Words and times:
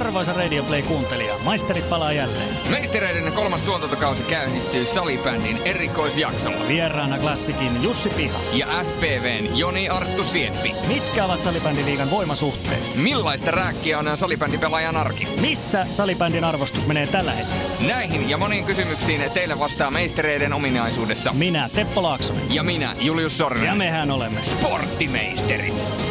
Arvoisa 0.00 0.32
Radio 0.32 0.62
Play-kuuntelija, 0.64 1.34
maisterit 1.44 1.88
palaa 1.88 2.12
jälleen. 2.12 2.48
Meistereiden 2.70 3.32
kolmas 3.32 3.62
tuotantokausi 3.62 4.22
käynnistyy 4.22 4.86
salibändin 4.86 5.60
erikoisjaksolla. 5.64 6.68
Vieraana 6.68 7.18
klassikin 7.18 7.82
Jussi 7.82 8.08
Piha. 8.08 8.38
Ja 8.52 8.84
SPVn 8.84 9.58
Joni 9.58 9.88
Arttu 9.88 10.24
Sieppi. 10.24 10.74
Mitkä 10.88 11.24
ovat 11.24 11.40
salibändiliigan 11.40 12.10
voimasuhteet? 12.10 12.96
Millaista 12.96 13.50
rääkkiä 13.50 13.98
on 13.98 14.16
salibändipelaajan 14.16 14.96
arki? 14.96 15.28
Missä 15.40 15.86
salibändin 15.90 16.44
arvostus 16.44 16.86
menee 16.86 17.06
tällä 17.06 17.32
hetkellä? 17.32 17.62
Näihin 17.94 18.30
ja 18.30 18.36
moniin 18.38 18.64
kysymyksiin 18.64 19.30
teille 19.34 19.58
vastaa 19.58 19.90
meistereiden 19.90 20.52
ominaisuudessa. 20.52 21.32
Minä, 21.32 21.70
Teppo 21.74 22.02
Laaksonen. 22.02 22.54
Ja 22.54 22.62
minä, 22.62 22.94
Julius 23.00 23.38
Sorinen. 23.38 23.66
Ja 23.66 23.74
mehän 23.74 24.10
olemme 24.10 24.42
sporttimeisterit. 24.42 26.09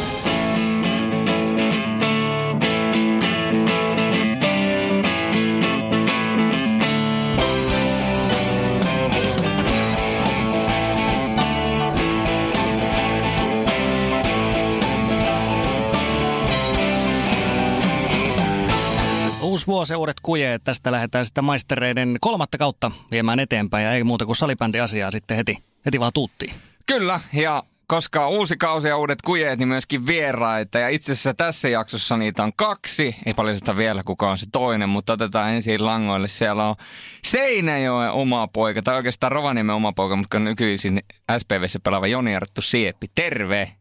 Uusi 19.50 19.66
vuosi, 19.66 19.94
uudet 19.94 20.20
kujeet. 20.22 20.64
Tästä 20.64 20.92
lähdetään 20.92 21.26
sitten 21.26 21.44
maistereiden 21.44 22.16
kolmatta 22.20 22.58
kautta 22.58 22.90
viemään 23.10 23.40
eteenpäin 23.40 23.84
ja 23.84 23.92
ei 23.92 24.04
muuta 24.04 24.26
kuin 24.26 24.36
salibändiasiaa 24.36 25.10
sitten 25.10 25.36
heti, 25.36 25.58
heti 25.86 26.00
vaan 26.00 26.12
tuuttiin. 26.14 26.54
Kyllä, 26.86 27.20
ja 27.32 27.62
koska 27.86 28.26
on 28.26 28.32
uusi 28.32 28.56
kausi 28.56 28.88
ja 28.88 28.96
uudet 28.96 29.22
kujeet, 29.22 29.58
niin 29.58 29.68
myöskin 29.68 30.06
vieraita. 30.06 30.78
Ja 30.78 30.88
itse 30.88 31.12
asiassa 31.12 31.34
tässä 31.34 31.68
jaksossa 31.68 32.16
niitä 32.16 32.42
on 32.42 32.52
kaksi. 32.56 33.16
Ei 33.26 33.34
paljasta 33.34 33.76
vielä 33.76 34.02
kuka 34.02 34.30
on 34.30 34.38
se 34.38 34.46
toinen, 34.52 34.88
mutta 34.88 35.12
otetaan 35.12 35.50
ensin 35.50 35.86
langoille. 35.86 36.28
Siellä 36.28 36.68
on 36.68 36.76
Seinäjoen 37.24 38.10
oma 38.10 38.48
poika, 38.48 38.82
tai 38.82 38.96
oikeastaan 38.96 39.32
Rovaniemen 39.32 39.74
oma 39.74 39.92
poika, 39.92 40.16
mutta 40.16 40.38
nykyisin 40.38 41.00
SPVssä 41.38 41.80
pelaava 41.84 42.06
Joni 42.06 42.36
Arttu 42.36 42.62
Sieppi. 42.62 43.06
Terve! 43.14 43.72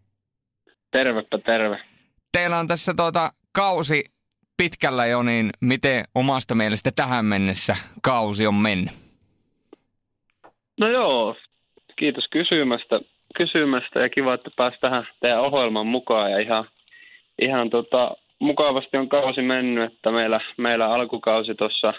Tervepä 0.91 1.37
terve. 1.45 1.79
Teillä 2.31 2.59
on 2.59 2.67
tässä 2.67 2.93
tuota 2.97 3.33
kausi 3.51 4.03
pitkällä 4.59 5.05
jo, 5.05 5.23
niin 5.23 5.49
miten 5.61 6.03
omasta 6.15 6.55
mielestä 6.55 6.91
tähän 6.95 7.25
mennessä 7.25 7.75
kausi 8.01 8.47
on 8.47 8.55
mennyt? 8.55 8.93
No 10.79 10.87
joo, 10.87 11.35
kiitos 11.95 12.27
kysymästä, 12.31 12.99
kysymästä 13.37 13.99
ja 13.99 14.09
kiva, 14.09 14.33
että 14.33 14.51
pääsi 14.55 14.77
tähän 14.81 15.07
teidän 15.19 15.41
ohjelman 15.41 15.87
mukaan 15.87 16.31
ja 16.31 16.39
ihan, 16.39 16.65
ihan 17.41 17.69
tota, 17.69 18.11
mukavasti 18.39 18.97
on 18.97 19.09
kausi 19.09 19.41
mennyt, 19.41 19.93
että 19.93 20.11
meillä, 20.11 20.39
meillä 20.57 20.87
alkukausi 20.87 21.55
tuossa, 21.55 21.93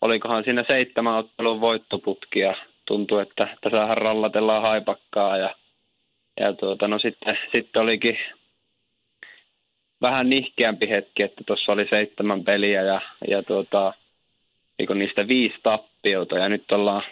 olikohan 0.00 0.44
siinä 0.44 0.64
seitsemän 0.70 1.16
ottelun 1.16 1.60
voittoputki 1.60 2.38
ja 2.38 2.54
tuntuu, 2.86 3.18
että 3.18 3.56
tässä 3.60 3.94
rallatellaan 3.94 4.68
haipakkaa 4.68 5.36
ja, 5.36 5.54
ja 6.40 6.52
tuota, 6.52 6.88
no 6.88 6.98
sitten, 6.98 7.38
sitten 7.52 7.82
olikin 7.82 8.18
vähän 10.02 10.30
nihkeämpi 10.30 10.88
hetki, 10.88 11.22
että 11.22 11.44
tuossa 11.46 11.72
oli 11.72 11.86
seitsemän 11.90 12.44
peliä 12.44 12.82
ja, 12.82 13.00
ja 13.28 13.42
tuota, 13.42 13.92
niin 14.78 14.98
niistä 14.98 15.28
viisi 15.28 15.56
tappiota 15.62 16.38
ja 16.38 16.48
nyt 16.48 16.72
ollaan, 16.72 17.02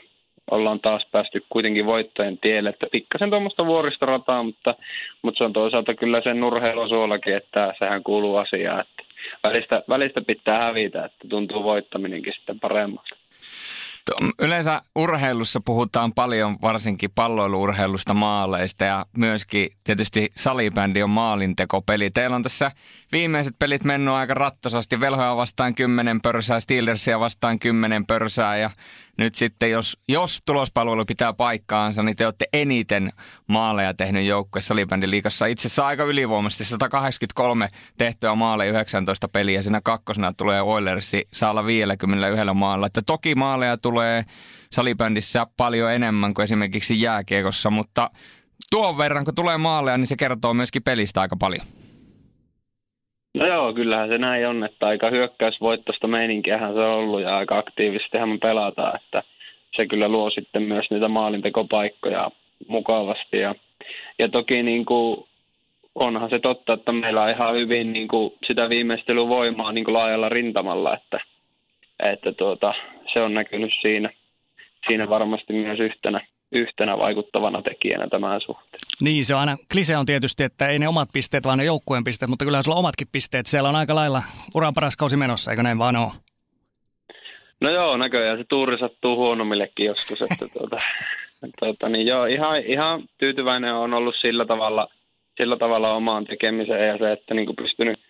ollaan 0.51 0.81
taas 0.81 1.07
päästy 1.13 1.45
kuitenkin 1.49 1.87
voittojen 1.87 2.39
tielle, 2.39 2.71
että 2.71 2.87
pikkasen 2.93 3.31
tuommoista 3.31 3.67
vuoristorataa, 3.67 4.43
mutta, 4.43 4.75
mutta 5.23 5.39
se 5.39 5.45
on 5.45 5.53
toisaalta 5.53 5.95
kyllä 5.95 6.21
sen 6.25 6.45
urheilusuollakin, 6.45 7.37
että 7.37 7.75
sehän 7.79 8.03
kuuluu 8.03 8.37
asiaan, 8.37 8.81
että 8.81 9.15
välistä, 9.43 9.83
välistä 9.89 10.21
pitää 10.21 10.57
hävitä, 10.61 11.05
että 11.05 11.29
tuntuu 11.29 11.63
voittaminenkin 11.63 12.33
sitten 12.37 12.61
paremmalta. 12.61 13.17
Yleensä 14.39 14.83
urheilussa 14.95 15.61
puhutaan 15.65 16.13
paljon 16.13 16.57
varsinkin 16.63 17.11
palloiluurheilusta 17.15 18.15
maaleista 18.15 18.85
ja 18.85 19.07
myöskin 19.17 19.71
tietysti 19.85 20.33
salibändi 20.37 21.03
on 21.03 21.11
maalintekopeli. 21.11 22.11
Teillä 22.11 22.37
on 22.37 22.43
tässä 22.43 22.71
viimeiset 23.15 23.55
pelit 23.59 23.85
mennyt 23.85 24.15
aika 24.15 24.35
rattosasti. 24.35 25.01
Velhoja 25.01 25.37
vastaan 25.37 25.75
10 25.75 26.21
pörsää, 26.21 26.61
Steelersia 26.61 27.21
vastaan 27.21 27.59
10 27.59 28.07
pörsää 28.07 28.57
ja 28.57 28.71
nyt 29.19 29.35
sitten 29.35 29.71
jos, 29.71 29.99
jos 30.09 30.43
tulospalvelu 30.47 31.05
pitää 31.05 31.33
paikkaansa, 31.33 32.03
niin 32.03 32.17
te 32.17 32.25
olette 32.25 32.47
eniten 32.53 33.13
maaleja 33.47 33.95
tehnyt 33.95 34.27
joukkueessa 34.27 34.69
salibändiliikassa. 34.69 35.47
Itse 35.47 35.69
asiassa 35.69 35.87
aika 35.87 36.03
ylivoimaisesti 36.03 36.65
183 36.65 37.69
tehtyä 37.99 38.35
maaleja 38.35 38.71
19 38.71 39.29
peliä. 39.29 39.63
Siinä 39.63 39.81
kakkosena 39.85 40.33
tulee 40.33 40.63
Oilersi 40.63 41.29
saa 41.33 41.51
olla 41.51 41.67
51 41.67 42.55
maalla. 42.55 42.87
Että 42.87 43.03
toki 43.07 43.35
maaleja 43.35 43.77
tulee 43.77 44.25
salibändissä 44.73 45.47
paljon 45.57 45.93
enemmän 45.93 46.35
kuin 46.35 46.45
esimerkiksi 46.45 47.01
jääkiekossa, 47.01 47.71
mutta 47.71 48.11
tuon 48.71 48.99
verran 48.99 49.25
kun 49.25 49.35
tulee 49.35 49.59
maaleja, 49.59 49.99
niin 49.99 50.07
se 50.07 50.17
kertoo 50.17 50.55
myöskin 50.55 50.83
pelistä 50.83 51.21
aika 51.21 51.37
paljon. 51.37 51.67
No 53.35 53.47
joo, 53.47 53.73
kyllähän 53.73 54.09
se 54.09 54.19
näin 54.19 54.49
on, 54.49 54.65
että 54.65 54.87
aika 54.87 55.11
hyökkäysvoittosta 55.11 56.07
meininkiähän 56.07 56.75
se 56.75 56.81
on 56.81 56.95
ollut 56.95 57.23
ja 57.23 57.37
aika 57.37 57.59
aktiivisestihan 57.59 58.29
me 58.29 58.39
pelataan, 58.39 58.97
että 58.97 59.23
se 59.77 59.87
kyllä 59.87 60.09
luo 60.09 60.31
sitten 60.31 60.63
myös 60.63 60.91
niitä 60.91 61.09
maalintekopaikkoja 61.09 62.31
mukavasti 62.69 63.39
ja, 63.39 63.55
ja 64.19 64.29
toki 64.29 64.63
niin 64.63 64.85
kuin 64.85 65.25
onhan 65.95 66.31
se 66.31 66.39
totta, 66.39 66.73
että 66.73 66.93
meillä 66.93 67.23
on 67.23 67.31
ihan 67.31 67.55
hyvin 67.55 67.93
niin 67.93 68.09
kuin 68.09 68.33
sitä 68.47 68.69
viimeistelyvoimaa 68.69 69.73
niin 69.73 69.85
kuin 69.85 69.95
laajalla 69.95 70.29
rintamalla, 70.29 70.97
että, 70.97 71.21
että 72.03 72.33
tuota, 72.33 72.75
se 73.13 73.21
on 73.21 73.35
näkynyt 73.35 73.73
siinä, 73.81 74.11
siinä 74.87 75.09
varmasti 75.09 75.53
myös 75.53 75.81
yhtenä, 75.81 76.21
yhtenä 76.55 76.99
vaikuttavana 76.99 77.63
tekijänä 77.63 78.07
tämän 78.09 78.41
suhteen. 78.41 78.81
Niin, 79.01 79.25
se 79.25 79.35
on 79.35 79.41
aina, 79.41 79.57
klise 79.73 79.97
on 79.97 80.07
tietysti, 80.07 80.45
että 80.45 80.69
ei 80.69 80.79
ne 80.79 80.89
omat 80.89 81.09
pisteet, 81.13 81.45
vaan 81.45 81.59
ne 81.59 81.65
joukkueen 81.65 82.05
pisteet, 82.05 82.29
mutta 82.29 82.45
kyllä 82.45 82.63
sulla 82.63 82.77
on 82.77 82.85
omatkin 82.85 83.09
pisteet. 83.13 83.47
Siellä 83.47 83.69
on 83.69 83.77
aika 83.77 83.95
lailla 83.95 84.23
uran 84.55 84.75
paras 84.75 84.97
kausi 84.97 85.17
menossa, 85.17 85.51
eikö 85.51 85.63
näin 85.63 85.79
vaan 85.79 85.97
ole? 85.97 86.13
No 87.61 87.71
joo, 87.71 87.97
näköjään 87.97 88.39
se 88.39 88.45
tuuri 88.49 88.79
sattuu 88.79 89.17
huonommillekin 89.17 89.87
joskus, 89.87 90.23
että 90.23 90.49
tuota, 90.59 90.81
tuota, 91.61 91.89
niin 91.89 92.07
joo, 92.07 92.25
ihan, 92.25 92.57
ihan 92.67 93.03
tyytyväinen 93.19 93.75
on 93.75 93.95
ollut 93.95 94.15
sillä 94.21 94.45
tavalla, 94.47 94.89
sillä 95.37 95.57
tavalla 95.57 95.95
omaan 95.95 96.25
tekemiseen 96.25 96.89
ja 96.89 96.99
se, 96.99 97.13
että 97.13 97.35
niin 97.35 97.47
kuin 97.47 97.57
pystynyt 97.57 98.01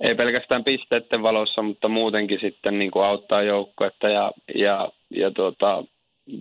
ei 0.00 0.14
pelkästään 0.14 0.64
pisteiden 0.64 1.22
valossa, 1.22 1.62
mutta 1.62 1.88
muutenkin 1.88 2.40
sitten 2.40 2.78
niin 2.78 2.90
kuin 2.90 3.04
auttaa 3.04 3.42
joukkuetta 3.42 4.08
ja, 4.08 4.32
ja, 4.54 4.88
ja 5.10 5.30
tuota, 5.30 5.84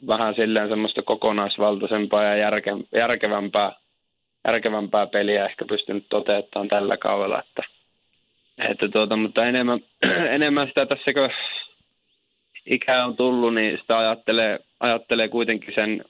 vähän 0.08 0.36
silleen 0.36 0.70
semmoista 0.70 1.02
kokonaisvaltaisempaa 1.02 2.24
ja 2.24 2.36
järke, 2.36 2.72
järkevämpää, 2.96 3.72
järkevämpää 4.48 5.08
peliä 5.08 5.46
ehkä 5.46 5.66
pystynyt 5.66 6.06
toteuttamaan 6.10 6.68
tällä 6.68 6.98
kaudella. 6.98 7.40
Että, 7.40 7.64
että 8.58 8.88
tuota, 8.88 9.16
mutta 9.16 9.46
enemmän, 9.46 9.80
enemmän 10.38 10.68
sitä 10.68 10.86
tässä, 10.86 11.14
kun 11.14 11.30
ikä 12.66 13.06
on 13.06 13.18
tullut, 13.18 13.54
niin 13.54 13.78
sitä 13.78 13.98
ajattelee, 13.98 14.60
ajattelee 14.80 15.28
kuitenkin 15.28 15.76
sen 15.76 16.06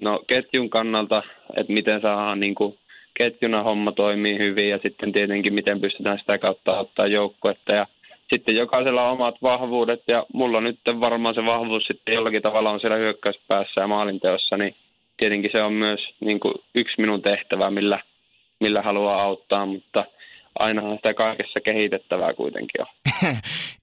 no, 0.00 0.22
ketjun 0.26 0.70
kannalta, 0.70 1.22
että 1.56 1.72
miten 1.72 2.00
saadaan 2.00 2.40
niin 2.40 2.54
kuin, 2.54 2.78
ketjuna 3.14 3.62
homma 3.62 3.92
toimii 3.92 4.38
hyvin 4.38 4.68
ja 4.68 4.78
sitten 4.82 5.12
tietenkin 5.12 5.54
miten 5.54 5.80
pystytään 5.80 6.18
sitä 6.18 6.38
kautta 6.38 6.78
ottaa 6.78 7.06
joukkuetta 7.06 7.72
ja 7.72 7.86
sitten 8.32 8.56
jokaisella 8.56 9.04
on 9.04 9.12
omat 9.12 9.34
vahvuudet 9.42 10.02
ja 10.08 10.26
mulla 10.32 10.60
nyt 10.60 10.80
varmaan 11.00 11.34
se 11.34 11.44
vahvuus 11.44 11.84
sitten 11.84 12.14
jollakin 12.14 12.42
tavalla 12.42 12.70
on 12.70 12.80
siellä 12.80 12.96
hyökkäyspäässä 12.96 13.80
ja 13.80 13.86
maalinteossa, 13.86 14.56
niin 14.56 14.74
tietenkin 15.16 15.50
se 15.52 15.62
on 15.62 15.72
myös 15.72 16.00
niin 16.20 16.40
kuin 16.40 16.54
yksi 16.74 17.00
minun 17.00 17.22
tehtävä, 17.22 17.70
millä, 17.70 18.00
millä 18.60 18.82
haluaa 18.82 19.22
auttaa, 19.22 19.66
mutta– 19.66 20.04
ainahan 20.58 20.96
sitä 20.96 21.14
kaikessa 21.14 21.60
kehitettävää 21.60 22.34
kuitenkin 22.34 22.80
on. 22.80 22.86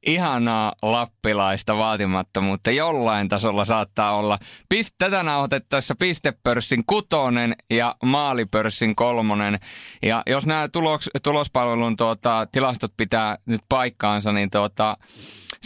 Ihanaa 0.05 0.73
lappilaista 0.81 1.77
vaatimattomuutta. 1.77 2.71
Jollain 2.71 3.29
tasolla 3.29 3.65
saattaa 3.65 4.15
olla. 4.15 4.39
Pist, 4.69 4.95
tätä 4.97 5.23
nauhoitettaessa 5.23 5.95
pistepörssin 5.99 6.83
kutonen 6.87 7.55
ja 7.69 7.95
maalipörssin 8.03 8.95
kolmonen. 8.95 9.59
Ja 10.03 10.23
jos 10.27 10.45
nämä 10.45 10.67
tulos, 10.67 11.09
tulospalvelun 11.23 11.97
tuota, 11.97 12.47
tilastot 12.51 12.91
pitää 12.97 13.37
nyt 13.45 13.61
paikkaansa, 13.69 14.31
niin 14.31 14.49
tuota, 14.49 14.97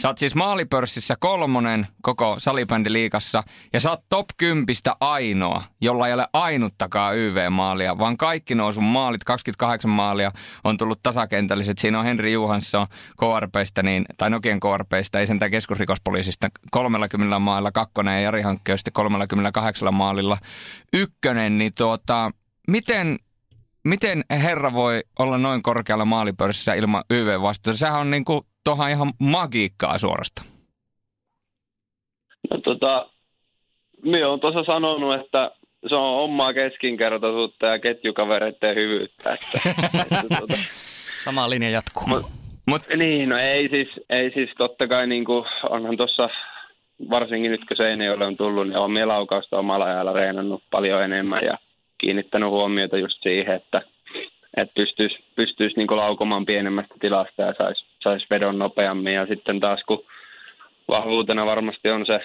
Sä 0.00 0.08
oot 0.08 0.18
siis 0.18 0.34
maalipörssissä 0.34 1.16
kolmonen 1.20 1.86
koko 2.02 2.34
salibändiliikassa 2.38 3.42
ja 3.72 3.80
sä 3.80 3.90
oot 3.90 4.00
top 4.08 4.26
10 4.36 4.66
ainoa, 5.00 5.62
jolla 5.80 6.08
ei 6.08 6.14
ole 6.14 6.26
ainuttakaan 6.32 7.16
YV-maalia, 7.16 7.98
vaan 7.98 8.16
kaikki 8.16 8.54
nuo 8.54 8.72
sun 8.72 8.84
maalit, 8.84 9.24
28 9.24 9.90
maalia, 9.90 10.32
on 10.64 10.76
tullut 10.76 10.99
tasakentälliset. 11.02 11.78
Siinä 11.78 11.98
on 11.98 12.04
Henri 12.04 12.32
Juhansson 12.32 12.86
KRPstä, 13.18 13.82
niin, 13.82 14.04
tai 14.16 14.30
Nokian 14.30 14.60
KRPstä, 14.60 15.18
ei 15.20 15.26
sentään 15.26 15.50
keskusrikospoliisista, 15.50 16.48
30 16.70 17.38
maalilla 17.38 17.72
kakkonen 17.72 18.14
ja 18.14 18.20
Jari 18.20 18.42
Hankkeen 18.42 18.78
38 18.92 19.94
maalilla 19.94 20.38
ykkönen, 20.92 21.58
niin 21.58 21.72
tuota, 21.78 22.30
miten 22.68 23.18
miten 23.84 24.24
herra 24.30 24.72
voi 24.72 25.00
olla 25.18 25.38
noin 25.38 25.62
korkealla 25.62 26.04
maalipörssissä 26.04 26.74
ilman 26.74 27.04
YV-vastuuta? 27.10 27.78
Sehän 27.78 28.00
on 28.00 28.10
niinku 28.10 28.46
tuohon 28.64 28.90
ihan 28.90 29.12
magiikkaa 29.18 29.98
suorasta. 29.98 30.42
No 32.50 32.58
tota, 32.58 33.10
minä 34.02 34.28
olen 34.28 34.40
tuossa 34.40 34.64
sanonut, 34.64 35.20
että 35.20 35.50
se 35.88 35.94
on 35.94 36.20
omaa 36.20 36.52
keskinkertaisuutta 36.52 37.66
ja 37.66 37.78
ketjukavereiden 37.78 38.76
hyvyyttä. 38.76 39.34
Että, 39.34 39.70
että, 40.02 40.22
tuota, 40.38 40.54
Sama 41.24 41.50
linja 41.50 41.70
jatkuu. 41.70 42.06
Mut, 42.06 42.26
mut, 42.66 42.82
niin, 42.96 43.28
no 43.28 43.36
ei 43.38 43.68
siis, 43.68 43.88
ei 44.10 44.30
siis 44.30 44.50
totta 44.58 44.86
kai 44.88 45.06
niin 45.06 45.24
kuin, 45.24 45.44
onhan 45.70 45.96
tuossa 45.96 46.28
varsinkin 47.10 47.50
nyt 47.50 47.64
kun 47.68 47.76
Seinäjoelle 47.76 48.26
on 48.26 48.36
tullut, 48.36 48.68
niin 48.68 48.76
olen 48.76 49.08
laukausta 49.08 49.58
omalla 49.58 49.84
ajalla 49.84 50.12
reenannut 50.12 50.62
paljon 50.70 51.04
enemmän 51.04 51.44
ja 51.44 51.58
kiinnittänyt 51.98 52.48
huomiota 52.48 52.98
just 52.98 53.22
siihen, 53.22 53.54
että, 53.54 53.82
että 54.56 54.74
pystyisi, 54.74 55.24
pystyisi 55.36 55.76
niin 55.76 55.96
laukomaan 55.96 56.46
pienemmästä 56.46 56.94
tilasta 57.00 57.42
ja 57.42 57.54
saisi 57.58 57.84
sais 58.04 58.30
vedon 58.30 58.58
nopeammin. 58.58 59.14
Ja 59.14 59.26
sitten 59.26 59.60
taas 59.60 59.80
kun 59.86 60.04
vahvuutena 60.88 61.46
varmasti 61.46 61.90
on 61.90 62.06
se, 62.06 62.20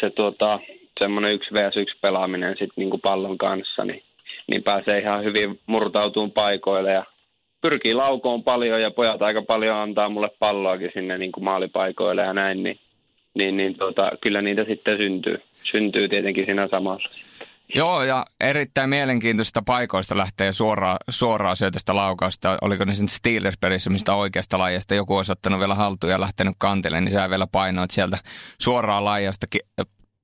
se 0.00 0.10
tuota, 0.10 0.58
semmoinen 0.98 1.32
yksi 1.32 1.54
vs 1.54 1.76
yksi 1.76 1.98
pelaaminen 2.00 2.56
sit 2.58 2.70
niin 2.76 3.00
pallon 3.02 3.38
kanssa, 3.38 3.84
niin, 3.84 4.02
niin 4.46 4.62
pääsee 4.62 4.98
ihan 4.98 5.24
hyvin 5.24 5.60
murtautumaan 5.66 6.32
paikoille 6.32 6.92
ja 6.92 7.04
pyrkii 7.60 7.94
laukoon 7.94 8.44
paljon 8.44 8.82
ja 8.82 8.90
pojat 8.90 9.22
aika 9.22 9.42
paljon 9.42 9.76
antaa 9.76 10.08
mulle 10.08 10.30
palloakin 10.38 10.90
sinne 10.94 11.18
niin 11.18 11.32
kuin 11.32 11.44
maalipaikoille 11.44 12.22
ja 12.22 12.32
näin, 12.32 12.62
niin, 12.62 12.80
niin, 13.34 13.56
niin 13.56 13.74
tota, 13.74 14.10
kyllä 14.20 14.42
niitä 14.42 14.64
sitten 14.64 14.96
syntyy. 14.96 15.42
Syntyy 15.70 16.08
tietenkin 16.08 16.44
siinä 16.44 16.68
samassa. 16.70 17.08
Joo, 17.74 18.02
ja 18.02 18.26
erittäin 18.40 18.90
mielenkiintoista 18.90 19.62
paikoista 19.66 20.16
lähtee 20.16 20.52
suoraan, 20.52 20.96
suoraan 21.08 21.56
syötöstä 21.56 21.96
laukausta. 21.96 22.58
Oliko 22.62 22.84
ne 22.84 22.94
sitten 22.94 23.16
Steelers-pelissä, 23.16 23.90
mistä 23.90 24.14
oikeasta 24.14 24.58
lajista 24.58 24.94
joku 24.94 25.16
olisi 25.16 25.32
ottanut 25.32 25.60
vielä 25.60 25.74
haltuun 25.74 26.10
ja 26.10 26.20
lähtenyt 26.20 26.54
kantille, 26.58 27.00
niin 27.00 27.12
sä 27.12 27.30
vielä 27.30 27.46
painoit 27.52 27.90
sieltä 27.90 28.18
suoraan 28.58 29.04
laajasta 29.04 29.46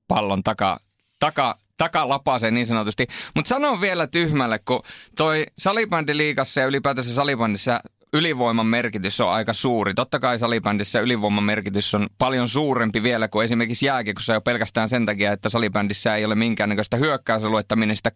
pallon 0.07 0.43
taka, 0.43 0.77
taka, 1.19 1.55
takalapaseen 1.77 2.53
niin 2.53 2.67
sanotusti. 2.67 3.07
Mutta 3.35 3.49
sanon 3.49 3.81
vielä 3.81 4.07
tyhmälle, 4.07 4.59
kun 4.65 4.83
toi 5.17 5.45
salibändiliigassa 5.57 6.61
ja 6.61 6.67
ylipäätänsä 6.67 7.13
salibändissä 7.13 7.79
ylivoiman 8.15 8.65
merkitys 8.65 9.21
on 9.21 9.31
aika 9.31 9.53
suuri. 9.53 9.93
Totta 9.93 10.19
kai 10.19 10.39
salibändissä 10.39 10.99
ylivoiman 10.99 11.43
merkitys 11.43 11.95
on 11.95 12.07
paljon 12.17 12.49
suurempi 12.49 13.03
vielä 13.03 13.27
kuin 13.27 13.45
esimerkiksi 13.45 13.85
jääkiekossa 13.85 14.33
jo 14.33 14.41
pelkästään 14.41 14.89
sen 14.89 15.05
takia, 15.05 15.31
että 15.31 15.49
salibändissä 15.49 16.15
ei 16.15 16.25
ole 16.25 16.35
minkäännäköistä 16.35 16.97
hyökkäysaluetta, 16.97 17.75
minne 17.75 17.95
sitä 17.95 18.11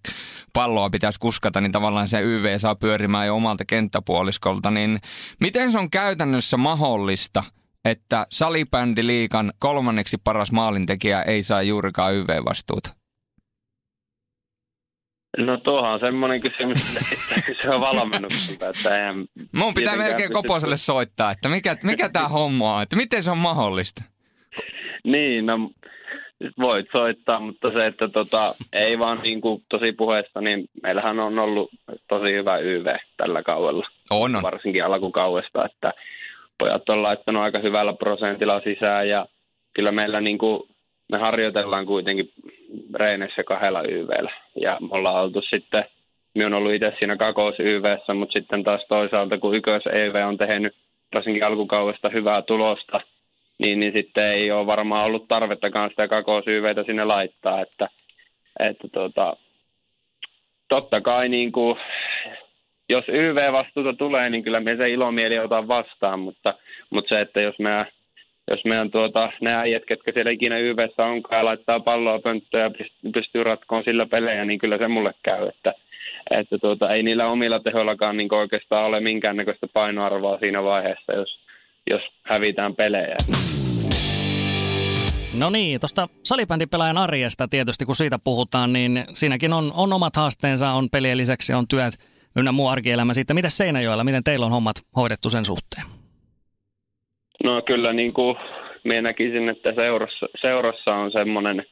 palloa 0.53 0.89
pitäisi 0.89 1.19
kuskata, 1.19 1.61
niin 1.61 1.71
tavallaan 1.71 2.07
se 2.07 2.21
YV 2.21 2.57
saa 2.57 2.75
pyörimään 2.75 3.27
jo 3.27 3.35
omalta 3.35 3.65
kenttäpuoliskolta. 3.65 4.71
Niin 4.71 4.99
miten 5.39 5.71
se 5.71 5.77
on 5.77 5.89
käytännössä 5.89 6.57
mahdollista, 6.57 7.43
että 7.85 8.27
salibändiliikan 8.31 9.53
kolmanneksi 9.59 10.17
paras 10.23 10.51
maalintekijä 10.51 11.21
ei 11.21 11.43
saa 11.43 11.61
juurikaan 11.61 12.15
YV-vastuuta? 12.15 12.98
No 15.37 15.57
tuohan 15.57 15.93
on 15.93 15.99
semmoinen 15.99 16.41
kysymys, 16.41 16.97
että 16.97 17.41
se 17.61 17.69
on 17.69 17.81
valmennukselta. 17.81 18.69
Että 18.69 18.97
eihän 18.97 19.25
Mun 19.51 19.73
pitää 19.73 19.95
melkein 19.95 20.33
Koposelle 20.33 20.77
soittaa, 20.77 21.31
että 21.31 21.49
mikä, 21.49 21.77
mikä 21.83 22.09
tämä 22.09 22.27
homma 22.27 22.75
on, 22.75 22.83
että 22.83 22.95
miten 22.95 23.23
se 23.23 23.31
on 23.31 23.37
mahdollista? 23.37 24.03
Niin, 25.03 25.45
no 25.45 25.71
voit 26.59 26.87
soittaa, 26.97 27.39
mutta 27.39 27.71
se, 27.77 27.85
että 27.85 28.07
tota, 28.07 28.53
ei 28.73 28.99
vaan 28.99 29.21
niin 29.21 29.41
kuin 29.41 29.63
tosi 29.69 29.91
puheesta, 29.91 30.41
niin 30.41 30.69
meillähän 30.83 31.19
on 31.19 31.39
ollut 31.39 31.71
tosi 32.07 32.31
hyvä 32.33 32.57
YV 32.57 32.85
tällä 33.17 33.43
kaudella. 33.43 33.87
On, 34.09 34.35
on. 34.35 34.43
Varsinkin 34.43 34.85
alkukaudesta, 34.85 35.65
että 35.65 35.93
pojat 36.57 36.89
on 36.89 37.03
laittanut 37.03 37.43
aika 37.43 37.59
hyvällä 37.59 37.93
prosentilla 37.93 38.61
sisään 38.61 39.07
ja 39.07 39.25
kyllä 39.73 39.91
meillä 39.91 40.21
niin 40.21 40.37
kuin 40.37 40.63
me 41.11 41.17
harjoitellaan 41.17 41.85
kuitenkin 41.85 42.31
reenessä 42.93 43.43
kahdella 43.43 43.83
YVllä. 43.83 44.31
Ja 44.61 44.77
me 44.81 44.87
ollaan 44.91 45.23
oltu 45.23 45.41
sitten, 45.41 45.81
me 46.35 46.45
on 46.45 46.53
ollut 46.53 46.73
itse 46.73 46.93
siinä 46.99 47.15
kakos 47.15 47.55
YVssä, 47.59 48.13
mutta 48.13 48.33
sitten 48.33 48.63
taas 48.63 48.85
toisaalta, 48.89 49.37
kun 49.37 49.55
ykkös 49.55 49.83
EV 49.85 50.27
on 50.27 50.37
tehnyt 50.37 50.75
varsinkin 51.13 51.43
alkukaudesta 51.43 52.09
hyvää 52.09 52.41
tulosta, 52.41 53.01
niin, 53.59 53.79
niin 53.79 53.93
sitten 53.93 54.25
ei 54.27 54.51
ole 54.51 54.65
varmaan 54.65 55.07
ollut 55.07 55.27
tarvettakaan 55.27 55.89
sitä 55.89 56.07
kakos 56.07 56.47
YVtä 56.47 56.83
sinne 56.83 57.05
laittaa, 57.05 57.61
että, 57.61 57.89
että 58.59 58.87
tuota, 58.87 59.37
totta 60.67 61.01
kai 61.01 61.29
niin 61.29 61.51
kuin, 61.51 61.79
jos 62.89 63.05
YV-vastuuta 63.07 63.93
tulee, 63.93 64.29
niin 64.29 64.43
kyllä 64.43 64.59
me 64.59 64.75
se 64.75 64.89
ilomieli 64.89 65.39
otan 65.39 65.67
vastaan, 65.67 66.19
mutta, 66.19 66.53
mutta 66.89 67.15
se, 67.15 67.21
että 67.21 67.41
jos 67.41 67.59
me 67.59 67.77
jos 68.49 68.65
meidän 68.65 68.91
tuota, 68.91 69.31
ne 69.41 69.55
äijät, 69.55 69.83
ketkä 69.85 70.11
siellä 70.11 70.31
ikinä 70.31 70.57
YVssä 70.57 71.05
onkaan 71.05 71.39
ja 71.39 71.45
laittaa 71.45 71.79
palloa 71.79 72.19
pönttöön 72.19 72.63
ja 72.63 72.85
pystyy 73.13 73.43
ratkoon 73.43 73.83
sillä 73.83 74.05
pelejä, 74.05 74.45
niin 74.45 74.59
kyllä 74.59 74.77
se 74.77 74.87
mulle 74.87 75.13
käy, 75.23 75.47
että, 75.47 75.73
että 76.31 76.57
tuota, 76.57 76.93
ei 76.93 77.03
niillä 77.03 77.27
omilla 77.27 77.59
tehoillakaan 77.59 78.17
niin 78.17 78.33
oikeastaan 78.33 78.85
ole 78.85 78.99
minkäännäköistä 78.99 79.67
painoarvoa 79.73 80.39
siinä 80.39 80.63
vaiheessa, 80.63 81.13
jos, 81.13 81.39
jos 81.89 82.01
hävitään 82.23 82.75
pelejä. 82.75 83.15
No 85.33 85.49
niin, 85.49 85.79
tuosta 85.79 86.09
salibändipelaajan 86.23 86.97
arjesta 86.97 87.47
tietysti 87.47 87.85
kun 87.85 87.95
siitä 87.95 88.19
puhutaan, 88.23 88.73
niin 88.73 89.03
siinäkin 89.13 89.53
on, 89.53 89.71
on 89.75 89.93
omat 89.93 90.15
haasteensa, 90.15 90.71
on 90.71 90.89
pelien 90.89 91.17
lisäksi 91.17 91.53
on 91.53 91.67
työt 91.67 91.93
ynnä 92.35 92.51
muu 92.51 92.67
arkielämä 92.67 93.13
siitä. 93.13 93.33
Miten 93.33 93.51
Seinäjoella, 93.51 94.03
miten 94.03 94.23
teillä 94.23 94.45
on 94.45 94.51
hommat 94.51 94.75
hoidettu 94.95 95.29
sen 95.29 95.45
suhteen? 95.45 95.98
No 97.43 97.61
kyllä 97.61 97.93
niin 97.93 98.13
kuin 98.13 98.37
minä 98.83 99.01
näkisin, 99.01 99.49
että 99.49 99.73
seurassa, 99.73 100.25
seurassa 100.41 100.95
on 100.95 101.11
semmoinen, 101.11 101.65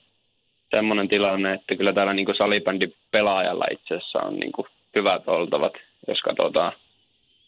semmoinen 0.75 1.07
tilanne, 1.07 1.53
että 1.53 1.75
kyllä 1.75 1.93
täällä 1.93 2.13
niin 2.13 2.25
kuin 2.25 2.35
salibändin 2.35 2.93
pelaajalla 3.11 3.65
itse 3.71 3.95
asiassa 3.95 4.19
on 4.19 4.35
niin 4.39 4.51
kuin 4.51 4.67
hyvät 4.95 5.23
oltavat, 5.27 5.73
jos 6.07 6.21
katsotaan, 6.21 6.71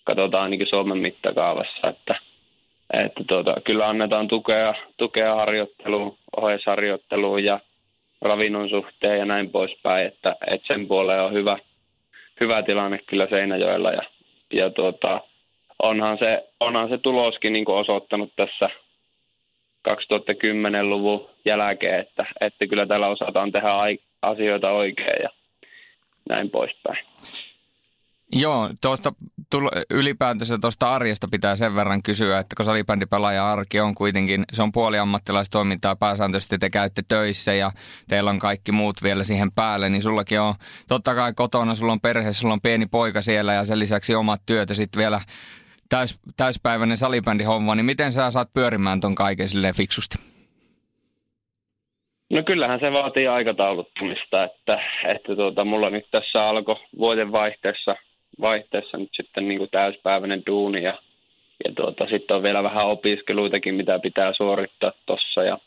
katsotaan 0.03 0.57
kuin 0.57 0.67
Suomen 0.67 0.97
mittakaavassa, 0.97 1.87
että, 1.87 2.15
että 3.03 3.23
tuota, 3.27 3.55
kyllä 3.63 3.87
annetaan 3.87 4.27
tukea, 4.27 4.73
tukea 4.97 5.35
harjoitteluun, 5.35 6.17
ohjeisharjoitteluun 6.37 7.43
ja 7.43 7.59
ravinnon 8.21 8.69
suhteen 8.69 9.19
ja 9.19 9.25
näin 9.25 9.49
poispäin, 9.49 10.07
että, 10.07 10.35
että 10.47 10.67
sen 10.67 10.87
puoleen 10.87 11.21
on 11.21 11.33
hyvä, 11.33 11.57
hyvä 12.39 12.63
tilanne 12.63 12.99
kyllä 13.07 13.27
Seinäjoella 13.29 13.91
ja, 13.91 14.01
ja 14.53 14.69
tuota, 14.69 15.21
onhan 15.83 16.17
se, 16.23 16.47
onhan 16.59 16.89
se 16.89 16.97
tuloskin 16.97 17.53
niin 17.53 17.69
osoittanut 17.69 18.33
tässä 18.35 18.69
2010-luvun 19.89 21.29
jälkeen, 21.45 21.99
että, 21.99 22.25
että 22.41 22.67
kyllä 22.67 22.85
täällä 22.85 23.07
osataan 23.07 23.51
tehdä 23.51 23.69
asioita 24.21 24.71
oikein 24.71 25.23
ja 25.23 25.29
näin 26.29 26.49
poispäin. 26.49 27.05
Joo, 28.33 28.69
tuosta 28.81 29.13
ylipäätänsä 29.89 30.57
tuosta 30.61 30.95
arjesta 30.95 31.27
pitää 31.31 31.55
sen 31.55 31.75
verran 31.75 32.03
kysyä, 32.03 32.39
että 32.39 32.55
kun 32.55 32.65
salibändipelaaja 32.65 33.51
arki 33.51 33.79
on 33.79 33.95
kuitenkin, 33.95 34.45
se 34.53 34.63
on 34.63 34.71
puoliammattilaistoimintaa, 34.71 35.95
pääsääntöisesti 35.95 36.57
te 36.57 36.69
käytte 36.69 37.01
töissä 37.07 37.53
ja 37.53 37.71
teillä 38.07 38.29
on 38.29 38.39
kaikki 38.39 38.71
muut 38.71 39.03
vielä 39.03 39.23
siihen 39.23 39.51
päälle, 39.51 39.89
niin 39.89 40.01
sullakin 40.01 40.41
on 40.41 40.55
totta 40.87 41.15
kai 41.15 41.33
kotona, 41.33 41.75
sulla 41.75 41.93
on 41.93 42.01
perhe, 42.01 42.33
sulla 42.33 42.53
on 42.53 42.61
pieni 42.61 42.85
poika 42.85 43.21
siellä 43.21 43.53
ja 43.53 43.65
sen 43.65 43.79
lisäksi 43.79 44.15
omat 44.15 44.41
työt 44.45 44.69
ja 44.69 44.75
sitten 44.75 44.99
vielä 44.99 45.21
täys, 45.89 46.19
täyspäiväinen 46.37 46.97
salibändihomma, 46.97 47.75
niin 47.75 47.85
miten 47.85 48.11
sä 48.11 48.31
saat 48.31 48.53
pyörimään 48.53 48.99
ton 48.99 49.15
kaiken 49.15 49.49
silleen 49.49 49.75
fiksusti? 49.75 50.17
No 52.29 52.43
kyllähän 52.43 52.79
se 52.79 52.93
vaatii 52.93 53.27
aikatauluttamista, 53.27 54.45
että, 54.45 54.81
että 55.07 55.35
tuota, 55.35 55.65
mulla 55.65 55.89
nyt 55.89 56.07
tässä 56.11 56.47
alkoi 56.47 56.75
vuoden 56.97 57.31
vaihteessa, 57.31 57.95
vaihteessa 58.41 58.97
nyt 58.97 59.09
sitten 59.13 59.47
niin 59.47 59.57
kuin 59.57 59.69
täyspäiväinen 59.69 60.43
duuni 60.47 60.83
ja, 60.83 60.99
ja 61.65 61.73
tuota, 61.75 62.07
sitten 62.09 62.37
on 62.37 62.43
vielä 62.43 62.63
vähän 62.63 62.87
opiskeluitakin, 62.87 63.75
mitä 63.75 63.99
pitää 63.99 64.33
suorittaa 64.33 64.91
tuossa 65.05 65.43
ja, 65.43 65.57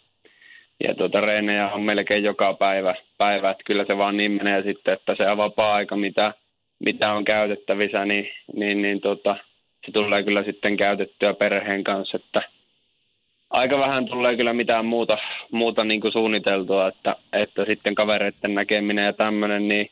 ja 0.84 0.94
tuota, 0.94 1.20
reenejä 1.20 1.68
on 1.68 1.82
melkein 1.82 2.24
joka 2.24 2.54
päivä, 2.54 2.94
päivä, 3.18 3.50
että 3.50 3.64
kyllä 3.66 3.84
se 3.86 3.98
vaan 3.98 4.16
niin 4.16 4.32
menee 4.32 4.62
sitten, 4.62 4.94
että 4.94 5.14
se 5.16 5.36
vapaa-aika, 5.36 5.96
mitä, 5.96 6.34
mitä 6.78 7.12
on 7.12 7.24
käytettävissä, 7.24 8.04
niin, 8.04 8.28
niin, 8.54 8.82
niin 8.82 9.00
tuota, 9.00 9.36
se 9.86 9.92
tulee 9.92 10.22
kyllä 10.22 10.42
sitten 10.44 10.76
käytettyä 10.76 11.34
perheen 11.34 11.84
kanssa, 11.84 12.16
että 12.16 12.42
aika 13.50 13.78
vähän 13.78 14.06
tulee 14.06 14.36
kyllä 14.36 14.52
mitään 14.52 14.86
muuta, 14.86 15.18
muuta 15.50 15.84
niin 15.84 16.00
kuin 16.00 16.12
suunniteltua, 16.12 16.88
että, 16.88 17.16
että 17.32 17.64
sitten 17.64 17.94
kavereiden 17.94 18.54
näkeminen 18.54 19.04
ja 19.04 19.12
tämmöinen, 19.12 19.68
niin 19.68 19.90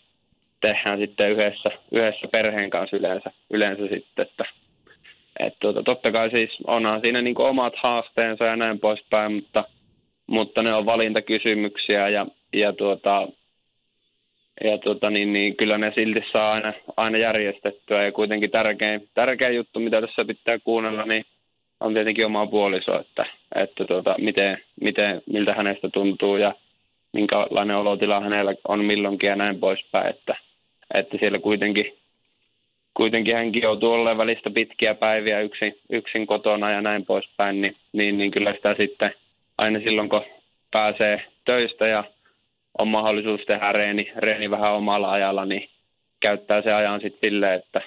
tehdään 0.60 0.98
sitten 0.98 1.30
yhdessä, 1.30 1.70
yhdessä 1.92 2.28
perheen 2.32 2.70
kanssa 2.70 2.96
yleensä, 2.96 3.30
yleensä 3.50 3.82
sitten, 3.82 4.26
että 4.26 4.44
et 5.40 5.54
tuota, 5.60 5.82
totta 5.82 6.12
kai 6.12 6.30
siis 6.30 6.50
onhan 6.66 7.00
siinä 7.00 7.22
niin 7.22 7.40
omat 7.40 7.74
haasteensa 7.82 8.44
ja 8.44 8.56
näin 8.56 8.80
poispäin, 8.80 9.32
mutta, 9.32 9.64
mutta 10.26 10.62
ne 10.62 10.74
on 10.74 10.86
valintakysymyksiä 10.86 12.08
ja, 12.08 12.26
ja 12.52 12.72
tuota, 12.72 13.28
ja 14.64 14.78
tota, 14.78 15.10
niin, 15.10 15.32
niin, 15.32 15.56
kyllä 15.56 15.78
ne 15.78 15.92
silti 15.94 16.20
saa 16.32 16.52
aina, 16.52 16.72
aina 16.96 17.18
järjestettyä. 17.18 18.04
Ja 18.04 18.12
kuitenkin 18.12 18.50
tärkein, 18.50 19.08
tärkein 19.14 19.56
juttu, 19.56 19.80
mitä 19.80 20.00
tässä 20.00 20.24
pitää 20.24 20.58
kuunnella, 20.58 21.04
niin 21.04 21.24
on 21.80 21.94
tietenkin 21.94 22.26
oma 22.26 22.46
puoliso, 22.46 23.00
että, 23.00 23.26
että 23.54 23.84
tota, 23.84 24.14
miten, 24.18 24.58
miten, 24.80 25.22
miltä 25.26 25.54
hänestä 25.54 25.88
tuntuu 25.88 26.36
ja 26.36 26.54
minkälainen 27.12 27.76
olotila 27.76 28.20
hänellä 28.20 28.54
on 28.68 28.84
milloinkin 28.84 29.28
ja 29.28 29.36
näin 29.36 29.60
poispäin. 29.60 30.10
Että, 30.10 30.36
että 30.94 31.16
siellä 31.18 31.38
kuitenkin, 31.38 31.98
kuitenkin 32.94 33.36
hänkin 33.36 33.62
joutuu 33.62 33.92
olemaan 33.92 34.18
välistä 34.18 34.50
pitkiä 34.50 34.94
päiviä 34.94 35.40
yksin, 35.40 35.78
yksin 35.90 36.26
kotona 36.26 36.70
ja 36.70 36.80
näin 36.80 37.06
poispäin, 37.06 37.60
niin, 37.60 37.76
niin, 37.92 38.18
niin 38.18 38.30
kyllä 38.30 38.52
sitä 38.52 38.74
sitten 38.78 39.14
aina 39.58 39.78
silloin, 39.78 40.08
kun 40.08 40.24
pääsee 40.70 41.22
töistä 41.44 41.86
ja 41.86 42.04
on 42.78 42.88
mahdollisuus 42.88 43.40
tehdä 43.46 43.72
reeni, 43.72 44.12
reeni 44.16 44.50
vähän 44.50 44.74
omalla 44.74 45.10
ajalla, 45.10 45.44
niin 45.44 45.68
käyttää 46.20 46.62
se 46.62 46.72
ajan 46.72 47.00
sitten 47.00 47.30
silleen, 47.30 47.58
että, 47.58 47.80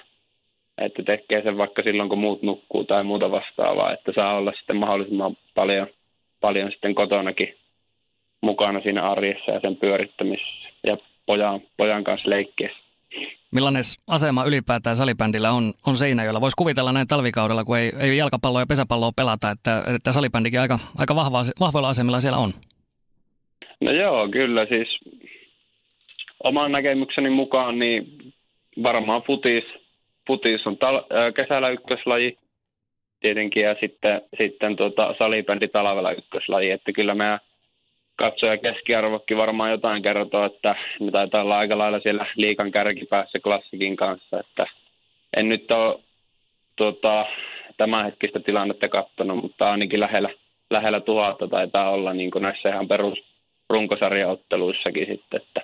että 0.78 1.02
tekee 1.02 1.42
sen 1.42 1.58
vaikka 1.58 1.82
silloin, 1.82 2.08
kun 2.08 2.18
muut 2.18 2.42
nukkuu 2.42 2.84
tai 2.84 3.04
muuta 3.04 3.30
vastaavaa, 3.30 3.92
että 3.92 4.12
saa 4.14 4.36
olla 4.36 4.52
sitten 4.52 4.76
mahdollisimman 4.76 5.36
paljon, 5.54 5.86
paljon 6.40 6.72
sitten 6.72 6.94
kotonakin 6.94 7.54
mukana 8.40 8.80
siinä 8.80 9.10
arjessa 9.10 9.50
ja 9.50 9.60
sen 9.60 9.76
pyörittämisessä 9.76 10.68
ja 10.86 10.96
pojan, 11.26 11.60
pojan 11.76 12.04
kanssa 12.04 12.30
leikkiessä. 12.30 12.84
Millainen 13.50 13.82
asema 14.06 14.44
ylipäätään 14.44 14.96
salibändillä 14.96 15.50
on, 15.50 15.72
on 15.86 15.96
Seinäjoella? 15.96 16.40
Voisi 16.40 16.56
kuvitella 16.56 16.92
näin 16.92 17.06
talvikaudella, 17.06 17.64
kun 17.64 17.78
ei, 17.78 17.92
ei 17.98 18.16
jalkapalloa 18.16 18.62
ja 18.62 18.66
pesäpalloa 18.66 19.12
pelata, 19.16 19.50
että, 19.50 19.82
että 19.96 20.12
salibändikin 20.12 20.60
aika, 20.60 20.78
aika 20.98 21.14
vahva, 21.14 21.42
vahvoilla 21.60 21.88
asemilla 21.88 22.20
siellä 22.20 22.38
on. 22.38 22.52
No 23.80 23.92
joo, 23.92 24.28
kyllä 24.28 24.66
siis. 24.66 24.98
Oman 26.44 26.72
näkemykseni 26.72 27.30
mukaan 27.30 27.78
niin 27.78 28.06
varmaan 28.82 29.22
futis, 29.22 29.64
futis 30.26 30.66
on 30.66 30.78
tal- 30.78 31.32
kesällä 31.32 31.68
ykköslaji. 31.70 32.38
Tietenkin 33.20 33.62
ja 33.62 33.76
sitten, 33.80 34.22
sitten 34.38 34.76
tota, 34.76 35.14
salibändi 35.18 35.68
talvella 35.68 36.12
ykköslaji, 36.12 36.70
että 36.70 36.92
kyllä 36.92 37.14
meidän 37.14 37.40
katsoja 38.16 38.56
keskiarvokin 38.56 39.36
varmaan 39.36 39.70
jotain 39.70 40.02
kertoo, 40.02 40.44
että 40.44 40.74
me 41.00 41.10
taitaa 41.10 41.42
olla 41.42 41.58
aika 41.58 41.78
lailla 41.78 42.00
siellä 42.00 42.26
liikan 42.36 42.70
kärkipäässä 42.70 43.38
klassikin 43.38 43.96
kanssa, 43.96 44.40
että 44.40 44.66
en 45.36 45.48
nyt 45.48 45.70
ole 45.70 46.00
tuota, 46.76 47.26
tämänhetkistä 47.76 48.40
tilannetta 48.40 48.88
katsonut, 48.88 49.42
mutta 49.42 49.66
ainakin 49.66 50.00
lähellä, 50.00 50.30
lähellä 50.70 51.00
tuhatta 51.00 51.48
taitaa 51.48 51.90
olla 51.90 52.12
niin 52.12 52.30
kuin 52.30 52.42
näissä 52.42 52.68
ihan 52.68 52.88
perus 52.88 53.33
runkosarjaotteluissakin 53.70 55.06
sitten, 55.06 55.40
että, 55.42 55.60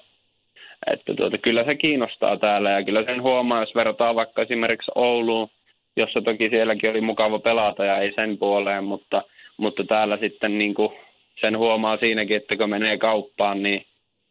että 0.93 1.15
tuota, 1.15 1.39
kyllä 1.39 1.65
se 1.65 1.75
kiinnostaa 1.75 2.37
täällä 2.37 2.71
ja 2.71 2.85
kyllä 2.85 3.05
sen 3.05 3.23
huomaa, 3.23 3.61
jos 3.61 3.75
verrataan 3.75 4.15
vaikka 4.15 4.43
esimerkiksi 4.43 4.91
Ouluun, 4.95 5.49
jossa 5.97 6.23
toki 6.23 6.49
sielläkin 6.49 6.91
oli 6.91 7.01
mukava 7.01 7.39
pelata 7.39 7.85
ja 7.85 7.99
ei 7.99 8.13
sen 8.13 8.39
puoleen, 8.39 8.85
mutta, 8.85 9.23
mutta 9.57 9.85
täällä 9.85 10.17
sitten 10.17 10.59
niin 10.59 10.75
kuin 10.75 10.93
sen 11.41 11.59
huomaa 11.59 11.97
siinäkin, 11.97 12.37
että 12.37 12.57
kun 12.57 12.71
menee 12.71 12.99
kauppaan, 12.99 13.63
niin 13.63 13.87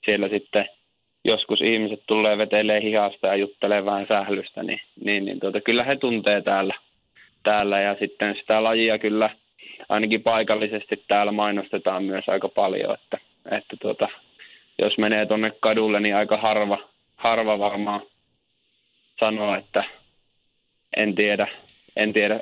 siellä 0.06 0.30
sitten 0.30 0.70
joskus 1.26 1.62
ihmiset 1.62 2.04
tulee 2.08 2.38
vetelee 2.38 2.82
hihasta 2.82 3.28
ja 3.28 3.36
juttelee 3.36 3.86
vähän 3.86 4.08
sählystä, 4.08 4.64
niin, 4.64 4.82
niin, 5.06 5.26
niin 5.26 5.40
tuota, 5.40 5.62
kyllä 5.62 5.84
he 5.84 5.96
tuntee 5.96 6.42
täällä, 6.42 6.74
täällä 7.44 7.82
ja 7.82 7.96
sitten 8.00 8.36
sitä 8.36 8.64
lajia 8.64 9.00
kyllä 9.00 9.30
ainakin 9.90 10.24
paikallisesti 10.24 11.04
täällä 11.08 11.32
mainostetaan 11.32 12.04
myös 12.04 12.30
aika 12.30 12.50
paljon, 12.50 12.94
että, 12.94 13.18
että 13.52 13.78
tuota, 13.82 14.08
jos 14.80 14.98
menee 14.98 15.26
tuonne 15.26 15.52
kadulle, 15.60 16.00
niin 16.00 16.16
aika 16.16 16.38
harva, 16.38 16.78
harva 17.16 17.60
varmaan 17.60 18.02
sanoo, 19.20 19.56
että 19.56 19.84
en 20.98 21.16
tiedä, 21.16 21.48
en 21.96 22.14
tiedä 22.14 22.40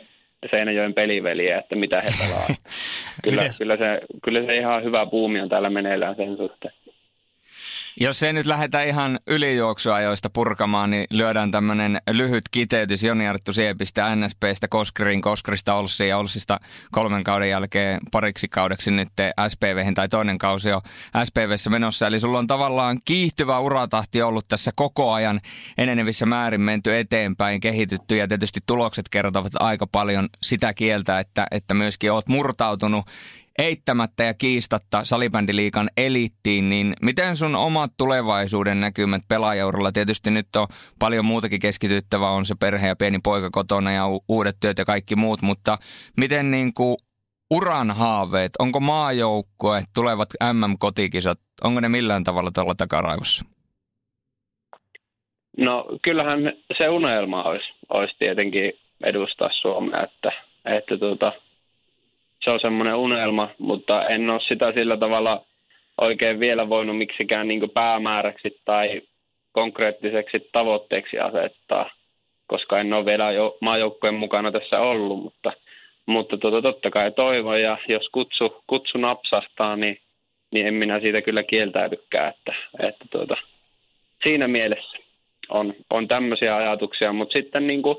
Seinäjoen 0.55 0.93
peliveliä, 0.93 1.57
että 1.57 1.75
mitä 1.75 2.01
he 2.01 2.09
pelaa. 2.19 2.47
kyllä, 3.23 3.43
kyllä, 3.57 3.77
se, 3.77 4.01
kyllä 4.23 4.45
se 4.45 4.57
ihan 4.57 4.83
hyvä 4.83 5.05
puumi 5.05 5.41
on 5.41 5.49
täällä 5.49 5.69
meneillään 5.69 6.15
sen 6.15 6.37
suhteen. 6.37 6.73
Jos 7.99 8.23
ei 8.23 8.33
nyt 8.33 8.45
lähdetä 8.45 8.83
ihan 8.83 9.19
ylijuoksuajoista 9.27 10.29
purkamaan, 10.29 10.89
niin 10.89 11.05
lyödään 11.09 11.51
tämmöinen 11.51 12.01
lyhyt 12.11 12.43
kiteytys 12.51 13.03
Joni 13.03 13.27
Arttu 13.27 13.53
Siepistä, 13.53 14.15
NSPstä, 14.15 14.67
Koskriin, 14.67 15.21
Koskrista 15.21 15.73
Olssiin 15.73 16.09
ja 16.09 16.17
Olssista 16.17 16.59
kolmen 16.91 17.23
kauden 17.23 17.49
jälkeen 17.49 17.99
pariksi 18.11 18.47
kaudeksi 18.47 18.91
nyt 18.91 19.07
SPVhin 19.47 19.93
tai 19.93 20.09
toinen 20.09 20.37
kausi 20.37 20.71
on 20.71 20.81
SPVssä 21.23 21.69
menossa. 21.69 22.07
Eli 22.07 22.19
sulla 22.19 22.39
on 22.39 22.47
tavallaan 22.47 22.99
kiihtyvä 23.05 23.59
uratahti 23.59 24.21
ollut 24.21 24.47
tässä 24.47 24.71
koko 24.75 25.11
ajan 25.11 25.41
enenevissä 25.77 26.25
määrin 26.25 26.61
menty 26.61 26.97
eteenpäin, 26.97 27.59
kehitytty 27.59 28.17
ja 28.17 28.27
tietysti 28.27 28.59
tulokset 28.65 29.09
kertovat 29.09 29.51
aika 29.59 29.87
paljon 29.87 30.29
sitä 30.43 30.73
kieltä, 30.73 31.19
että, 31.19 31.47
että 31.51 31.73
myöskin 31.73 32.11
oot 32.11 32.27
murtautunut 32.27 33.05
eittämättä 33.57 34.23
ja 34.23 34.33
kiistatta 34.33 35.03
salibändiliikan 35.03 35.89
eliittiin, 35.97 36.69
niin 36.69 36.93
miten 37.01 37.35
sun 37.35 37.55
omat 37.55 37.91
tulevaisuuden 37.97 38.79
näkymät 38.79 39.21
pelaajauralla? 39.29 39.91
Tietysti 39.91 40.31
nyt 40.31 40.55
on 40.55 40.67
paljon 40.99 41.25
muutakin 41.25 41.59
keskityttävää, 41.59 42.29
on 42.29 42.45
se 42.45 42.55
perhe 42.59 42.87
ja 42.87 42.95
pieni 42.95 43.19
poika 43.23 43.49
kotona 43.51 43.91
ja 43.91 44.07
u- 44.07 44.23
uudet 44.27 44.57
työt 44.59 44.77
ja 44.77 44.85
kaikki 44.85 45.15
muut, 45.15 45.41
mutta 45.41 45.77
miten 46.17 46.51
niin 46.51 46.73
kuin 46.73 46.97
uran 47.51 47.91
haaveet, 47.91 48.51
onko 48.59 48.79
maajoukkue, 48.79 49.83
tulevat 49.95 50.29
MM-kotikisat, 50.53 51.39
onko 51.63 51.79
ne 51.79 51.89
millään 51.89 52.23
tavalla 52.23 52.51
tuolla 52.51 52.75
takaraivossa? 52.75 53.45
No 55.57 55.85
kyllähän 56.01 56.53
se 56.77 56.89
unelma 56.89 57.43
olisi, 57.43 57.69
olisi 57.89 58.15
tietenkin 58.19 58.73
edustaa 59.03 59.49
Suomea, 59.61 60.03
että, 60.03 60.31
että 60.65 60.97
tuota, 60.97 61.33
se 62.47 62.51
on 62.51 62.59
semmoinen 62.61 62.95
unelma, 62.95 63.49
mutta 63.57 64.07
en 64.07 64.29
ole 64.29 64.41
sitä 64.47 64.71
sillä 64.73 64.97
tavalla 64.97 65.45
oikein 66.01 66.39
vielä 66.39 66.69
voinut 66.69 66.97
miksikään 66.97 67.47
niin 67.47 67.69
päämääräksi 67.73 68.61
tai 68.65 69.01
konkreettiseksi 69.51 70.49
tavoitteeksi 70.51 71.19
asettaa, 71.19 71.89
koska 72.47 72.79
en 72.79 72.93
ole 72.93 73.05
vielä 73.05 73.31
jo 73.31 73.57
maajoukkojen 73.61 74.15
mukana 74.15 74.51
tässä 74.51 74.79
ollut, 74.79 75.23
mutta, 75.23 75.53
mutta 76.05 76.37
tuota, 76.37 76.61
totta 76.61 76.91
kai 76.91 77.11
toivon 77.11 77.61
ja 77.61 77.77
jos 77.87 78.09
kutsu, 78.11 78.63
kutsu 78.67 78.97
napsahtaa, 78.97 79.75
niin, 79.75 79.99
niin 80.51 80.67
en 80.67 80.73
minä 80.73 80.99
siitä 80.99 81.21
kyllä 81.21 81.43
kieltäydykään, 81.43 82.33
että, 82.33 82.55
että 82.87 83.05
tuota, 83.11 83.35
siinä 84.23 84.47
mielessä 84.47 84.97
on, 85.49 85.73
on 85.89 86.07
tämmöisiä 86.07 86.55
ajatuksia, 86.55 87.13
mutta 87.13 87.33
sitten 87.33 87.67
niin 87.67 87.81
kuin 87.81 87.97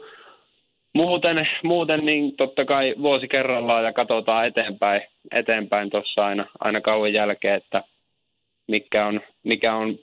Muuten, 0.95 1.37
muuten 1.62 2.07
niin 2.07 2.37
totta 2.37 2.64
kai 2.64 2.95
vuosi 3.02 3.28
kerrallaan 3.28 3.85
ja 3.85 3.92
katsotaan 3.92 4.49
eteenpäin, 4.49 5.02
eteenpäin 5.33 5.90
tuossa 5.90 6.26
aina, 6.26 6.47
aina 6.61 6.80
kauan 6.80 7.12
jälkeen, 7.12 7.54
että 7.54 7.83
mikä 8.68 9.07
on, 9.07 9.21
mikä 9.45 9.75
on 9.75 9.99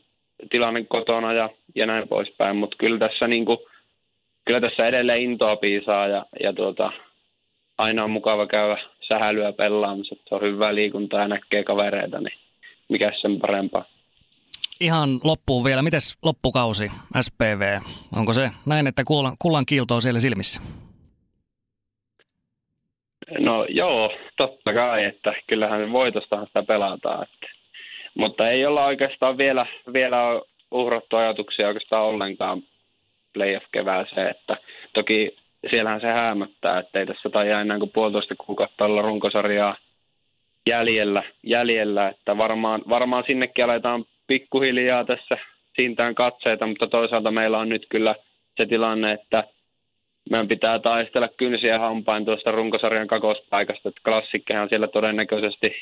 tilanne 0.49 0.85
kotona 0.89 1.33
ja, 1.33 1.49
ja 1.75 1.85
näin 1.85 2.07
poispäin. 2.07 2.57
Mutta 2.57 2.75
kyllä 2.79 3.07
tässä, 3.07 3.27
niin 3.27 3.45
kuin, 3.45 3.57
kyllä 4.45 4.59
tässä 4.59 4.85
edelleen 4.85 5.21
intoa 5.21 5.55
piisaa 5.55 6.07
ja, 6.07 6.25
ja 6.43 6.53
tuota, 6.53 6.91
aina 7.77 8.03
on 8.03 8.11
mukava 8.11 8.47
käydä 8.47 8.77
sähälyä 9.07 9.53
pelaamassa. 9.53 10.15
Se 10.29 10.35
on 10.35 10.41
hyvää 10.41 10.75
liikuntaa 10.75 11.21
ja 11.21 11.27
näkee 11.27 11.63
kavereita, 11.63 12.21
niin 12.21 12.37
mikä 12.89 13.11
sen 13.21 13.39
parempaa. 13.39 13.85
Ihan 14.79 15.19
loppuun 15.23 15.63
vielä. 15.63 15.81
Mites 15.81 16.17
loppukausi 16.23 16.91
SPV? 17.21 17.79
Onko 18.15 18.33
se 18.33 18.51
näin, 18.65 18.87
että 18.87 19.03
kullan, 19.03 19.35
kullan 19.39 19.65
kiilto 19.65 19.95
on 19.95 20.01
siellä 20.01 20.19
silmissä? 20.19 20.61
No 23.39 23.65
joo, 23.69 24.11
totta 24.37 24.73
kai, 24.73 25.05
että 25.05 25.33
kyllähän 25.47 25.91
voitostahan 25.91 26.47
sitä 26.47 26.63
pelataan. 26.63 27.23
Että. 27.23 27.47
Mutta 28.17 28.47
ei 28.47 28.65
olla 28.65 28.85
oikeastaan 28.85 29.37
vielä, 29.37 29.65
vielä 29.93 30.17
uhrattu 30.71 31.15
ajatuksia 31.15 31.67
oikeastaan 31.67 32.03
ollenkaan 32.03 32.63
playoff-kevääseen. 33.33 34.29
Että 34.29 34.57
toki 34.93 35.35
siellähän 35.69 36.01
se 36.01 36.07
häämöttää, 36.07 36.79
että 36.79 36.99
ei 36.99 37.05
tässä 37.05 37.29
tai 37.29 37.49
enää 37.49 37.79
kuin 37.79 37.91
puolitoista 37.93 38.35
kuukautta 38.37 38.85
olla 38.85 39.01
runkosarjaa 39.01 39.77
jäljellä, 40.69 41.23
jäljellä 41.43 42.09
että 42.09 42.37
varmaan, 42.37 42.81
varmaan 42.89 43.23
sinnekin 43.27 43.65
aletaan 43.65 44.05
pikkuhiljaa 44.27 45.05
tässä 45.05 45.37
siintään 45.75 46.15
katseita, 46.15 46.67
mutta 46.67 46.87
toisaalta 46.87 47.31
meillä 47.31 47.57
on 47.57 47.69
nyt 47.69 47.85
kyllä 47.89 48.15
se 48.59 48.65
tilanne, 48.65 49.07
että 49.07 49.43
meidän 50.29 50.47
pitää 50.47 50.79
taistella 50.79 51.27
kynsiä 51.37 51.79
hampain 51.79 52.25
tuosta 52.25 52.51
runkosarjan 52.51 53.07
kakospaikasta, 53.07 53.89
että 53.89 54.01
klassikkehan 54.03 54.69
siellä 54.69 54.87
todennäköisesti 54.87 55.75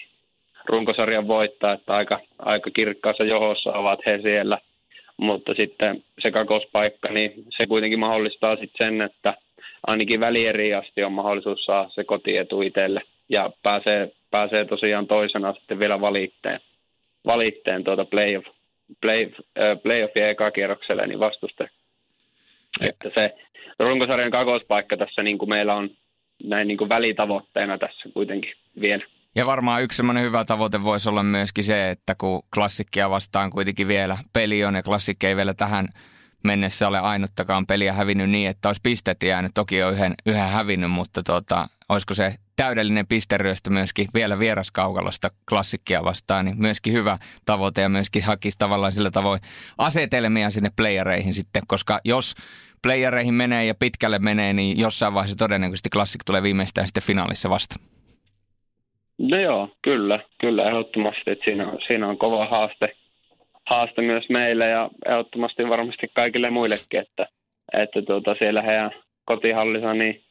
runkosarjan 0.66 1.28
voittaa, 1.28 1.74
että 1.74 1.94
aika, 1.94 2.20
aika 2.40 2.70
kirkkaassa 2.72 3.24
johossa 3.24 3.74
ovat 3.74 4.00
he 4.06 4.20
siellä. 4.22 4.58
Mutta 5.18 5.54
sitten 5.54 6.04
se 6.20 6.32
kakospaikka, 6.32 7.10
niin 7.10 7.34
se 7.58 7.68
kuitenkin 7.68 8.00
mahdollistaa 8.00 8.56
sitten 8.56 8.88
sen, 8.88 9.02
että 9.02 9.34
ainakin 9.88 10.20
välieriin 10.20 10.78
asti 10.78 11.04
on 11.04 11.12
mahdollisuus 11.12 11.66
saada 11.66 11.90
se 11.90 12.04
kotietu 12.04 12.62
itselle 12.62 13.02
ja 13.30 13.50
pääsee, 13.64 14.12
pääsee 14.32 14.66
tosiaan 14.66 15.08
toisena 15.08 15.54
sitten 15.54 15.80
vielä 15.80 16.02
valitteen, 16.02 16.60
valitteen 17.26 17.84
tuota 17.84 18.06
playoff, 18.06 18.48
play, 19.02 19.32
äh, 19.60 19.82
playoffien 19.84 20.30
ekakierrokselle 20.30 21.08
niin 21.08 21.20
vastusta. 21.20 21.64
Ja. 21.64 21.70
Että 22.90 23.10
se 23.14 23.36
runkosarjan 23.80 24.32
kakospaikka 24.32 24.98
tässä 24.98 25.24
niin 25.24 25.38
kuin 25.38 25.50
meillä 25.50 25.76
on 25.76 25.90
näin 26.44 26.68
niin 26.68 26.78
kuin 26.78 26.90
välitavoitteena 26.90 27.78
tässä 27.78 28.10
kuitenkin 28.14 28.54
vielä. 28.82 29.06
Ja 29.36 29.46
varmaan 29.46 29.84
yksi 29.84 29.98
semmoinen 29.98 30.24
hyvä 30.24 30.46
tavoite 30.46 30.84
voisi 30.84 31.10
olla 31.10 31.24
myöskin 31.24 31.64
se, 31.64 31.90
että 31.90 32.16
kun 32.18 32.44
klassikkia 32.54 33.10
vastaan 33.10 33.50
kuitenkin 33.50 33.88
vielä 33.88 34.18
peli 34.34 34.66
on 34.66 34.76
ja 34.76 34.84
klassikki 34.84 35.28
ei 35.28 35.36
vielä 35.36 35.54
tähän 35.54 35.88
mennessä 36.44 36.88
ole 36.88 37.00
ainuttakaan 37.00 37.68
peliä 37.68 37.94
hävinnyt 37.94 38.30
niin, 38.30 38.50
että 38.50 38.70
olisi 38.70 38.82
pistet 38.84 39.24
jäänyt. 39.24 39.52
Toki 39.54 39.84
on 39.84 39.94
yhden, 39.94 40.14
yhden 40.26 40.50
hävinnyt, 40.50 40.92
mutta 40.92 41.24
tuota, 41.24 41.68
olisiko 41.94 42.14
se 42.14 42.36
täydellinen 42.56 43.08
pisteryöstö 43.08 43.70
myöskin 43.70 44.08
vielä 44.14 44.40
vieraskaukalosta 44.40 45.30
klassikkia 45.50 46.04
vastaan, 46.04 46.46
niin 46.46 46.62
myöskin 46.62 46.94
hyvä 46.94 47.18
tavoite 47.46 47.82
ja 47.82 47.90
myöskin 47.90 48.24
hakisi 48.24 48.58
tavallaan 48.58 48.92
sillä 48.92 49.12
tavoin 49.12 49.42
asetelmia 49.78 50.50
sinne 50.50 50.70
playereihin 50.76 51.34
sitten, 51.34 51.64
koska 51.68 52.00
jos 52.06 52.36
playereihin 52.82 53.34
menee 53.34 53.66
ja 53.66 53.76
pitkälle 53.76 54.20
menee, 54.20 54.54
niin 54.54 54.80
jossain 54.80 55.14
vaiheessa 55.14 55.38
todennäköisesti 55.38 55.90
klassik 55.90 56.22
tulee 56.26 56.44
viimeistään 56.44 56.88
sitten 56.88 57.04
finaalissa 57.04 57.50
vasta. 57.50 57.76
No 59.18 59.40
joo, 59.40 59.70
kyllä, 59.82 60.20
kyllä 60.42 60.68
ehdottomasti, 60.68 61.32
että 61.32 61.46
siinä 61.46 61.66
siinä 61.88 62.08
on 62.08 62.18
kova 62.18 62.48
haaste, 62.48 62.96
haaste 63.70 64.02
myös 64.02 64.30
meille 64.30 64.66
ja 64.66 64.90
ehdottomasti 65.06 65.70
varmasti 65.70 66.08
kaikille 66.16 66.50
muillekin, 66.50 67.00
että, 67.00 67.28
että 67.74 68.02
tuota, 68.02 68.36
siellä 68.40 68.62
heidän 68.62 68.92
kotihallissa 69.26 69.94
niin 69.94 70.24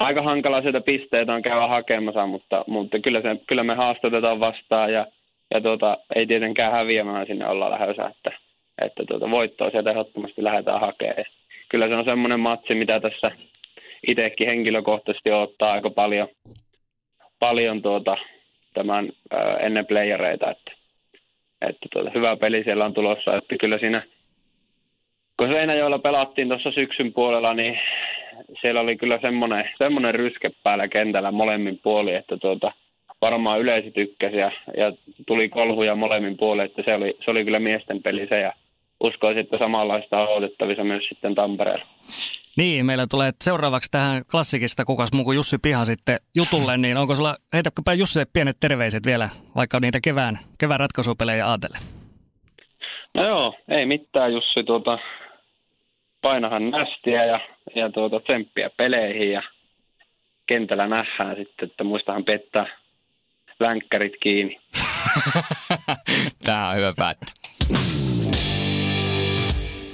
aika 0.00 0.22
hankala 0.22 0.60
sieltä 0.60 0.80
pisteitä 0.80 1.34
on 1.34 1.42
käydä 1.42 1.66
hakemassa, 1.66 2.26
mutta, 2.26 2.64
mutta 2.66 2.98
kyllä, 2.98 3.20
se, 3.22 3.36
kyllä 3.46 3.64
me 3.64 3.74
haastatetaan 3.74 4.40
vastaan 4.40 4.92
ja, 4.92 5.06
ja 5.54 5.60
tuota, 5.60 5.98
ei 6.14 6.26
tietenkään 6.26 6.72
häviämään 6.72 7.26
sinne 7.26 7.48
olla 7.48 7.70
lähdössä, 7.70 8.06
että, 8.06 8.38
että 8.82 9.04
tuota, 9.08 9.30
voittoa 9.30 9.70
sieltä 9.70 9.90
ehdottomasti 9.90 10.44
lähdetään 10.44 10.80
hakemaan. 10.80 11.24
Kyllä 11.68 11.88
se 11.88 11.94
on 11.94 12.04
semmoinen 12.08 12.40
matsi, 12.40 12.74
mitä 12.74 13.00
tässä 13.00 13.30
itsekin 14.08 14.48
henkilökohtaisesti 14.50 15.32
ottaa 15.32 15.70
aika 15.70 15.90
paljon, 15.90 16.28
paljon 17.38 17.82
tuota, 17.82 18.16
tämän 18.74 19.08
ennen 19.60 19.86
playereita, 19.86 20.50
että, 20.50 20.72
että 21.60 21.86
tuota, 21.92 22.10
hyvä 22.14 22.36
peli 22.36 22.64
siellä 22.64 22.84
on 22.84 22.94
tulossa, 22.94 23.36
että 23.36 23.56
kyllä 23.60 23.78
siinä 23.78 24.02
kun 25.38 25.48
Seinäjoella 25.54 25.98
pelattiin 25.98 26.48
tuossa 26.48 26.70
syksyn 26.70 27.12
puolella, 27.12 27.54
niin 27.54 27.78
siellä 28.60 28.80
oli 28.80 28.96
kyllä 28.96 29.18
semmoinen, 29.22 29.64
semmoinen 29.78 30.14
ryske 30.14 30.50
päällä 30.62 30.88
kentällä 30.88 31.32
molemmin 31.32 31.80
puoli, 31.82 32.14
että 32.14 32.36
tuota, 32.36 32.72
varmaan 33.20 33.60
yleisö 33.60 33.90
tykkäsi 33.90 34.36
ja, 34.36 34.52
ja 34.76 34.92
tuli 35.26 35.48
kolhuja 35.48 35.94
molemmin 35.94 36.36
puolin, 36.36 36.64
että 36.64 36.82
se 36.84 36.94
oli, 36.94 37.16
se 37.24 37.30
oli 37.30 37.44
kyllä 37.44 37.58
miesten 37.58 38.02
peli 38.02 38.26
se 38.28 38.40
ja 38.40 38.52
uskoisin, 39.00 39.40
että 39.40 39.58
samanlaista 39.58 40.20
on 40.20 40.28
odotettavissa 40.28 40.84
myös 40.84 41.04
sitten 41.08 41.34
Tampereella. 41.34 41.86
Niin, 42.56 42.86
meillä 42.86 43.06
tulee 43.10 43.30
seuraavaksi 43.44 43.90
tähän 43.90 44.22
klassikista 44.30 44.84
kukas 44.84 45.12
muu 45.12 45.24
kuin 45.24 45.36
Jussi 45.36 45.56
Piha 45.62 45.84
sitten 45.84 46.18
jutulle, 46.36 46.76
niin 46.76 46.96
onko 46.96 47.14
sulla, 47.14 47.36
heitäpä 47.54 47.92
Jussille 47.92 48.26
pienet 48.32 48.56
terveiset 48.60 49.06
vielä, 49.06 49.28
vaikka 49.56 49.80
niitä 49.80 49.98
kevään, 50.00 50.38
kevään 50.58 50.80
ratkaisupelejä 50.80 51.46
ajatellen? 51.46 51.82
No 53.14 53.28
joo, 53.28 53.54
ei 53.68 53.86
mitään 53.86 54.32
Jussi, 54.32 54.64
tuota, 54.64 54.98
painahan 56.20 56.70
nästiä 56.70 57.24
ja, 57.24 57.40
ja 57.74 57.90
tuota, 57.90 58.20
tsemppiä 58.20 58.70
peleihin 58.76 59.32
ja 59.32 59.42
kentällä 60.46 60.86
nähdään 60.88 61.36
sitten, 61.36 61.68
että 61.68 61.84
muistahan 61.84 62.24
pettää 62.24 62.66
länkkärit 63.60 64.12
kiinni. 64.22 64.60
Tämä 66.44 66.68
on 66.68 66.76
hyvä 66.76 66.92
päättää. 66.96 67.34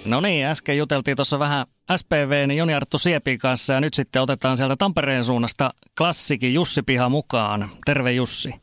No 0.04 0.20
niin, 0.20 0.46
äsken 0.46 0.78
juteltiin 0.78 1.16
tuossa 1.16 1.38
vähän 1.38 1.66
SPVn 1.96 2.50
Joni 2.50 2.74
Arttu 2.74 2.98
Siepin 2.98 3.38
kanssa 3.38 3.74
ja 3.74 3.80
nyt 3.80 3.94
sitten 3.94 4.22
otetaan 4.22 4.56
sieltä 4.56 4.76
Tampereen 4.78 5.24
suunnasta 5.24 5.70
klassikin 5.98 6.54
Jussi 6.54 6.82
Piha 6.82 7.08
mukaan. 7.08 7.70
Terve 7.86 8.12
Jussi. 8.12 8.54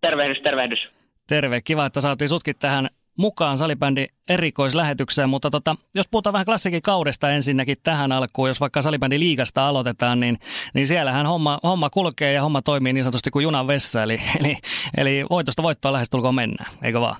Tervehdys, 0.00 0.42
tervehdys. 0.42 0.88
Terve, 1.28 1.60
kiva, 1.60 1.86
että 1.86 2.00
saatiin 2.00 2.28
sutkin 2.28 2.54
tähän 2.58 2.88
mukaan 3.18 3.58
salibändi 3.58 4.06
erikoislähetykseen, 4.28 5.28
mutta 5.28 5.50
tota, 5.50 5.74
jos 5.94 6.08
puhutaan 6.10 6.32
vähän 6.32 6.46
klassikin 6.46 6.82
kaudesta 6.82 7.30
ensinnäkin 7.30 7.76
tähän 7.82 8.12
alkuun, 8.12 8.48
jos 8.48 8.60
vaikka 8.60 8.82
salibändi 8.82 9.18
liigasta 9.18 9.68
aloitetaan, 9.68 10.20
niin, 10.20 10.36
niin 10.74 10.86
siellähän 10.86 11.26
homma, 11.26 11.58
homma 11.62 11.90
kulkee 11.90 12.32
ja 12.32 12.42
homma 12.42 12.62
toimii 12.62 12.92
niin 12.92 13.04
sanotusti 13.04 13.30
kuin 13.30 13.42
junan 13.42 13.66
vessa, 13.66 14.02
eli, 14.02 14.18
eli, 14.40 14.54
eli 14.96 15.24
voitosta 15.30 15.62
voittoa 15.62 15.92
lähestulkoon 15.92 16.34
mennään, 16.34 16.70
eikö 16.82 17.00
vaan? 17.00 17.16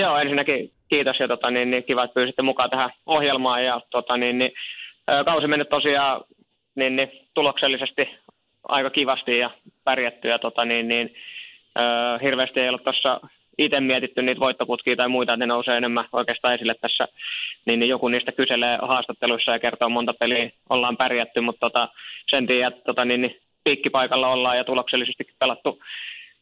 Joo, 0.00 0.18
ensinnäkin 0.18 0.72
kiitos 0.88 1.20
ja 1.20 1.28
tota, 1.28 1.50
niin, 1.50 1.70
niin, 1.70 1.84
kiva, 1.84 2.04
että 2.04 2.14
pyysitte 2.14 2.42
mukaan 2.42 2.70
tähän 2.70 2.90
ohjelmaan 3.06 3.64
ja 3.64 3.80
tota, 3.90 4.16
niin, 4.16 4.38
niin, 4.38 4.52
kausi 5.24 5.46
mennyt 5.46 5.68
tosiaan 5.68 6.24
niin, 6.74 6.96
niin, 6.96 7.10
tuloksellisesti 7.34 8.08
aika 8.68 8.90
kivasti 8.90 9.38
ja 9.38 9.50
pärjätty 9.84 10.28
ja 10.28 10.38
tota, 10.38 10.64
niin, 10.64 10.88
niin, 10.88 11.14
ö, 11.78 12.18
hirveästi 12.22 12.60
ei 12.60 12.68
ole 12.68 12.78
tuossa 12.78 13.20
itse 13.58 13.80
mietitty 13.80 14.22
niitä 14.22 14.40
voittoputkia 14.40 14.96
tai 14.96 15.08
muita, 15.08 15.32
että 15.32 15.46
ne 15.46 15.46
nousee 15.46 15.76
enemmän 15.76 16.04
oikeastaan 16.12 16.54
esille 16.54 16.74
tässä, 16.80 17.08
niin, 17.66 17.80
niin 17.80 17.88
joku 17.88 18.08
niistä 18.08 18.32
kyselee 18.32 18.78
haastatteluissa 18.82 19.52
ja 19.52 19.58
kertoo 19.58 19.88
monta 19.88 20.14
peliä 20.14 20.50
ollaan 20.70 20.96
pärjätty, 20.96 21.40
mutta 21.40 21.60
tota, 21.60 21.88
sen 22.30 22.46
tiedän, 22.46 22.72
että 22.72 22.84
tota, 22.84 23.04
niin, 23.04 23.20
niin, 23.20 23.40
piikkipaikalla 23.64 24.28
ollaan 24.28 24.56
ja 24.56 24.64
tuloksellisesti 24.64 25.24
pelattu 25.38 25.78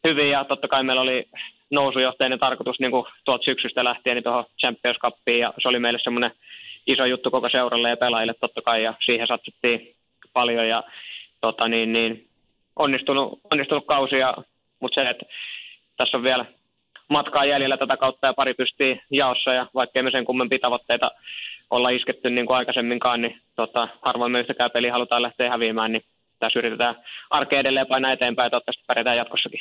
hyvin. 0.09 0.31
Ja 0.31 0.45
totta 0.45 0.69
kai 0.69 0.85
meillä 0.85 1.03
oli 1.03 1.25
nousujohteinen 1.71 2.39
tarkoitus 2.39 2.81
niin 2.81 2.91
kuin 2.91 3.07
tuolta 3.25 3.45
syksystä 3.45 3.85
lähtien 3.85 4.17
niin 4.17 4.25
tuohon 4.25 4.45
Champions 4.61 4.99
Cupiin. 4.99 5.39
Ja 5.39 5.53
se 5.63 5.69
oli 5.69 5.79
meille 5.79 5.99
semmoinen 6.03 6.31
iso 6.87 7.05
juttu 7.05 7.31
koko 7.31 7.49
seuralle 7.49 7.91
ja 7.91 7.97
pelaajille 7.97 8.35
totta 8.41 8.63
kai 8.63 8.83
ja 8.83 8.95
siihen 9.05 9.27
satsattiin 9.27 9.95
paljon 10.33 10.69
ja 10.69 10.83
tota, 11.41 11.69
niin, 11.69 11.93
niin, 11.93 12.27
onnistunut, 12.77 13.41
onnistunut 13.51 13.87
kausi, 13.87 14.17
ja, 14.17 14.35
mutta 14.81 15.03
se, 15.03 15.11
että 15.11 15.27
tässä 15.97 16.17
on 16.17 16.23
vielä 16.23 16.45
matkaa 17.09 17.45
jäljellä 17.45 17.77
tätä 17.77 17.97
kautta 17.97 18.27
ja 18.27 18.35
pari 18.35 18.55
pystyy 18.55 18.99
jaossa 19.11 19.53
ja 19.55 19.66
vaikkei 19.75 20.03
me 20.03 20.11
sen 20.11 20.25
kummempia 20.25 20.59
tavoitteita 20.59 21.11
olla 21.71 21.90
isketty 21.90 22.31
niin 22.31 22.47
kuin 22.47 22.57
aikaisemminkaan, 22.57 23.23
niin 23.23 23.40
tota, 23.57 23.88
harvoin 24.03 24.33
me 24.33 24.40
yhtäkään 24.40 24.71
peli 24.71 24.88
halutaan 24.88 25.23
lähteä 25.23 25.51
häviämään, 25.51 25.92
niin 25.92 26.03
tässä 26.38 26.59
yritetään 26.59 26.95
arkea 27.31 27.61
edelleen 27.61 27.87
painaa 27.87 28.12
eteenpäin 28.12 28.47
ja 28.47 28.51
toivottavasti 28.51 28.85
pärjätään 28.87 29.16
jatkossakin. 29.16 29.61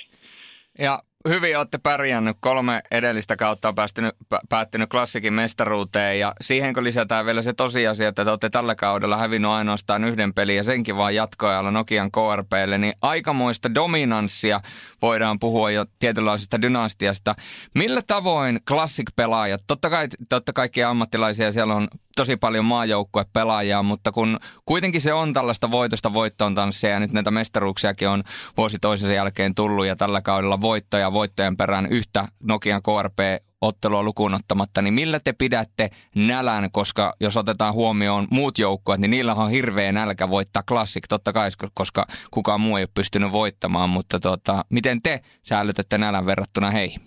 Ja 0.79 0.99
hyvin 1.29 1.57
olette 1.57 1.77
pärjännyt. 1.77 2.37
Kolme 2.39 2.81
edellistä 2.91 3.35
kautta 3.35 3.67
on 3.67 3.75
päästynyt, 3.75 4.15
päättynyt 4.49 4.89
klassikin 4.89 5.33
mestaruuteen 5.33 6.19
ja 6.19 6.33
siihen 6.41 6.73
kun 6.73 6.83
lisätään 6.83 7.25
vielä 7.25 7.41
se 7.41 7.53
tosiasia, 7.53 8.07
että 8.07 8.25
te 8.25 8.29
olette 8.29 8.49
tällä 8.49 8.75
kaudella 8.75 9.17
hävinnyt 9.17 9.51
ainoastaan 9.51 10.03
yhden 10.03 10.33
pelin 10.33 10.55
ja 10.55 10.63
senkin 10.63 10.97
vaan 10.97 11.15
jatkoajalla 11.15 11.71
Nokian 11.71 12.11
KRPlle, 12.11 12.77
niin 12.77 12.93
aikamoista 13.01 13.75
dominanssia 13.75 14.61
voidaan 15.01 15.39
puhua 15.39 15.71
jo 15.71 15.85
tietynlaisesta 15.99 16.61
dynastiasta. 16.61 17.35
Millä 17.75 18.01
tavoin 18.07 18.59
Classic-pelaajat, 18.67 19.61
totta 19.67 19.89
kai 19.89 20.07
te 20.29 20.35
olette 20.35 20.53
kaikki 20.53 20.83
ammattilaisia, 20.83 21.51
siellä 21.51 21.75
on 21.75 21.87
tosi 22.15 22.37
paljon 22.37 22.65
maajoukkuepelaajia, 22.65 23.83
mutta 23.83 24.11
kun 24.11 24.39
kuitenkin 24.65 25.01
se 25.01 25.13
on 25.13 25.33
tällaista 25.33 25.71
voitosta 25.71 26.13
voittoon 26.13 26.55
tanssia 26.55 26.89
ja 26.89 26.99
nyt 26.99 27.11
näitä 27.11 27.31
mestaruuksiakin 27.31 28.09
on 28.09 28.23
vuosi 28.57 28.77
toisensa 28.79 29.13
jälkeen 29.13 29.55
tullut 29.55 29.85
ja 29.85 29.95
tällä 29.95 30.21
kaudella 30.21 30.61
voittoja 30.61 31.13
voittojen 31.15 31.57
perään 31.57 31.87
yhtä 31.91 32.21
Nokian 32.43 32.81
KRP 32.87 33.19
ottelua 33.61 34.03
lukuun 34.03 34.33
ottamatta, 34.33 34.81
niin 34.81 34.93
millä 34.93 35.19
te 35.19 35.33
pidätte 35.33 35.89
nälän, 36.15 36.69
koska 36.71 37.13
jos 37.21 37.37
otetaan 37.37 37.73
huomioon 37.73 38.27
muut 38.31 38.57
joukkueet, 38.57 39.01
niin 39.01 39.11
niillä 39.11 39.33
on 39.33 39.49
hirveä 39.49 39.91
nälkä 39.91 40.29
voittaa 40.29 40.63
klassik, 40.67 41.03
totta 41.09 41.33
kai, 41.33 41.49
koska 41.73 42.05
kukaan 42.31 42.61
muu 42.61 42.77
ei 42.77 42.83
ole 42.83 42.89
pystynyt 42.93 43.31
voittamaan, 43.31 43.89
mutta 43.89 44.19
tota, 44.19 44.63
miten 44.73 45.01
te 45.01 45.19
säilytätte 45.43 45.97
nälän 45.97 46.25
verrattuna 46.25 46.71
heihin? 46.71 47.01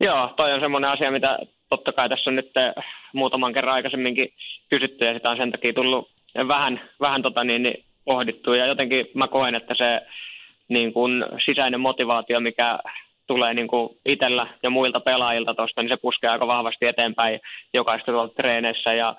Joo, 0.00 0.34
toi 0.36 0.52
on 0.52 0.60
semmoinen 0.60 0.90
asia, 0.90 1.10
mitä 1.10 1.38
totta 1.68 1.92
kai 1.92 2.08
tässä 2.08 2.30
on 2.30 2.36
nyt 2.36 2.50
muutaman 3.14 3.52
kerran 3.52 3.74
aikaisemminkin 3.74 4.28
kysytty 4.70 5.04
ja 5.04 5.14
sitä 5.14 5.30
on 5.30 5.36
sen 5.36 5.52
takia 5.52 5.72
tullut 5.72 6.10
vähän, 6.48 6.80
vähän 7.00 7.22
tota 7.22 7.44
niin, 7.44 7.62
niin 7.62 7.84
pohdittu 8.04 8.52
ja 8.52 8.66
jotenkin 8.66 9.06
mä 9.14 9.28
koen, 9.28 9.54
että 9.54 9.74
se 9.74 10.00
niin 10.68 10.92
kuin 10.92 11.24
sisäinen 11.44 11.80
motivaatio, 11.80 12.40
mikä 12.40 12.78
tulee 13.26 13.54
niin 13.54 13.68
kuin 13.68 13.88
itsellä 14.06 14.46
ja 14.62 14.70
muilta 14.70 15.00
pelaajilta 15.00 15.54
tuosta, 15.54 15.82
niin 15.82 15.88
se 15.88 15.96
puskee 15.96 16.30
aika 16.30 16.46
vahvasti 16.46 16.86
eteenpäin 16.86 17.40
jokaista 17.74 18.12
tuolta 18.12 18.34
treeneissä 18.34 18.92
ja 18.92 19.14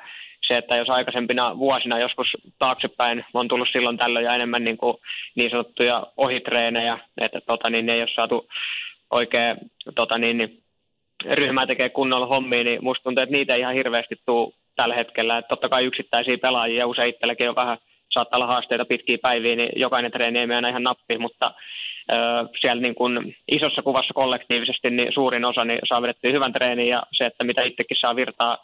se, 0.47 0.57
että 0.57 0.75
jos 0.75 0.89
aikaisempina 0.89 1.57
vuosina 1.57 1.99
joskus 1.99 2.27
taaksepäin 2.59 3.25
on 3.33 3.47
tullut 3.47 3.67
silloin 3.71 3.97
tällöin 3.97 4.25
ja 4.25 4.33
enemmän 4.33 4.63
niin, 4.63 4.77
kuin 4.77 4.97
niin 5.35 5.51
sanottuja 5.51 6.07
ohitreenejä, 6.17 6.99
että 7.17 7.41
tota, 7.41 7.69
niin 7.69 7.89
ei 7.89 8.01
ole 8.01 8.09
saatu 8.15 8.47
oikein 9.11 9.57
tota, 9.95 10.17
niin, 10.17 10.37
niin, 10.37 10.61
ryhmää 11.31 11.67
tekee 11.67 11.89
kunnolla 11.89 12.25
hommia, 12.25 12.63
niin 12.63 12.83
musta 12.83 13.03
tuntuu, 13.03 13.23
että 13.23 13.35
niitä 13.35 13.53
ei 13.53 13.59
ihan 13.59 13.73
hirveästi 13.73 14.15
tule 14.25 14.53
tällä 14.75 14.95
hetkellä. 14.95 15.37
Että 15.37 15.49
totta 15.49 15.69
kai 15.69 15.85
yksittäisiä 15.85 16.37
pelaajia 16.37 16.87
usein 16.87 17.09
itselläkin 17.09 17.49
on 17.49 17.55
vähän 17.55 17.77
saattaa 18.15 18.37
olla 18.37 18.53
haasteita 18.53 18.85
pitkiä 18.85 19.17
päiviä, 19.21 19.55
niin 19.55 19.69
jokainen 19.75 20.11
treeni 20.11 20.39
ei 20.39 20.47
mene 20.47 20.69
ihan 20.69 20.83
nappi, 20.83 21.17
mutta 21.17 21.51
siellä 22.61 22.81
niin 22.81 22.95
kuin 22.95 23.35
isossa 23.47 23.81
kuvassa 23.81 24.13
kollektiivisesti 24.13 24.89
niin 24.89 25.13
suurin 25.13 25.45
osa 25.45 25.65
niin 25.65 25.79
saa 25.87 26.01
vedettyä 26.01 26.31
hyvän 26.31 26.53
treenin 26.53 26.87
ja 26.87 27.03
se, 27.11 27.25
että 27.25 27.43
mitä 27.43 27.63
itsekin 27.63 27.97
saa 28.01 28.15
virtaa 28.15 28.57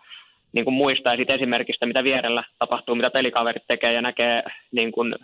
niin 0.53 0.65
kuin 0.65 0.73
muistaa 0.73 1.15
siitä 1.15 1.35
esimerkistä, 1.35 1.85
mitä 1.85 2.03
vierellä 2.03 2.43
tapahtuu, 2.59 2.95
mitä 2.95 3.09
pelikaverit 3.09 3.63
tekee 3.67 3.93
ja 3.93 4.01
näkee, 4.01 4.43
niin 4.71 4.91
kuin, 4.91 5.15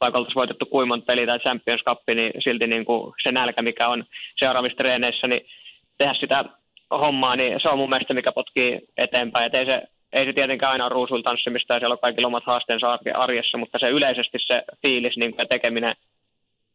vaikka 0.00 0.18
oltaisiin 0.18 0.40
voitettu 0.40 0.66
kuimon 0.66 1.02
peli 1.02 1.26
tai 1.26 1.38
Champions 1.38 1.82
Cup, 1.84 1.98
niin 2.14 2.32
silti 2.38 2.66
niin 2.66 2.84
kuin 2.84 3.14
se 3.22 3.32
nälkä, 3.32 3.62
mikä 3.62 3.88
on 3.88 4.04
seuraavissa 4.36 4.76
treeneissä, 4.76 5.26
niin 5.26 5.46
tehdä 5.98 6.14
sitä 6.14 6.44
hommaa, 6.90 7.36
niin 7.36 7.60
se 7.62 7.68
on 7.68 7.78
mun 7.78 7.90
mielestä, 7.90 8.14
mikä 8.14 8.32
potkii 8.32 8.80
eteenpäin. 8.96 9.46
Et 9.46 9.54
ei, 9.54 9.66
se, 9.66 9.82
ei 10.12 10.24
se 10.24 10.32
tietenkään 10.32 10.72
aina 10.72 10.84
ole 10.84 10.92
ruusuilla 10.92 11.22
tanssimista 11.22 11.74
ja 11.74 11.80
siellä 11.80 11.92
on 11.92 11.98
kaikki 11.98 12.24
omat 12.24 12.44
haasteensa 12.46 12.98
arjessa, 13.14 13.58
mutta 13.58 13.78
se 13.78 13.88
yleisesti 13.88 14.38
se 14.46 14.62
fiilis 14.82 15.16
niin 15.16 15.30
kuin, 15.30 15.42
ja 15.42 15.46
tekeminen 15.46 15.94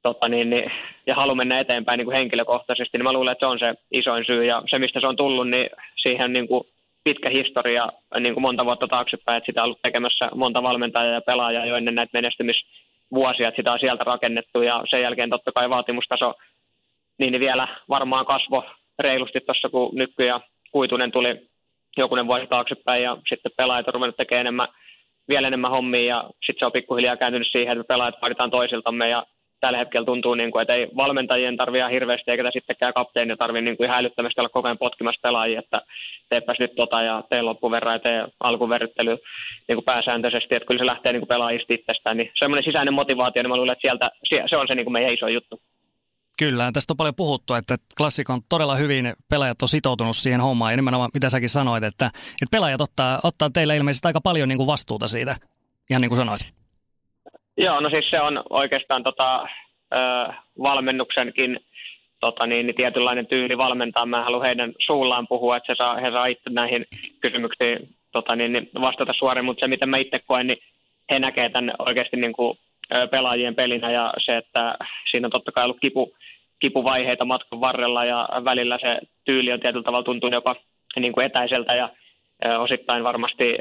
tota 0.02 0.28
niin, 0.28 0.50
niin, 0.50 0.72
ja 1.08 1.16
halu 1.16 1.36
mennä 1.36 1.60
eteenpäin 1.60 1.98
niin 1.98 2.06
kuin 2.06 2.18
henkilökohtaisesti, 2.18 2.98
niin 2.98 3.04
mä 3.04 3.14
luulen, 3.14 3.32
että 3.32 3.46
se 3.46 3.52
on 3.52 3.60
se 3.60 3.74
isoin 3.92 4.26
syy. 4.26 4.46
Ja 4.46 4.64
se, 4.70 4.80
mistä 4.80 5.00
se 5.00 5.08
on 5.08 5.16
tullut, 5.16 5.50
niin 5.50 5.70
siihen 6.02 6.34
niin 6.34 6.48
kuin 6.48 6.64
pitkä 7.04 7.30
historia 7.30 7.88
niin 8.20 8.34
kuin 8.34 8.42
monta 8.42 8.66
vuotta 8.66 8.88
taaksepäin, 8.88 9.38
että 9.38 9.46
sitä 9.46 9.62
on 9.62 9.66
ollut 9.66 9.82
tekemässä 9.82 10.30
monta 10.36 10.64
valmentajaa 10.64 11.14
ja 11.14 11.22
pelaajaa 11.22 11.66
jo 11.66 11.76
ennen 11.76 11.96
näitä 11.96 12.10
menestymisvuosia, 12.14 13.48
että 13.48 13.56
sitä 13.56 13.72
on 13.72 13.80
sieltä 13.80 14.04
rakennettu 14.04 14.62
ja 14.62 14.84
sen 14.90 15.02
jälkeen 15.02 15.30
totta 15.30 15.52
kai 15.52 15.70
vaatimustaso 15.70 16.34
niin, 17.18 17.32
niin 17.32 17.40
vielä 17.40 17.68
varmaan 17.90 18.26
kasvo 18.26 18.66
reilusti 19.00 19.40
tuossa, 19.40 19.70
kun 19.70 19.96
Nykky 19.96 20.26
ja 20.26 20.42
Kuitunen 20.72 21.12
tuli 21.12 21.51
jokunen 21.98 22.28
vuosi 22.28 22.48
taaksepäin 22.48 23.04
ja 23.04 23.18
sitten 23.30 23.52
pelaajat 23.58 23.88
on 23.88 23.94
ruvennut 23.94 24.18
tekemään 24.18 24.42
enemmän, 24.42 24.68
vielä 25.30 25.48
enemmän 25.48 25.72
hommia 25.72 26.06
ja 26.06 26.24
sitten 26.46 26.60
se 26.60 26.66
on 26.66 26.72
pikkuhiljaa 26.72 27.18
kääntynyt 27.18 27.48
siihen, 27.52 27.80
että 27.80 27.94
pelaajat 27.94 28.22
vaaditaan 28.22 28.52
toisiltamme 28.52 29.10
ja 29.10 29.26
tällä 29.62 29.78
hetkellä 29.78 30.06
tuntuu, 30.06 30.36
niin 30.36 30.52
kuin, 30.52 30.62
että 30.62 30.74
ei 30.74 30.88
valmentajien 30.96 31.58
tarvitse 31.58 31.92
hirveästi, 31.92 32.32
eikä 32.32 32.52
sittenkään 32.54 32.94
kapteeni 32.94 33.38
tarvitse 33.38 33.62
niin 33.62 33.78
kuin 33.78 33.86
ihan 33.86 34.00
älyttömästi 34.00 34.42
olla 34.42 34.50
koko 34.50 34.68
ajan 34.68 34.78
potkimassa 34.78 35.20
pelaajia, 35.24 35.60
että 35.60 35.82
teepäs 36.30 36.60
nyt 36.60 36.76
tota 36.76 37.02
ja 37.02 37.24
tee 37.30 37.42
loppuverran 37.42 37.96
ja 37.96 38.00
tee 38.00 38.26
alkuverryttely 38.40 39.18
niin 39.68 39.76
kuin 39.76 39.86
pääsääntöisesti, 39.86 40.56
että 40.56 40.68
kyllä 40.68 40.80
se 40.80 40.86
lähtee 40.86 41.14
niin 41.14 41.22
kuin 41.22 41.28
pelaajista 41.28 41.74
itsestään. 41.74 42.18
Niin 42.18 42.32
semmoinen 42.40 42.64
sisäinen 42.64 42.94
motivaatio, 42.94 43.44
niin 43.44 43.50
mä 43.50 43.58
luulen, 43.58 43.74
että 43.74 43.82
sieltä, 43.82 44.10
se 44.50 44.58
on 44.58 44.68
se 44.68 44.76
niin 44.76 44.86
kuin 44.86 44.94
meidän 44.94 45.14
iso 45.14 45.28
juttu. 45.28 45.60
Kyllä, 46.40 46.72
tästä 46.74 46.94
on 46.94 46.98
paljon 46.98 47.16
puhuttu, 47.16 47.54
että 47.54 47.76
klassikon 47.98 48.42
todella 48.50 48.76
hyvin 48.76 49.14
pelaajat 49.30 49.62
on 49.62 49.68
sitoutunut 49.68 50.16
siihen 50.16 50.42
hommaan 50.42 50.74
ja 50.74 50.76
nimenomaan 50.76 51.10
mitä 51.14 51.30
säkin 51.30 51.50
sanoit, 51.50 51.84
että, 51.84 52.06
että 52.06 52.52
pelaajat 52.52 52.82
ottaa, 52.82 53.20
ottaa 53.24 53.50
teillä 53.50 53.74
ilmeisesti 53.76 54.08
aika 54.08 54.22
paljon 54.22 54.50
niin 54.50 54.58
kuin 54.58 54.68
vastuuta 54.68 55.08
siitä, 55.08 55.36
ihan 55.90 56.02
niin 56.02 56.10
kuin 56.10 56.20
sanoit. 56.20 56.42
Joo, 57.58 57.80
no 57.80 57.90
siis 57.90 58.10
se 58.10 58.22
on 58.22 58.44
oikeastaan 58.50 59.04
tota, 59.04 59.48
ö, 59.94 60.34
valmennuksenkin 60.62 61.60
tota 62.20 62.48
niin, 62.48 62.66
niin 62.66 62.76
tietynlainen 62.76 63.28
tyyli 63.28 63.58
valmentaa. 63.58 64.06
Mä 64.06 64.24
haluan 64.24 64.46
heidän 64.46 64.74
suullaan 64.86 65.28
puhua, 65.28 65.58
että 65.58 65.74
se 65.74 65.78
saa, 65.78 65.96
he 65.96 66.12
saa 66.12 66.26
itse 66.26 66.50
näihin 66.50 66.86
kysymyksiin 67.22 67.96
tota 68.12 68.36
niin, 68.36 68.54
niin 68.54 68.70
vastata 68.82 69.14
suoraan, 69.14 69.46
mutta 69.46 69.60
se 69.60 69.68
mitä 69.68 69.86
mä 69.86 69.98
itse 69.98 70.20
koen, 70.20 70.48
niin 70.48 70.60
he 71.12 71.20
näkee 71.20 71.50
tämän 71.50 71.74
oikeasti 71.80 72.18
niin 72.18 72.34
kuin, 72.34 72.58
pelaajien 73.12 73.56
pelinä 73.56 73.92
ja 73.92 74.14
se, 74.26 74.38
että 74.38 74.76
siinä 75.12 75.28
on 75.28 75.32
totta 75.32 75.52
kai 75.52 75.64
ollut 75.64 75.80
kipu, 75.82 76.14
kipuvaiheita 76.60 77.26
matkan 77.26 77.62
varrella 77.62 78.04
ja 78.04 78.30
välillä 78.46 78.78
se 78.82 79.00
tyyli 79.26 79.52
on 79.52 79.60
tietyllä 79.60 79.84
tavalla 79.84 80.04
tuntunut 80.04 80.34
jopa 80.34 80.56
niin 80.96 81.14
kuin 81.14 81.26
etäiseltä 81.26 81.74
ja 81.76 81.90
osittain 82.60 83.04
varmasti 83.04 83.58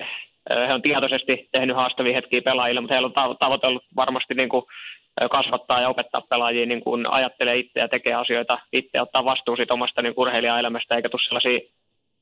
he 0.68 0.74
on 0.74 0.82
tietoisesti 0.82 1.48
tehnyt 1.52 1.76
haastavia 1.76 2.14
hetkiä 2.14 2.42
pelaajille, 2.42 2.80
mutta 2.80 2.94
heillä 2.94 3.06
on 3.06 3.36
tavoite 3.38 3.66
ollut 3.66 3.84
varmasti 3.96 4.34
niin 4.34 4.48
kuin 4.48 4.64
kasvattaa 5.30 5.80
ja 5.80 5.88
opettaa 5.88 6.20
pelaajia 6.20 6.66
niin 6.66 6.80
kuin 6.80 7.12
ajattelee 7.12 7.56
itse 7.56 7.80
ja 7.80 7.88
tekee 7.88 8.14
asioita 8.14 8.58
itse, 8.72 9.00
ottaa 9.00 9.24
vastuu 9.24 9.56
siitä 9.56 9.74
omasta 9.74 10.02
niin 10.02 10.14
urheilijaelämästä, 10.16 10.96
eikä 10.96 11.08
tule 11.08 11.22
sellaisia 11.22 11.60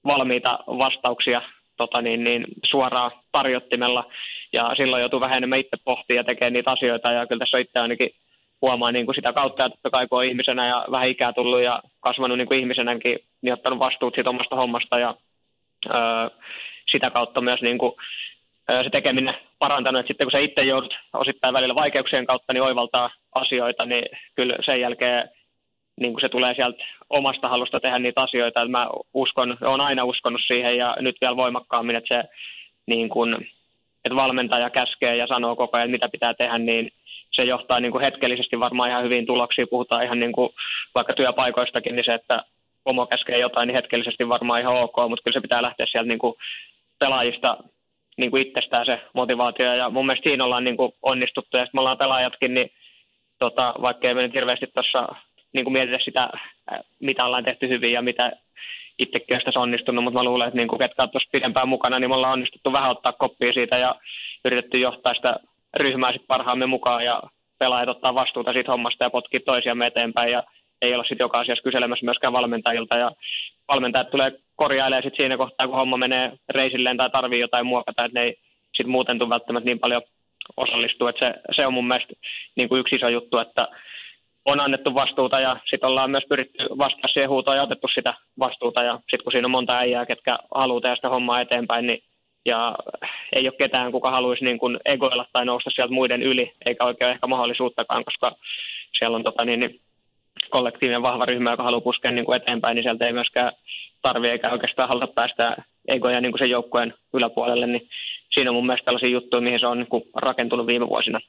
valmiita 0.04 0.58
vastauksia 0.66 1.42
tota 1.76 2.02
niin, 2.02 2.24
niin, 2.24 2.44
suoraan 2.64 3.10
tarjottimella. 3.32 4.04
Ja 4.52 4.74
silloin 4.76 5.00
joutuu 5.00 5.20
vähän 5.20 5.36
enemmän 5.36 5.58
itse 5.58 5.76
pohtia 5.84 6.16
ja 6.16 6.24
tekee 6.24 6.50
niitä 6.50 6.70
asioita. 6.70 7.12
Ja 7.12 7.26
kyllä 7.26 7.38
tässä 7.38 7.58
itse 7.58 7.78
ainakin 7.78 8.10
huomaa 8.62 8.92
niin 8.92 9.06
kuin 9.06 9.14
sitä 9.14 9.32
kautta, 9.32 9.64
että 9.64 9.76
totta 9.76 9.90
kai 9.90 10.06
kun 10.06 10.18
on 10.18 10.24
ihmisenä 10.24 10.68
ja 10.68 10.86
vähän 10.90 11.08
ikää 11.08 11.32
tullut 11.32 11.62
ja 11.62 11.82
kasvanut 12.00 12.38
niin 12.38 12.48
kuin 12.48 12.60
ihmisenäkin, 12.60 13.18
niin 13.42 13.52
ottanut 13.52 13.78
vastuut 13.78 14.14
siitä 14.14 14.30
omasta 14.30 14.56
hommasta 14.56 14.98
ja 14.98 15.14
öö, 15.86 16.28
sitä 16.90 17.10
kautta 17.10 17.40
myös 17.40 17.60
niin 17.60 17.78
kuin, 17.78 17.92
se 18.82 18.90
tekeminen 18.90 19.34
parantanut, 19.58 20.00
että 20.00 20.08
sitten 20.08 20.24
kun 20.24 20.32
sä 20.32 20.38
itse 20.38 20.60
joudut 20.60 20.98
osittain 21.12 21.54
välillä 21.54 21.74
vaikeuksien 21.74 22.26
kautta 22.26 22.52
niin 22.52 22.62
oivaltaa 22.62 23.10
asioita, 23.34 23.84
niin 23.84 24.04
kyllä 24.34 24.56
sen 24.64 24.80
jälkeen 24.80 25.28
niin 26.00 26.12
kuin 26.12 26.20
se 26.20 26.28
tulee 26.28 26.54
sieltä 26.54 26.84
omasta 27.10 27.48
halusta 27.48 27.80
tehdä 27.80 27.98
niitä 27.98 28.22
asioita. 28.22 28.62
Että 28.62 28.70
mä 28.70 28.88
uskon, 29.14 29.56
olen 29.62 29.80
aina 29.80 30.04
uskonut 30.04 30.40
siihen 30.46 30.76
ja 30.76 30.96
nyt 31.00 31.16
vielä 31.20 31.36
voimakkaammin, 31.36 31.96
että 31.96 32.16
se 32.16 32.28
niin 32.86 33.08
kuin, 33.08 33.50
että 34.08 34.22
valmentaja 34.22 34.70
käskee 34.70 35.16
ja 35.16 35.26
sanoo 35.26 35.56
koko 35.56 35.76
ajan, 35.76 35.90
mitä 35.90 36.08
pitää 36.08 36.34
tehdä, 36.34 36.58
niin 36.58 36.90
se 37.32 37.42
johtaa 37.42 37.80
niin 37.80 37.92
kuin 37.92 38.04
hetkellisesti 38.04 38.60
varmaan 38.60 38.90
ihan 38.90 39.04
hyviin 39.04 39.26
tuloksiin. 39.26 39.68
Puhutaan 39.70 40.04
ihan 40.04 40.20
niin 40.20 40.32
kuin 40.32 40.50
vaikka 40.94 41.12
työpaikoistakin, 41.14 41.96
niin 41.96 42.04
se, 42.04 42.14
että 42.14 42.42
pomo 42.84 43.06
käskee 43.06 43.38
jotain, 43.38 43.66
niin 43.66 43.74
hetkellisesti 43.74 44.28
varmaan 44.28 44.60
ihan 44.60 44.76
ok, 44.76 44.96
mutta 45.08 45.22
kyllä 45.22 45.34
se 45.34 45.40
pitää 45.40 45.62
lähteä 45.62 45.86
sieltä 45.86 46.08
niin 46.08 46.18
kuin 46.18 46.34
pelaajista 46.98 47.56
niin 48.16 48.30
kuin 48.30 48.42
itsestään 48.46 48.86
se 48.86 49.00
motivaatio. 49.14 49.74
Ja 49.74 49.90
mun 49.90 50.06
mielestä 50.06 50.28
siinä 50.28 50.44
ollaan 50.44 50.64
niin 50.64 50.76
kuin 50.76 50.92
onnistuttu. 51.02 51.56
Ja 51.56 51.64
sitten 51.64 51.78
me 51.78 51.80
ollaan 51.80 51.98
pelaajatkin, 51.98 52.54
niin 52.54 52.70
tota, 53.38 53.74
vaikka 53.82 54.08
ei 54.08 54.14
me 54.14 54.22
nyt 54.22 54.34
hirveästi 54.34 54.66
tuossa 54.66 55.08
niin 55.52 55.64
kuin 55.64 55.72
mietitä 55.72 55.98
sitä, 56.04 56.30
mitä 57.00 57.24
ollaan 57.24 57.44
tehty 57.44 57.68
hyvin 57.68 57.92
ja 57.92 58.02
mitä 58.02 58.32
itsekin 58.98 59.36
on 59.36 59.42
tässä 59.44 59.60
onnistunut, 59.60 60.04
mutta 60.04 60.18
mä 60.18 60.24
luulen, 60.24 60.48
että 60.48 60.56
niin 60.56 60.68
kuin 60.68 60.78
ketkä 60.78 61.02
on 61.02 61.10
tuossa 61.10 61.28
pidempään 61.32 61.68
mukana, 61.68 61.98
niin 61.98 62.10
me 62.10 62.14
ollaan 62.14 62.32
onnistuttu 62.32 62.72
vähän 62.72 62.90
ottaa 62.90 63.12
koppia 63.12 63.52
siitä 63.52 63.78
ja 63.78 63.94
yritetty 64.44 64.78
johtaa 64.78 65.14
sitä 65.14 65.36
ryhmää 65.76 66.12
sitten 66.12 66.26
parhaamme 66.26 66.66
mukaan 66.66 67.04
ja 67.04 67.22
pelaajat 67.58 67.88
ottaa 67.88 68.14
vastuuta 68.14 68.52
siitä 68.52 68.70
hommasta 68.72 69.04
ja 69.04 69.10
potkii 69.10 69.40
toisiamme 69.40 69.86
eteenpäin 69.86 70.32
ja 70.32 70.42
ei 70.82 70.94
olla 70.94 71.04
sitten 71.04 71.24
joka 71.24 71.40
asiassa 71.40 71.62
kyselemässä 71.62 72.04
myöskään 72.04 72.32
valmentajilta 72.32 72.96
ja 72.96 73.12
valmentajat 73.68 74.10
tulee 74.10 74.32
korjailemaan 74.56 75.02
sitten 75.02 75.16
siinä 75.16 75.36
kohtaa, 75.36 75.66
kun 75.66 75.76
homma 75.76 75.96
menee 75.96 76.32
reisilleen 76.48 76.96
tai 76.96 77.10
tarvii 77.10 77.40
jotain 77.40 77.66
muokata, 77.66 78.04
että 78.04 78.18
ne 78.18 78.24
ei 78.24 78.34
sitten 78.74 78.90
muuten 78.90 79.18
tule 79.18 79.28
välttämättä 79.28 79.64
niin 79.64 79.78
paljon 79.78 80.02
osallistua. 80.56 81.10
Että 81.10 81.26
se, 81.26 81.54
se 81.56 81.66
on 81.66 81.74
mun 81.74 81.88
mielestä 81.88 82.12
niin 82.56 82.68
kuin 82.68 82.80
yksi 82.80 82.96
iso 82.96 83.08
juttu, 83.08 83.38
että 83.38 83.68
on 84.52 84.60
annettu 84.60 84.94
vastuuta 84.94 85.40
ja 85.40 85.56
sitten 85.70 85.88
ollaan 85.88 86.10
myös 86.10 86.24
pyritty 86.28 86.64
vastaamaan 86.78 87.12
siihen 87.12 87.30
huutoon 87.30 87.56
ja 87.56 87.62
otettu 87.62 87.88
sitä 87.94 88.14
vastuuta. 88.38 88.82
Ja 88.82 88.94
sitten 88.94 89.24
kun 89.24 89.32
siinä 89.32 89.46
on 89.46 89.50
monta 89.50 89.78
äijää, 89.78 90.06
ketkä 90.06 90.38
haluaa 90.54 90.80
tehdä 90.80 90.96
sitä 90.96 91.08
hommaa 91.08 91.40
eteenpäin, 91.40 91.86
niin 91.86 92.02
ja 92.44 92.74
ei 93.32 93.48
ole 93.48 93.56
ketään, 93.58 93.92
kuka 93.92 94.10
haluaisi 94.10 94.44
niin 94.44 94.58
kuin 94.58 94.78
egoilla 94.84 95.26
tai 95.32 95.44
nousta 95.44 95.70
sieltä 95.70 95.94
muiden 95.94 96.22
yli, 96.22 96.52
eikä 96.66 96.84
oikein 96.84 97.10
ehkä 97.10 97.26
mahdollisuuttakaan, 97.26 98.04
koska 98.04 98.36
siellä 98.98 99.16
on 99.16 99.22
tota, 99.22 99.44
niin, 99.44 99.60
niin 99.60 99.80
kollektiivinen 100.50 101.02
vahva 101.02 101.26
ryhmä, 101.26 101.50
joka 101.50 101.62
haluaa 101.62 101.80
puskea 101.80 102.10
niin 102.10 102.24
kuin 102.24 102.36
eteenpäin, 102.36 102.74
niin 102.74 102.82
sieltä 102.82 103.06
ei 103.06 103.12
myöskään 103.12 103.52
tarvitse 104.02 104.32
eikä 104.32 104.50
oikeastaan 104.50 104.88
haluta 104.88 105.06
päästä 105.06 105.56
egoja 105.88 106.20
niin 106.20 106.32
kuin 106.32 106.38
sen 106.38 106.50
joukkueen 106.50 106.94
yläpuolelle, 107.14 107.66
niin 107.66 107.88
siinä 108.34 108.50
on 108.50 108.54
mun 108.54 108.66
mielestä 108.66 108.84
tällaisia 108.84 109.08
juttuja, 109.08 109.40
mihin 109.40 109.60
se 109.60 109.66
on 109.66 109.78
niin 109.78 109.88
kuin 109.88 110.02
rakentunut 110.14 110.66
viime 110.66 110.88
vuosina. 110.88 111.20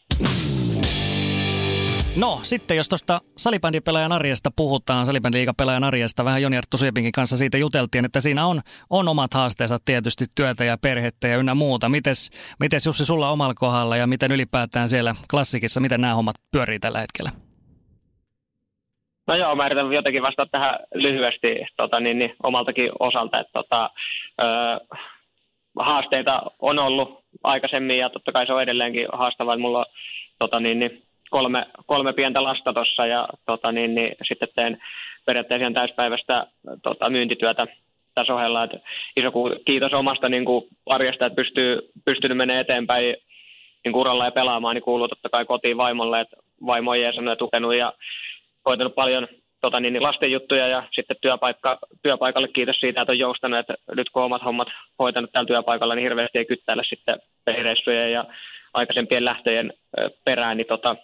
No 2.20 2.40
sitten 2.44 2.78
jos 2.78 2.90
tuosta 2.90 3.22
salibändipelaajan 3.38 4.12
arjesta 4.12 4.50
puhutaan, 4.56 5.06
salibändiliikapelaajan 5.06 5.84
arjesta, 5.84 6.26
vähän 6.26 6.42
Joni 6.42 6.58
Arttu 6.58 6.78
Syöpinkin 6.78 7.12
kanssa 7.12 7.38
siitä 7.38 7.58
juteltiin, 7.58 8.06
että 8.06 8.20
siinä 8.20 8.46
on, 8.46 8.62
on 8.90 9.08
omat 9.08 9.34
haasteensa 9.34 9.78
tietysti 9.86 10.26
työtä 10.36 10.64
ja 10.64 10.78
perhettä 10.82 11.28
ja 11.28 11.38
ynnä 11.38 11.56
muuta. 11.56 11.90
Mites, 11.90 12.30
mites 12.60 12.86
Jussi 12.86 13.06
sulla 13.06 13.30
omalla 13.30 13.54
kohdalla 13.54 13.98
ja 13.98 14.08
miten 14.08 14.32
ylipäätään 14.32 14.90
siellä 14.90 15.16
klassikissa, 15.30 15.80
miten 15.80 16.02
nämä 16.02 16.14
hommat 16.14 16.36
pyörii 16.52 16.80
tällä 16.80 17.00
hetkellä? 17.00 17.32
No 19.28 19.36
joo, 19.36 19.56
mä 19.56 19.66
yritän 19.66 19.94
jotenkin 19.94 20.24
vastata 20.24 20.52
tähän 20.52 20.80
lyhyesti 20.94 21.48
tota, 21.78 22.00
niin, 22.00 22.20
niin, 22.20 22.36
omaltakin 22.44 22.92
osalta, 23.00 23.40
että 23.40 23.54
tota, 23.54 23.90
ö, 24.42 24.46
haasteita 25.80 26.42
on 26.60 26.80
ollut 26.80 27.20
aikaisemmin 27.44 27.98
ja 27.98 28.10
totta 28.10 28.32
kai 28.32 28.46
se 28.46 28.54
on 28.54 28.64
edelleenkin 28.64 29.08
haastavaa, 29.14 29.54
että 29.54 29.62
mulla 29.62 29.80
on 29.80 29.86
tota, 30.40 30.60
niin, 30.60 30.80
niin, 30.80 31.09
kolme, 31.30 31.66
kolme 31.86 32.14
pientä 32.14 32.44
lasta 32.44 32.74
tuossa 32.74 33.06
ja 33.06 33.28
tota, 33.46 33.72
niin, 33.72 33.96
niin, 33.96 34.16
sitten 34.28 34.50
teen 34.56 34.78
periaatteessa 35.26 35.64
ihan 35.64 35.74
täyspäiväistä 35.74 36.48
tota, 36.84 37.10
myyntityötä 37.10 37.68
tässä 38.16 38.36
ohella. 38.36 38.64
Että 38.64 38.78
iso 39.18 39.32
kiitos 39.66 39.94
omasta 39.94 40.30
niin 40.30 40.46
kuin, 40.46 40.66
arjesta, 40.86 41.26
että 41.26 41.36
pystyy, 41.36 41.80
pystynyt 42.06 42.38
menemään 42.38 42.62
eteenpäin 42.62 43.16
niin 43.86 43.96
uralla 43.96 44.26
ja 44.26 44.32
pelaamaan, 44.32 44.76
niin 44.76 44.84
kuuluu 44.84 45.08
totta 45.08 45.30
kai 45.30 45.46
kotiin 45.46 45.78
vaimolle, 45.78 46.22
että 46.22 46.38
vaimo 46.66 46.92
on 46.92 47.02
jeesannut 47.02 47.32
ja 47.32 47.36
tukenut 47.36 47.76
ja 47.76 47.94
hoitanut 48.66 48.96
paljon 48.96 49.28
tota, 49.62 49.80
niin, 49.80 49.94
niin 49.94 50.04
lasten 50.04 50.32
juttuja 50.32 50.68
ja 50.68 50.84
sitten 50.92 51.18
työpaikka, 51.22 51.78
työpaikalle 52.02 52.48
kiitos 52.48 52.80
siitä, 52.80 53.02
että 53.02 53.12
on 53.12 53.20
joustanut, 53.20 53.60
että 53.60 53.74
nyt 53.96 54.10
kun 54.10 54.24
omat 54.24 54.46
hommat 54.46 54.68
hoitanut 55.00 55.32
tällä 55.32 55.48
työpaikalla, 55.48 55.96
niin 55.96 56.04
hirveästi 56.04 56.38
ei 56.38 56.46
kyttäillä 56.46 56.84
sitten 56.84 57.20
pelireissuja 57.46 58.10
ja 58.10 58.26
aikaisempien 58.74 59.26
lähtöjen 59.26 59.74
perään, 60.26 60.58
niin 60.58 60.68
tota, 60.68 60.96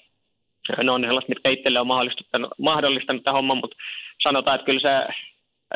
ne 0.84 0.91
on 0.91 1.01
sellaiset, 1.01 1.30
mitkä 1.30 1.49
itselle 1.49 1.80
on 1.80 1.88
mahdollistanut, 1.88 2.51
mahdollistanut 2.58 3.23
tämän 3.23 3.36
homman, 3.36 3.58
mutta 3.58 3.78
sanotaan, 4.23 4.56
että 4.56 4.65
kyllä 4.65 4.80
se, 4.80 5.13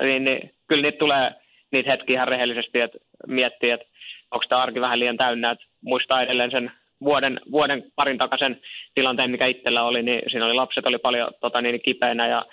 niin, 0.01 0.23
niin, 0.23 0.51
kyllä 0.67 0.81
niitä 0.81 0.97
tulee 0.97 1.31
niitä 1.71 1.91
hetkiä 1.91 2.15
ihan 2.15 2.27
rehellisesti, 2.27 2.79
että 2.79 2.97
miettii, 3.27 3.71
että 3.71 3.87
onko 4.31 4.45
tämä 4.49 4.61
arki 4.61 4.81
vähän 4.81 4.99
liian 4.99 5.17
täynnä, 5.17 5.51
että 5.51 5.65
muistaa 5.81 6.21
edelleen 6.21 6.51
sen 6.51 6.71
vuoden, 7.03 7.41
vuoden 7.51 7.83
parin 7.95 8.17
takaisen 8.17 8.61
tilanteen, 8.95 9.31
mikä 9.31 9.47
itsellä 9.47 9.83
oli, 9.83 10.03
niin 10.03 10.21
siinä 10.27 10.45
oli 10.45 10.53
lapset 10.53 10.85
oli 10.85 10.97
paljon 10.97 11.31
tota, 11.39 11.61
niin, 11.61 11.81
kipeänä 11.81 12.27
ja 12.27 12.45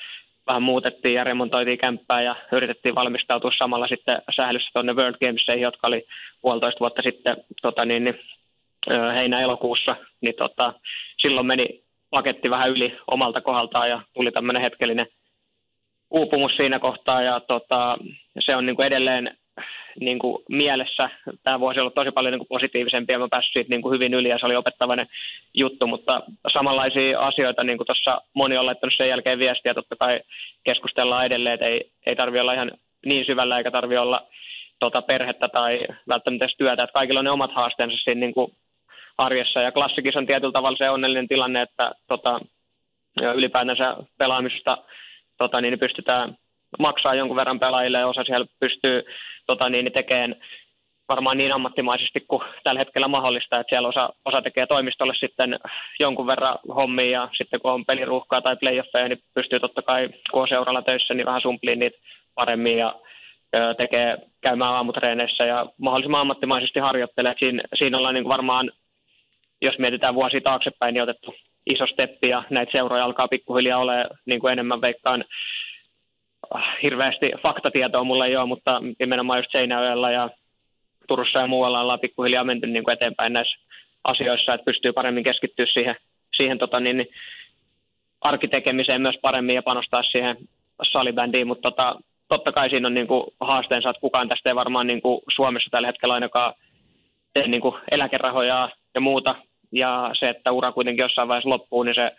vähän 0.47 0.63
muutettiin 0.63 1.15
ja 1.15 1.25
remontoitiin 1.25 1.79
kämppää 1.79 2.23
ja 2.23 2.37
yritettiin 2.53 2.95
valmistautua 2.95 3.51
samalla 3.59 3.89
sitten 3.89 4.23
sählyssä 4.37 4.71
tuonne 4.73 4.93
World 4.93 5.17
Gamesiin, 5.21 5.61
jotka 5.61 5.87
oli 5.87 6.07
puolitoista 6.43 6.81
vuotta 6.81 7.03
sitten 7.03 7.37
tota, 7.63 7.85
niin, 7.85 8.05
niin, 8.05 8.21
heinä-elokuussa, 9.15 9.97
niin 10.21 10.35
tota, 10.35 10.73
silloin 11.19 11.47
meni 11.47 11.86
paketti 12.11 12.51
vähän 12.51 12.71
yli 12.71 12.99
omalta 13.11 13.41
kohdaltaan 13.41 13.91
ja 13.91 14.03
tuli 14.15 14.33
tämmöinen 14.33 14.63
hetkellinen 14.63 15.07
uupumus 16.11 16.57
siinä 16.57 16.79
kohtaa 16.79 17.23
ja 17.23 17.41
tota, 17.41 17.99
se 18.39 18.57
on 18.57 18.67
niin 18.67 18.77
kuin 18.77 18.87
edelleen 18.87 19.37
niin 20.01 20.19
kuin 20.19 20.43
mielessä. 20.49 21.11
Tämä 21.43 21.61
voisi 21.61 21.81
olla 21.81 21.91
tosi 21.91 22.11
paljon 22.11 22.33
niin 22.33 22.39
kuin 22.39 22.49
positiivisempi 22.49 23.13
ja 23.13 23.19
mä 23.19 23.29
päässyt 23.31 23.53
siitä 23.53 23.71
niin 23.71 23.83
kuin 23.83 23.95
hyvin 23.95 24.15
yli 24.15 24.29
ja 24.29 24.39
se 24.39 24.47
oli 24.47 24.57
opettavainen 24.57 25.07
juttu, 25.55 25.87
mutta 25.87 26.23
samanlaisia 26.53 27.21
asioita, 27.21 27.65
niin 27.65 27.79
kuin 27.79 27.87
tuossa 27.87 28.21
moni 28.35 28.57
on 28.57 28.67
laittanut 28.67 28.95
sen 28.97 29.09
jälkeen 29.09 29.39
viestiä, 29.39 29.75
totta 29.75 29.97
kai 29.97 30.21
keskustellaan 30.65 31.27
edelleen, 31.27 31.55
että 31.55 31.67
ei, 31.67 31.91
ei 32.07 32.17
tarvitse 32.17 32.41
olla 32.41 32.53
ihan 32.53 32.73
niin 33.07 33.27
syvällä 33.27 33.59
eikä 33.59 33.71
tarvitse 33.71 34.01
olla 34.01 34.27
tota, 34.79 35.03
perhettä 35.03 35.49
tai 35.49 35.81
välttämättä 36.09 36.47
työtä, 36.59 36.83
että 36.83 36.95
kaikilla 36.95 37.21
on 37.21 37.25
ne 37.25 37.31
omat 37.31 37.53
haasteensa 37.53 37.97
siinä 37.97 38.21
niin 38.21 38.35
kuin 38.35 38.53
arjessa 39.19 39.61
ja 39.61 39.73
klassikissa 39.73 40.19
on 40.19 40.27
tietyllä 40.27 40.53
tavalla 40.53 40.77
se 40.77 40.91
onnellinen 40.91 41.29
tilanne, 41.29 41.63
että 41.63 41.93
tota, 42.07 42.41
ylipäätänsä 43.35 43.97
pelaamisesta 44.19 44.79
tota, 45.39 45.61
niin 45.61 45.79
pystytään 45.79 46.37
maksaa 46.79 47.15
jonkun 47.15 47.37
verran 47.37 47.61
pelaajille 47.61 47.99
ja 47.99 48.07
osa 48.07 48.25
siellä 48.25 48.47
pystyy 48.61 49.03
tota, 49.47 49.69
niin, 49.69 49.93
tekemään 49.93 50.37
varmaan 51.09 51.39
niin 51.39 51.53
ammattimaisesti 51.53 52.25
kuin 52.29 52.43
tällä 52.65 52.79
hetkellä 52.79 53.09
mahdollista, 53.09 53.61
että 53.61 53.71
siellä 53.71 53.89
osa, 53.89 54.09
osa 54.25 54.43
tekee 54.43 54.67
toimistolle 54.67 55.15
sitten 55.15 55.59
jonkun 56.01 56.27
verran 56.27 56.59
hommia 56.75 57.11
ja 57.11 57.29
sitten 57.37 57.61
kun 57.61 57.73
on 57.73 57.85
peliruuhkaa 57.85 58.43
tai 58.43 58.57
playoffeja, 58.57 59.09
niin 59.09 59.23
pystyy 59.35 59.61
totta 59.61 59.83
kai, 59.83 60.09
kun 60.31 60.43
on 60.43 60.49
seuralla 60.49 60.83
töissä, 60.83 61.15
niin 61.15 61.27
vähän 61.27 61.41
sumpliin 61.41 61.79
niitä 61.79 61.99
paremmin 62.35 62.79
ja 62.79 62.95
tekee 63.77 64.17
käymään 64.41 64.73
aamutreeneissä 64.73 65.45
ja 65.45 65.67
mahdollisimman 65.79 66.21
ammattimaisesti 66.21 66.81
harjoittelee. 66.81 67.35
Siinä, 67.39 67.63
siinä 67.75 67.99
ollaan 67.99 68.15
niin 68.15 68.29
varmaan, 68.29 68.71
jos 69.63 69.79
mietitään 69.79 70.15
vuosia 70.15 70.41
taaksepäin, 70.41 70.95
niin 70.95 71.03
otettu 71.03 71.35
iso 71.67 71.87
steppi 71.87 72.29
ja 72.29 72.43
näitä 72.51 72.73
seuroja 72.73 73.05
alkaa 73.05 73.29
pikkuhiljaa 73.29 73.79
olemaan 73.79 74.19
niin 74.27 74.41
kuin 74.41 74.53
enemmän 74.53 74.81
veikkaan 74.81 75.25
hirveästi 76.83 77.31
faktatietoa 77.43 78.05
mulla 78.05 78.27
ei 78.27 78.37
ole, 78.37 78.47
mutta 78.47 78.83
nimenomaan 78.99 79.39
just 79.39 79.53
Seinäjoella 79.53 80.11
ja 80.11 80.31
Turussa 81.09 81.39
ja 81.39 81.47
muualla 81.47 81.81
ollaan 81.81 82.01
pikkuhiljaa 82.01 82.45
menty 82.45 82.67
niin 82.67 82.85
kuin 82.85 82.93
eteenpäin 82.93 83.33
näissä 83.33 83.59
asioissa, 84.05 84.55
että 84.55 84.65
pystyy 84.65 84.93
paremmin 84.93 85.25
keskittyä 85.25 85.67
siihen, 85.73 85.97
siihen 86.37 86.59
tota, 86.59 86.81
niin, 86.81 86.97
niin, 86.97 87.09
arkitekemiseen 88.21 89.03
myös 89.03 89.17
paremmin 89.23 89.55
ja 89.55 89.63
panostaa 89.63 90.03
siihen 90.03 90.37
salibändiin, 90.83 91.47
mutta 91.47 91.71
tota, 91.71 91.97
totta 92.29 92.53
kai 92.53 92.71
siinä 92.71 92.89
on 92.89 92.95
niin 92.95 93.07
kuin 93.07 93.25
haasteensa, 93.41 93.91
että 93.91 94.01
kukaan 94.01 94.29
tästä 94.29 94.51
ei 94.51 94.55
varmaan 94.55 94.87
niin 94.87 95.03
kuin 95.03 95.21
Suomessa 95.35 95.71
tällä 95.71 95.89
hetkellä 95.89 96.15
ainakaan 96.15 96.55
tee 97.35 97.49
niin 97.49 97.61
kuin 97.61 97.75
eläkerahoja 97.91 98.69
ja 98.97 99.01
muuta, 99.01 99.35
ja 99.73 100.11
se, 100.19 100.29
että 100.29 100.53
ura 100.53 100.73
kuitenkin 100.73 101.03
jossain 101.03 101.29
vaiheessa 101.29 101.51
loppuu, 101.51 101.83
niin 101.83 101.95
se 101.95 102.11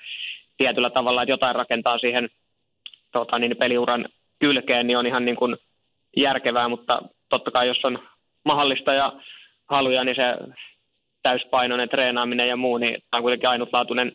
tietyllä 0.57 0.89
tavalla, 0.89 1.21
että 1.21 1.31
jotain 1.31 1.55
rakentaa 1.55 1.97
siihen 1.97 2.29
tota, 3.11 3.39
niin 3.39 3.57
peliuran 3.57 4.05
kylkeen, 4.39 4.87
niin 4.87 4.97
on 4.97 5.07
ihan 5.07 5.25
niin 5.25 5.35
kuin 5.35 5.57
järkevää, 6.17 6.69
mutta 6.69 7.01
totta 7.29 7.51
kai 7.51 7.67
jos 7.67 7.85
on 7.85 7.99
mahdollista 8.45 8.93
ja 8.93 9.13
haluja, 9.69 10.03
niin 10.03 10.15
se 10.15 10.53
täyspainoinen 11.23 11.89
treenaaminen 11.89 12.47
ja 12.47 12.55
muu, 12.55 12.77
niin 12.77 12.93
tämä 12.93 13.19
on 13.19 13.23
kuitenkin 13.23 13.49
ainutlaatuinen 13.49 14.11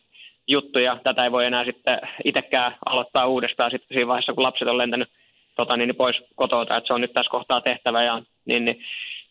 juttu 0.46 0.78
ja 0.78 0.98
tätä 1.04 1.24
ei 1.24 1.32
voi 1.32 1.46
enää 1.46 1.64
sitten 1.64 1.98
itsekään 2.24 2.76
aloittaa 2.86 3.26
uudestaan 3.26 3.70
sitten 3.70 3.94
siinä 3.94 4.06
vaiheessa, 4.06 4.32
kun 4.32 4.42
lapset 4.42 4.68
on 4.68 4.78
lentänyt 4.78 5.08
tota, 5.56 5.76
niin 5.76 5.96
pois 5.96 6.16
kotoa, 6.34 6.62
että 6.62 6.80
se 6.86 6.92
on 6.92 7.00
nyt 7.00 7.12
tässä 7.12 7.30
kohtaa 7.30 7.60
tehtävä 7.60 8.02
ja 8.02 8.22
niin, 8.44 8.64
niin 8.64 8.84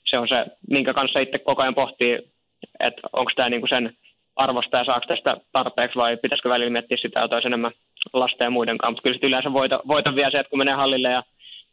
se 0.09 0.17
on 0.17 0.27
se, 0.27 0.45
minkä 0.69 0.93
kanssa 0.93 1.19
itse 1.19 1.39
koko 1.39 1.61
ajan 1.61 1.75
pohtii, 1.75 2.30
että 2.79 3.01
onko 3.13 3.31
tämä 3.35 3.49
niin 3.49 3.61
kuin 3.61 3.69
sen 3.69 3.97
arvosta 4.35 4.77
ja 4.77 4.85
saako 4.85 5.05
tästä 5.07 5.37
tarpeeksi 5.51 5.95
vai 5.95 6.17
pitäisikö 6.17 6.49
välillä 6.49 6.71
miettiä 6.71 6.97
sitä, 6.97 7.23
että 7.23 7.35
olisi 7.35 7.47
enemmän 7.47 7.71
lasten 8.13 8.45
ja 8.45 8.49
muiden 8.49 8.77
kanssa. 8.77 8.91
Mutta 8.91 9.01
kyllä 9.01 9.13
sitten 9.13 9.27
yleensä 9.27 9.53
voito, 9.53 9.81
voiton 9.87 10.15
vie 10.15 10.31
se, 10.31 10.39
että 10.39 10.49
kun 10.49 10.59
menee 10.59 10.73
hallille 10.73 11.09
ja 11.09 11.23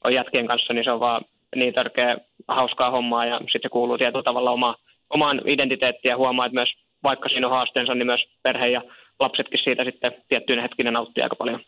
on 0.05 0.15
jätkien 0.15 0.47
kanssa, 0.47 0.73
niin 0.73 0.85
se 0.85 0.91
on 0.91 1.01
vaan 1.01 1.23
niin 1.57 1.75
tärkeä 1.75 2.17
hauskaa 2.49 2.91
hommaa 2.91 3.27
ja 3.27 3.39
sitten 3.39 3.63
se 3.63 3.69
kuuluu 3.69 3.99
tietyllä 3.99 4.23
tavalla 4.23 4.51
oma, 4.51 4.75
omaan 5.11 5.41
identiteettiin 5.47 6.11
ja 6.11 6.17
huomaa, 6.17 6.47
että 6.47 6.55
myös 6.55 6.75
vaikka 7.03 7.29
siinä 7.29 7.47
on 7.47 7.53
haasteensa, 7.53 7.95
niin 7.95 8.07
myös 8.07 8.25
perhe 8.43 8.69
ja 8.69 8.83
lapsetkin 9.21 9.61
siitä 9.65 9.85
sitten 9.85 10.13
tiettyinä 10.29 10.63
hetkinä 10.63 10.91
nauttii 10.91 11.23
aika 11.23 11.37
paljon. 11.37 11.61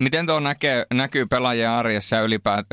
Miten 0.00 0.26
tuo 0.26 0.40
näkee, 0.40 0.86
näkyy 0.94 1.26
pelaajien 1.26 1.70
arjessa 1.70 2.16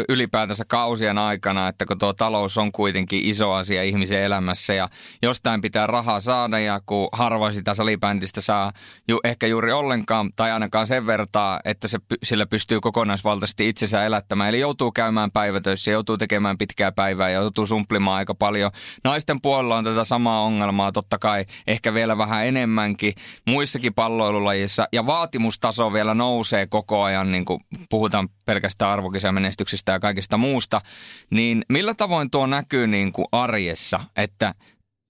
ylipäätänsä 0.09 0.63
kausien 0.67 1.17
aikana, 1.17 1.67
että 1.67 1.85
kun 1.85 1.99
tuo 1.99 2.13
talous 2.13 2.57
on 2.57 2.71
kuitenkin 2.71 3.25
iso 3.25 3.51
asia 3.51 3.83
ihmisen 3.83 4.23
elämässä 4.23 4.73
ja 4.73 4.89
jostain 5.23 5.61
pitää 5.61 5.87
rahaa 5.87 6.19
saada 6.19 6.59
ja 6.59 6.81
kun 6.85 7.09
harva 7.11 7.51
sitä 7.51 7.73
salibändistä 7.73 8.41
saa 8.41 8.71
ju, 9.07 9.19
ehkä 9.23 9.47
juuri 9.47 9.71
ollenkaan 9.71 10.29
tai 10.35 10.51
ainakaan 10.51 10.87
sen 10.87 11.07
vertaa, 11.07 11.59
että 11.65 11.87
se, 11.87 11.97
sillä 12.23 12.45
pystyy 12.45 12.79
kokonaisvaltaisesti 12.81 13.69
itsensä 13.69 14.05
elättämään. 14.05 14.49
Eli 14.49 14.59
joutuu 14.59 14.91
käymään 14.91 15.31
päivätöissä, 15.31 15.91
joutuu 15.91 16.17
tekemään 16.17 16.57
pitkää 16.57 16.91
päivää 16.91 17.29
ja 17.29 17.39
joutuu 17.39 17.65
sumplimaan 17.65 18.17
aika 18.17 18.35
paljon. 18.35 18.71
Naisten 19.03 19.41
puolella 19.41 19.77
on 19.77 19.83
tätä 19.83 20.03
samaa 20.03 20.41
ongelmaa 20.41 20.91
totta 20.91 21.17
kai 21.17 21.45
ehkä 21.67 21.93
vielä 21.93 22.17
vähän 22.17 22.45
enemmänkin. 22.45 23.13
Muissakin 23.47 23.84
palloilulajissa 23.91 24.87
ja 24.91 25.05
vaatimustaso 25.05 25.93
vielä 25.93 26.13
nousee 26.13 26.67
koko 26.67 27.03
ajan, 27.03 27.31
niin 27.31 27.45
kuin 27.45 27.59
puhutaan 27.89 28.29
pelkästään 28.45 28.91
arvokisamenestyksistä 28.91 29.91
ja 29.91 29.99
kaikista 29.99 30.37
muusta, 30.37 30.81
niin 31.29 31.65
millä 31.69 31.93
tavoin 31.93 32.31
tuo 32.31 32.47
näkyy 32.47 32.87
niin 32.87 33.11
kuin 33.11 33.25
arjessa, 33.31 33.99
että 34.15 34.53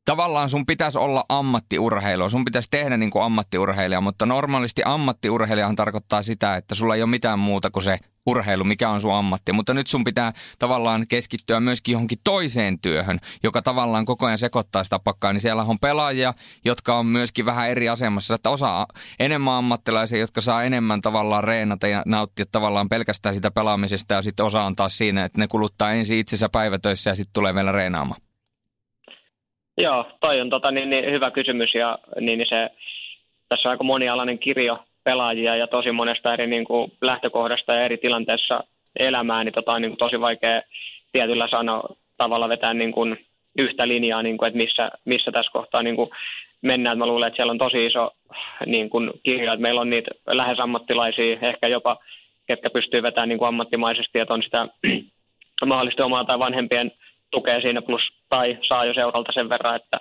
tavallaan 0.05 0.49
sun 0.49 0.65
pitäisi 0.65 0.97
olla 0.97 1.25
ammattiurheilua, 1.29 2.29
sun 2.29 2.45
pitäisi 2.45 2.67
tehdä 2.71 2.97
niin 2.97 3.11
kuin 3.11 3.23
ammattiurheilija, 3.23 4.01
mutta 4.01 4.25
normaalisti 4.25 4.81
ammattiurheilijahan 4.85 5.75
tarkoittaa 5.75 6.21
sitä, 6.21 6.55
että 6.55 6.75
sulla 6.75 6.95
ei 6.95 7.01
ole 7.01 7.09
mitään 7.09 7.39
muuta 7.39 7.71
kuin 7.71 7.83
se 7.83 7.99
urheilu, 8.25 8.63
mikä 8.63 8.89
on 8.89 9.01
sun 9.01 9.13
ammatti. 9.13 9.53
Mutta 9.53 9.73
nyt 9.73 9.87
sun 9.87 10.03
pitää 10.03 10.33
tavallaan 10.59 11.07
keskittyä 11.07 11.59
myöskin 11.59 11.93
johonkin 11.93 12.19
toiseen 12.23 12.79
työhön, 12.79 13.19
joka 13.43 13.61
tavallaan 13.61 14.05
koko 14.05 14.25
ajan 14.25 14.37
sekoittaa 14.37 14.83
sitä 14.83 14.99
pakkaa. 14.99 15.33
Niin 15.33 15.41
siellä 15.41 15.63
on 15.63 15.79
pelaajia, 15.79 16.33
jotka 16.65 16.97
on 16.97 17.05
myöskin 17.05 17.45
vähän 17.45 17.69
eri 17.69 17.89
asemassa. 17.89 18.35
Että 18.35 18.49
osa 18.49 18.87
enemmän 19.19 19.53
ammattilaisia, 19.53 20.19
jotka 20.19 20.41
saa 20.41 20.63
enemmän 20.63 21.01
tavallaan 21.01 21.43
reenata 21.43 21.87
ja 21.87 22.03
nauttia 22.05 22.45
tavallaan 22.51 22.89
pelkästään 22.89 23.35
sitä 23.35 23.51
pelaamisesta. 23.51 24.13
Ja 24.13 24.21
sitten 24.21 24.45
osa 24.45 24.63
on 24.63 24.75
taas 24.75 24.97
siinä, 24.97 25.25
että 25.25 25.41
ne 25.41 25.47
kuluttaa 25.47 25.91
ensin 25.91 26.17
itsensä 26.17 26.49
päivätöissä 26.49 27.09
ja 27.09 27.15
sitten 27.15 27.33
tulee 27.33 27.55
vielä 27.55 27.71
reenaamaan. 27.71 28.24
Joo, 29.77 30.07
toi 30.21 30.41
on 30.41 30.49
tota, 30.49 30.71
niin, 30.71 30.89
niin, 30.89 31.11
hyvä 31.11 31.31
kysymys 31.31 31.75
ja 31.75 31.99
niin, 32.19 32.37
niin 32.37 32.49
se, 32.49 32.69
tässä 33.49 33.69
on 33.69 33.71
aika 33.71 33.83
monialainen 33.83 34.39
kirjo 34.39 34.79
pelaajia 35.03 35.55
ja 35.55 35.67
tosi 35.67 35.91
monesta 35.91 36.33
eri 36.33 36.47
niin 36.47 36.65
kuin, 36.65 36.91
lähtökohdasta 37.01 37.73
ja 37.73 37.85
eri 37.85 37.97
tilanteessa 37.97 38.63
elämää, 38.99 39.43
niin 39.43 39.53
tota, 39.53 39.79
niin 39.79 39.91
kuin, 39.91 39.97
tosi 39.97 40.21
vaikea 40.21 40.61
tietyllä 41.11 41.47
sano 41.47 41.83
tavalla 42.17 42.49
vetää 42.49 42.73
niin 42.73 42.91
kuin, 42.91 43.25
yhtä 43.57 43.87
linjaa, 43.87 44.23
niin 44.23 44.37
kuin, 44.37 44.47
että 44.47 44.57
missä, 44.57 44.91
missä 45.05 45.31
tässä 45.31 45.51
kohtaa 45.51 45.83
niin 45.83 45.95
kuin, 45.95 46.09
mennään. 46.61 46.97
Mä 46.97 47.07
luulen, 47.07 47.27
että 47.27 47.35
siellä 47.35 47.51
on 47.51 47.57
tosi 47.57 47.85
iso 47.85 48.11
niin 48.65 48.89
kuin, 48.89 49.11
kirjo, 49.23 49.53
että 49.53 49.61
meillä 49.61 49.81
on 49.81 49.89
niitä 49.89 50.11
lähes 50.27 50.59
ammattilaisia, 50.59 51.37
ehkä 51.41 51.67
jopa 51.67 51.97
ketkä 52.47 52.69
pystyy 52.69 53.03
vetämään 53.03 53.29
niin 53.29 53.39
kuin 53.39 53.47
ammattimaisesti, 53.47 54.19
että 54.19 54.33
on 54.33 54.43
sitä 54.43 54.67
mahdollisesti 55.65 56.01
omaa 56.01 56.25
tai 56.25 56.39
vanhempien 56.39 56.91
tukea 57.35 57.61
siinä 57.61 57.81
plus 57.81 58.01
tai 58.29 58.57
saa 58.67 58.85
jo 58.85 58.93
seuralta 58.93 59.31
sen 59.31 59.49
verran, 59.49 59.75
että 59.75 59.97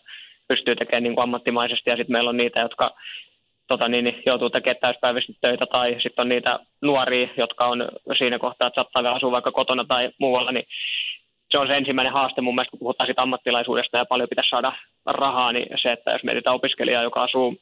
pystyy 0.49 0.77
tekemään 0.77 1.03
niin 1.03 1.15
kuin 1.15 1.23
ammattimaisesti. 1.23 1.91
Ja 1.91 1.97
sitten 1.97 2.13
meillä 2.13 2.31
on 2.31 2.37
niitä, 2.37 2.61
jotka 2.61 2.95
tota 3.69 3.89
niin, 3.89 4.05
niin 4.05 4.23
joutuu 4.27 4.51
tekemään 4.51 4.81
täyspäiväisesti 4.81 5.39
töitä 5.41 5.67
tai 5.67 5.97
sitten 6.03 6.23
on 6.23 6.29
niitä 6.29 6.59
nuoria, 6.83 7.29
jotka 7.37 7.67
on 7.67 7.89
siinä 8.19 8.39
kohtaa, 8.39 8.69
että 8.69 8.83
saattaa 8.83 9.15
asua 9.15 9.31
vaikka 9.31 9.53
kotona 9.53 9.85
tai 9.85 10.11
muualla, 10.19 10.53
niin 10.53 10.67
se 11.51 11.59
on 11.59 11.67
se 11.67 11.77
ensimmäinen 11.77 12.13
haaste 12.13 12.41
mun 12.41 12.55
mielestä, 12.55 12.71
kun 12.71 12.79
puhutaan 12.79 13.07
siitä 13.07 13.23
ammattilaisuudesta 13.23 13.99
ja 13.99 14.07
paljon 14.07 14.29
pitäisi 14.29 14.51
saada 14.51 14.73
rahaa, 15.07 15.53
niin 15.53 15.67
se, 15.83 15.93
että 15.93 16.11
jos 16.13 16.25
mietitään 16.25 16.57
opiskelijaa, 16.57 17.03
joka 17.03 17.23
asuu 17.23 17.57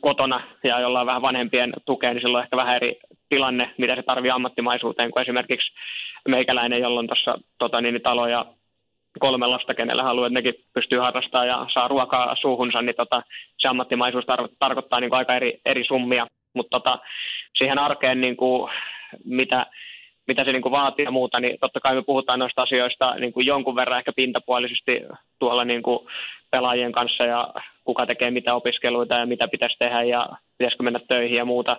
kotona 0.00 0.40
ja 0.64 0.80
jolla 0.80 1.00
on 1.00 1.06
vähän 1.06 1.22
vanhempien 1.22 1.72
tukea, 1.86 2.14
niin 2.14 2.22
silloin 2.22 2.40
on 2.40 2.44
ehkä 2.44 2.56
vähän 2.56 2.76
eri 2.76 2.98
tilanne, 3.28 3.70
mitä 3.78 3.96
se 3.96 4.02
tarvii 4.02 4.30
ammattimaisuuteen 4.30 5.10
kuin 5.10 5.22
esimerkiksi 5.22 5.72
meikäläinen, 6.28 6.80
jolla 6.80 7.00
on 7.00 7.06
tuossa 7.06 7.38
tota, 7.58 7.80
niin, 7.80 8.02
talo 8.02 8.28
ja 8.28 8.46
kolme 9.18 9.46
lasta, 9.46 9.74
kenellä 9.74 10.02
haluaa, 10.02 10.26
että 10.26 10.34
nekin 10.34 10.54
pystyy 10.74 10.98
harrastamaan 10.98 11.48
ja 11.48 11.66
saa 11.74 11.88
ruokaa 11.88 12.36
suuhunsa, 12.36 12.82
niin 12.82 12.96
tota, 12.96 13.22
se 13.58 13.68
ammattimaisuus 13.68 14.24
tar- 14.24 14.54
tarkoittaa 14.58 15.00
niin 15.00 15.10
kuin 15.10 15.18
aika 15.18 15.36
eri, 15.36 15.60
eri 15.64 15.84
summia. 15.84 16.26
Mutta 16.54 16.80
tota, 16.80 16.98
siihen 17.58 17.78
arkeen, 17.78 18.20
niin 18.20 18.36
kuin, 18.36 18.72
mitä, 19.24 19.66
mitä 20.28 20.44
se 20.44 20.52
niin 20.52 20.62
kuin 20.62 20.72
vaatii 20.72 21.04
ja 21.04 21.10
muuta, 21.10 21.40
niin 21.40 21.58
totta 21.60 21.80
kai 21.80 21.94
me 21.94 22.02
puhutaan 22.02 22.38
noista 22.38 22.62
asioista 22.62 23.14
niin 23.14 23.32
kuin 23.32 23.46
jonkun 23.46 23.76
verran 23.76 23.98
ehkä 23.98 24.12
pintapuolisesti 24.12 25.02
tuolla 25.38 25.64
niin 25.64 25.82
kuin 25.82 25.98
pelaajien 26.50 26.92
kanssa 26.92 27.24
ja 27.24 27.54
kuka 27.84 28.06
tekee 28.06 28.30
mitä 28.30 28.54
opiskeluita 28.54 29.14
ja 29.14 29.26
mitä 29.26 29.48
pitäisi 29.48 29.76
tehdä 29.78 30.02
ja 30.02 30.28
pitäisikö 30.58 30.82
mennä 30.82 31.00
töihin 31.08 31.36
ja 31.36 31.44
muuta. 31.44 31.76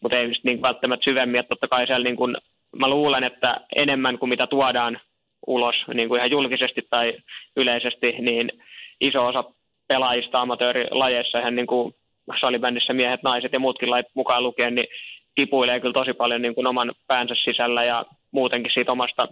Mutta 0.00 0.18
ei 0.18 0.32
niin 0.42 0.62
välttämättä 0.62 1.04
syvemmin, 1.04 1.40
että 1.40 1.48
totta 1.48 1.68
kai 1.68 1.86
siellä 1.86 2.04
niin 2.04 2.16
kuin, 2.16 2.36
mä 2.76 2.88
luulen, 2.88 3.24
että 3.24 3.60
enemmän 3.76 4.18
kuin 4.18 4.28
mitä 4.28 4.46
tuodaan 4.46 5.00
ulos 5.48 5.76
niin 5.94 6.08
kuin 6.08 6.18
ihan 6.18 6.30
julkisesti 6.30 6.86
tai 6.90 7.14
yleisesti, 7.56 8.12
niin 8.18 8.52
iso 9.00 9.26
osa 9.26 9.44
pelaajista 9.88 10.40
amatöörilajeissa, 10.40 11.38
ihan 11.38 11.56
niin 11.56 11.66
kuin 11.66 11.94
salibändissä 12.40 12.92
miehet, 12.92 13.22
naiset 13.22 13.52
ja 13.52 13.58
muutkin 13.58 13.90
lajit 13.90 14.06
mukaan 14.14 14.42
lukien, 14.42 14.74
niin 14.74 14.86
kipuilee 15.34 15.80
kyllä 15.80 15.92
tosi 15.92 16.12
paljon 16.12 16.42
niin 16.42 16.54
kuin 16.54 16.66
oman 16.66 16.92
päänsä 17.06 17.34
sisällä 17.44 17.84
ja 17.84 18.04
muutenkin 18.30 18.72
siitä 18.74 18.92
omasta 18.92 19.28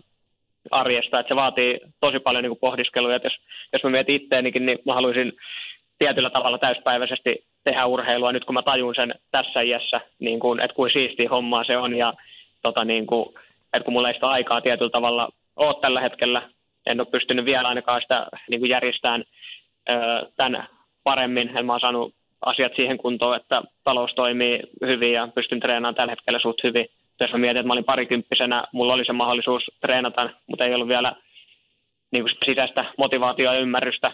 arjesta, 0.71 1.21
että 1.21 1.29
se 1.29 1.37
vaatii 1.37 1.81
tosi 2.01 2.19
paljon 2.19 2.43
niin 2.43 2.51
kuin 2.51 2.61
pohdiskelua, 2.61 3.15
että 3.15 3.27
jos, 3.27 3.37
jos 3.73 3.83
mä 3.85 3.91
mietin 3.91 4.17
itteenikin, 4.17 4.67
niin 4.67 4.79
mä 4.87 4.95
haluaisin 4.95 5.33
tietyllä 5.99 6.31
tavalla 6.31 6.59
täyspäiväisesti 6.59 7.45
tehdä 7.65 7.87
urheilua. 7.87 8.33
Nyt 8.33 8.45
kun 8.45 8.55
mä 8.55 8.63
tajun 8.63 8.95
sen 8.95 9.15
tässä 9.31 9.61
iässä, 9.61 10.01
niin 10.19 10.41
kuin, 10.41 10.61
että 10.61 10.75
kuin 10.75 10.93
siistiä 10.93 11.29
hommaa 11.29 11.65
se 11.65 11.77
on 11.77 11.97
ja 11.97 12.13
tota, 12.63 12.85
niin 12.85 13.07
kuin, 13.07 13.29
että 13.73 13.85
kun 13.85 13.93
mulla 13.93 14.09
ei 14.09 14.15
sitä 14.15 14.29
aikaa 14.29 14.61
tietyllä 14.61 14.91
tavalla 14.91 15.29
ole 15.57 15.81
tällä 15.81 16.01
hetkellä, 16.01 16.43
en 16.87 17.01
ole 17.01 17.09
pystynyt 17.11 17.45
vielä 17.45 17.69
ainakaan 17.69 18.03
sitä 18.03 18.27
niin 18.51 18.61
kuin 18.61 18.71
järjestämään 18.71 19.25
tämän 20.37 20.69
paremmin, 21.05 21.57
en 21.57 21.67
mä 21.67 21.79
saanut 21.79 22.15
asiat 22.47 22.73
siihen 22.77 22.99
kuntoon, 22.99 23.37
että 23.37 23.63
talous 23.85 24.15
toimii 24.15 24.61
hyvin 24.87 25.13
ja 25.13 25.29
pystyn 25.35 25.61
treenaamaan 25.61 25.95
tällä 25.95 26.13
hetkellä 26.13 26.39
suht 26.39 26.63
hyvin. 26.63 26.87
Jos 27.21 27.33
mä 27.33 27.39
mietin, 27.39 27.57
että 27.57 27.67
mä 27.67 27.73
olin 27.73 27.85
parikymppisenä, 27.85 28.65
mulla 28.73 28.95
oli 28.95 29.05
se 29.05 29.13
mahdollisuus 29.13 29.71
treenata, 29.81 30.31
mutta 30.47 30.65
ei 30.65 30.75
ollut 30.75 30.89
vielä 30.89 31.13
niin 32.11 32.25
kuin 32.25 32.37
sisäistä 32.45 32.85
motivaatioa 32.99 33.55
ja 33.55 33.61
ymmärrystä 33.61 34.13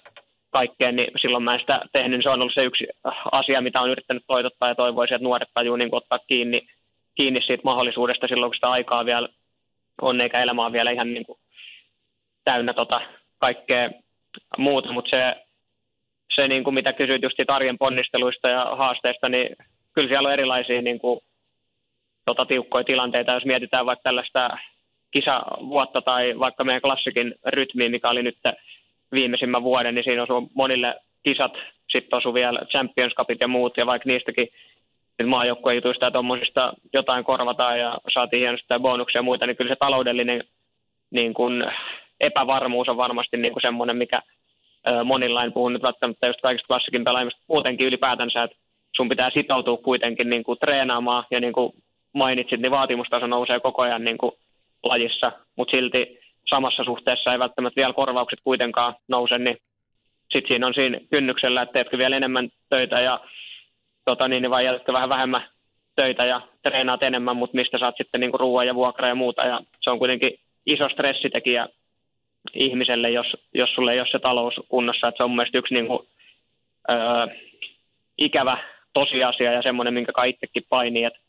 kaikkeen, 0.51 0.97
niin 0.97 1.11
silloin 1.21 1.43
mä 1.43 1.55
en 1.55 1.61
sitä 1.61 1.81
tehnyt. 1.93 2.23
Se 2.23 2.31
on 2.31 2.41
ollut 2.41 2.55
se 2.55 2.65
yksi 2.65 2.87
asia, 3.33 3.61
mitä 3.61 3.81
on 3.81 3.91
yrittänyt 3.91 4.23
toitottaa 4.27 4.69
ja 4.69 4.75
toivoisin, 4.75 5.15
että 5.15 5.25
nuoret 5.25 5.49
tajuu 5.55 5.77
niin 5.77 5.89
ottaa 5.93 6.19
kiinni, 6.19 6.69
kiinni 7.15 7.41
siitä 7.41 7.63
mahdollisuudesta 7.65 8.29
silloin, 8.29 8.51
kun 8.51 8.55
sitä 8.55 8.71
aikaa 8.71 9.05
vielä 9.05 9.29
on, 10.03 10.21
eikä 10.21 10.43
elämä 10.43 10.67
on 10.67 10.73
vielä 10.73 10.91
ihan 10.91 11.15
niin 11.15 11.27
kuin 11.27 11.39
täynnä 12.45 12.75
tota 12.75 13.01
kaikkea 13.39 13.91
muuta, 14.59 14.93
mutta 14.93 15.11
se, 15.11 15.35
se 16.35 16.49
niin 16.49 16.65
kuin 16.65 16.75
mitä 16.75 16.93
kysyit 16.93 17.23
just 17.23 17.37
arjen 17.49 17.79
ponnisteluista 17.79 18.49
ja 18.49 18.77
haasteista, 18.77 19.29
niin 19.29 19.57
kyllä 19.93 20.09
siellä 20.09 20.27
on 20.27 20.33
erilaisia 20.33 20.83
niin 20.83 20.99
kuin, 20.99 21.21
tota, 22.25 22.47
tiukkoja 22.47 22.85
tilanteita, 22.85 23.33
jos 23.33 23.45
mietitään 23.45 23.87
vaikka 23.87 24.03
tällaista 24.03 24.51
kisavuotta 25.11 26.03
tai 26.03 26.39
vaikka 26.39 26.65
meidän 26.65 26.83
klassikin 26.83 27.35
rytmiin, 27.47 27.91
mikä 27.91 28.09
oli 28.09 28.23
nyt 28.23 28.39
viimeisimmän 29.13 29.63
vuoden, 29.63 29.95
niin 29.95 30.05
siinä 30.05 30.23
osuu 30.23 30.51
monille 30.55 30.95
kisat, 31.23 31.53
sitten 31.91 32.17
osuu 32.17 32.35
vielä 32.35 32.61
Champions 32.65 33.15
Cupit 33.15 33.41
ja 33.41 33.49
muut, 33.49 33.77
ja 33.77 33.87
vaikka 33.87 34.09
niistäkin 34.09 34.49
maajoukkueen 35.27 35.77
jutuista 35.77 36.05
ja 36.05 36.11
tuommoisista 36.11 36.73
jotain 36.93 37.25
korvataan 37.25 37.79
ja 37.79 37.99
saatiin 38.15 38.41
hienosti 38.41 38.67
bonuksia 38.79 39.19
ja 39.19 39.23
muita, 39.23 39.47
niin 39.47 39.57
kyllä 39.57 39.69
se 39.69 39.77
taloudellinen 39.79 40.45
niin 41.11 41.35
kuin, 41.35 41.65
epävarmuus 42.21 42.89
on 42.89 42.97
varmasti 42.97 43.37
niin 43.37 43.53
kuin 43.53 43.63
semmoinen, 43.63 43.97
mikä 43.97 44.23
monilla, 45.05 45.45
en 45.45 45.53
puhu 45.53 45.69
nyt 45.69 45.83
välttämättä 45.83 46.27
just 46.27 46.41
kaikista 46.41 46.67
klassikin 46.67 47.05
pelaajista, 47.05 47.41
muutenkin 47.49 47.87
ylipäätänsä, 47.87 48.43
että 48.43 48.57
sun 48.97 49.09
pitää 49.09 49.31
sitoutua 49.31 49.77
kuitenkin 49.77 50.31
niin 50.31 50.45
kuin 50.45 50.59
treenaamaan 50.59 51.25
ja 51.31 51.41
niin 51.41 51.53
kuin 51.53 51.73
mainitsit, 52.15 52.61
niin 52.61 52.73
vaatimustaso 52.73 53.27
nousee 53.27 53.61
koko 53.61 53.83
ajan 53.83 54.05
niin 54.05 54.19
kuin 54.19 54.33
lajissa, 54.83 55.33
mutta 55.57 55.71
silti 55.71 56.19
samassa 56.51 56.85
suhteessa 56.85 57.33
ei 57.33 57.39
välttämättä 57.39 57.81
vielä 57.81 57.93
korvaukset 57.93 58.39
kuitenkaan 58.45 58.95
nouse, 59.09 59.39
niin 59.39 59.57
sitten 60.33 60.49
siinä 60.49 60.67
on 60.67 60.75
siinä 60.75 60.99
kynnyksellä, 61.11 61.63
että 61.63 61.73
teetkö 61.73 61.99
vielä 61.99 62.17
enemmän 62.17 62.49
töitä 62.69 63.01
ja 63.01 63.21
tota 64.05 64.29
niin, 64.29 64.51
vai 64.51 64.65
jätätkö 64.65 64.93
vähän 64.93 65.09
vähemmän 65.09 65.45
töitä 65.97 66.25
ja 66.25 66.41
treenaat 66.63 67.03
enemmän, 67.03 67.37
mutta 67.37 67.57
mistä 67.57 67.79
saat 67.79 67.95
sitten 67.97 68.21
niin 68.21 68.35
ruoan 68.35 68.67
ja 68.67 68.75
vuokra 68.75 69.09
ja 69.09 69.15
muuta. 69.15 69.43
Ja 69.43 69.61
se 69.81 69.91
on 69.91 69.99
kuitenkin 69.99 70.39
iso 70.67 70.89
stressitekijä 70.89 71.69
ihmiselle, 72.55 73.11
jos, 73.11 73.27
jos 73.55 73.75
sulle 73.75 73.93
ei 73.93 74.01
ole 74.01 74.09
se 74.11 74.19
talous 74.19 74.55
kunnossa. 74.69 75.09
Että 75.09 75.17
se 75.17 75.23
on 75.23 75.31
mielestäni 75.31 75.59
yksi 75.59 75.75
niin 75.75 75.87
kuin, 75.87 76.09
öö, 76.91 77.27
ikävä 78.19 78.59
tosiasia 78.93 79.53
ja 79.53 79.63
semmoinen, 79.63 79.95
minkä 79.95 80.13
kai 80.13 80.31
itsekin 80.31 80.65
painii, 80.69 81.05
että 81.05 81.21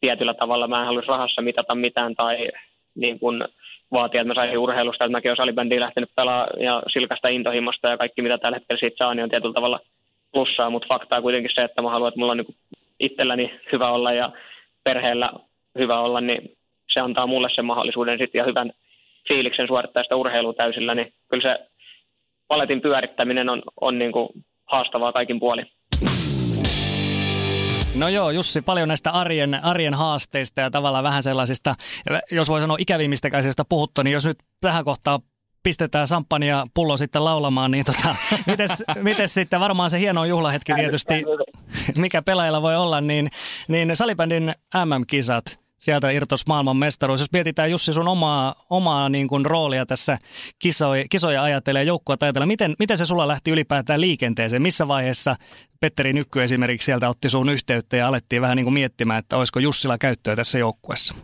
tietyllä 0.00 0.34
tavalla 0.34 0.68
mä 0.68 0.80
en 0.80 0.86
halua 0.86 1.02
rahassa 1.06 1.42
mitata 1.42 1.74
mitään 1.74 2.14
tai 2.14 2.48
niin 2.94 3.18
kuin, 3.18 3.44
vaatia, 3.92 4.20
että 4.20 4.28
mä 4.28 4.34
saisin 4.34 4.58
urheilusta, 4.58 5.04
että 5.04 5.12
mäkin 5.12 5.28
olen 5.28 5.36
salibändiin 5.36 5.80
lähtenyt 5.80 6.10
pelaamaan 6.16 6.62
ja 6.62 6.82
silkasta 6.92 7.28
intohimosta 7.28 7.88
ja 7.88 7.98
kaikki 7.98 8.22
mitä 8.22 8.38
tällä 8.38 8.56
hetkellä 8.56 8.80
siitä 8.80 8.96
saa, 8.98 9.14
niin 9.14 9.24
on 9.24 9.30
tietyllä 9.30 9.54
tavalla 9.54 9.80
plussaa, 10.32 10.70
mutta 10.70 10.88
fakta 10.88 11.16
on 11.16 11.22
kuitenkin 11.22 11.50
se, 11.54 11.64
että 11.64 11.82
mä 11.82 11.90
haluan, 11.90 12.08
että 12.08 12.20
mulla 12.20 12.32
on 12.32 12.38
niin 12.38 12.56
itselläni 13.00 13.60
hyvä 13.72 13.90
olla 13.90 14.12
ja 14.12 14.32
perheellä 14.84 15.30
hyvä 15.78 16.00
olla, 16.00 16.20
niin 16.20 16.56
se 16.92 17.00
antaa 17.00 17.26
mulle 17.26 17.48
sen 17.54 17.64
mahdollisuuden 17.64 18.18
sitten 18.18 18.38
ja 18.38 18.44
hyvän 18.44 18.72
fiiliksen 19.28 19.66
suorittaa 19.66 20.02
sitä 20.02 20.16
urheilua 20.16 20.52
täysillä, 20.52 20.94
niin 20.94 21.12
kyllä 21.28 21.42
se 21.42 21.66
paletin 22.48 22.80
pyörittäminen 22.80 23.48
on, 23.48 23.62
on 23.80 23.98
niin 23.98 24.12
kuin 24.12 24.28
haastavaa 24.66 25.12
kaikin 25.12 25.40
puolin. 25.40 25.66
No 27.94 28.08
joo, 28.08 28.30
Jussi, 28.30 28.62
paljon 28.62 28.88
näistä 28.88 29.10
arjen, 29.10 29.64
arjen 29.64 29.94
haasteista 29.94 30.60
ja 30.60 30.70
tavallaan 30.70 31.04
vähän 31.04 31.22
sellaisista, 31.22 31.74
jos 32.30 32.48
voi 32.48 32.60
sanoa 32.60 32.76
ikävimmistä 32.80 33.28
asioista 33.32 33.64
puhuttu, 33.68 34.02
niin 34.02 34.12
jos 34.12 34.26
nyt 34.26 34.38
tähän 34.60 34.84
kohtaan 34.84 35.20
pistetään 35.62 36.06
samppania 36.06 36.66
pullo 36.74 36.96
sitten 36.96 37.24
laulamaan, 37.24 37.70
niin 37.70 37.84
tota, 37.84 38.16
mites, 38.46 38.84
mites 39.02 39.34
sitten 39.34 39.60
varmaan 39.60 39.90
se 39.90 39.98
hieno 39.98 40.24
juhlahetki 40.24 40.74
tietysti, 40.74 41.14
mikä 41.96 42.22
pelaajilla 42.22 42.62
voi 42.62 42.76
olla, 42.76 43.00
niin, 43.00 43.30
niin 43.68 43.96
salibändin 43.96 44.54
MM-kisat, 44.84 45.60
sieltä 45.78 46.10
irtos 46.10 46.46
maailman 46.46 46.76
mestaruus. 46.76 47.20
Jos 47.20 47.32
mietitään 47.32 47.70
Jussi 47.70 47.92
sun 47.92 48.08
omaa, 48.08 48.66
omaa 48.70 49.08
niin 49.08 49.28
kuin 49.28 49.46
roolia 49.46 49.86
tässä 49.86 50.18
kisoja, 50.58 51.04
kisoja 51.10 51.42
ajatellen 51.42 51.80
ja 51.80 51.84
joukkoa 51.84 52.16
ajatellen, 52.20 52.48
miten, 52.48 52.74
miten 52.78 52.98
se 52.98 53.06
sulla 53.06 53.28
lähti 53.28 53.50
ylipäätään 53.50 54.00
liikenteeseen? 54.00 54.62
Missä 54.62 54.88
vaiheessa 54.88 55.36
Petteri 55.80 56.12
Nykky 56.12 56.42
esimerkiksi 56.42 56.86
sieltä 56.86 57.08
otti 57.08 57.30
sun 57.30 57.48
yhteyttä 57.48 57.96
ja 57.96 58.08
alettiin 58.08 58.42
vähän 58.42 58.56
niin 58.56 58.64
kuin 58.64 58.74
miettimään, 58.74 59.18
että 59.18 59.36
olisiko 59.36 59.60
Jussilla 59.60 59.98
käyttöä 59.98 60.36
tässä 60.36 60.58
joukkuessa? 60.58 61.14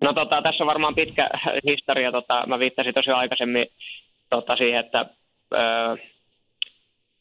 No 0.00 0.12
tota, 0.12 0.42
tässä 0.42 0.64
on 0.64 0.68
varmaan 0.68 0.94
pitkä 0.94 1.30
historia. 1.70 2.12
Tota, 2.12 2.44
mä 2.46 2.58
viittasin 2.58 2.94
tosiaan 2.94 3.20
aikaisemmin 3.20 3.66
tota, 4.30 4.56
siihen, 4.56 4.80
että 4.80 5.06
öö, 5.54 5.96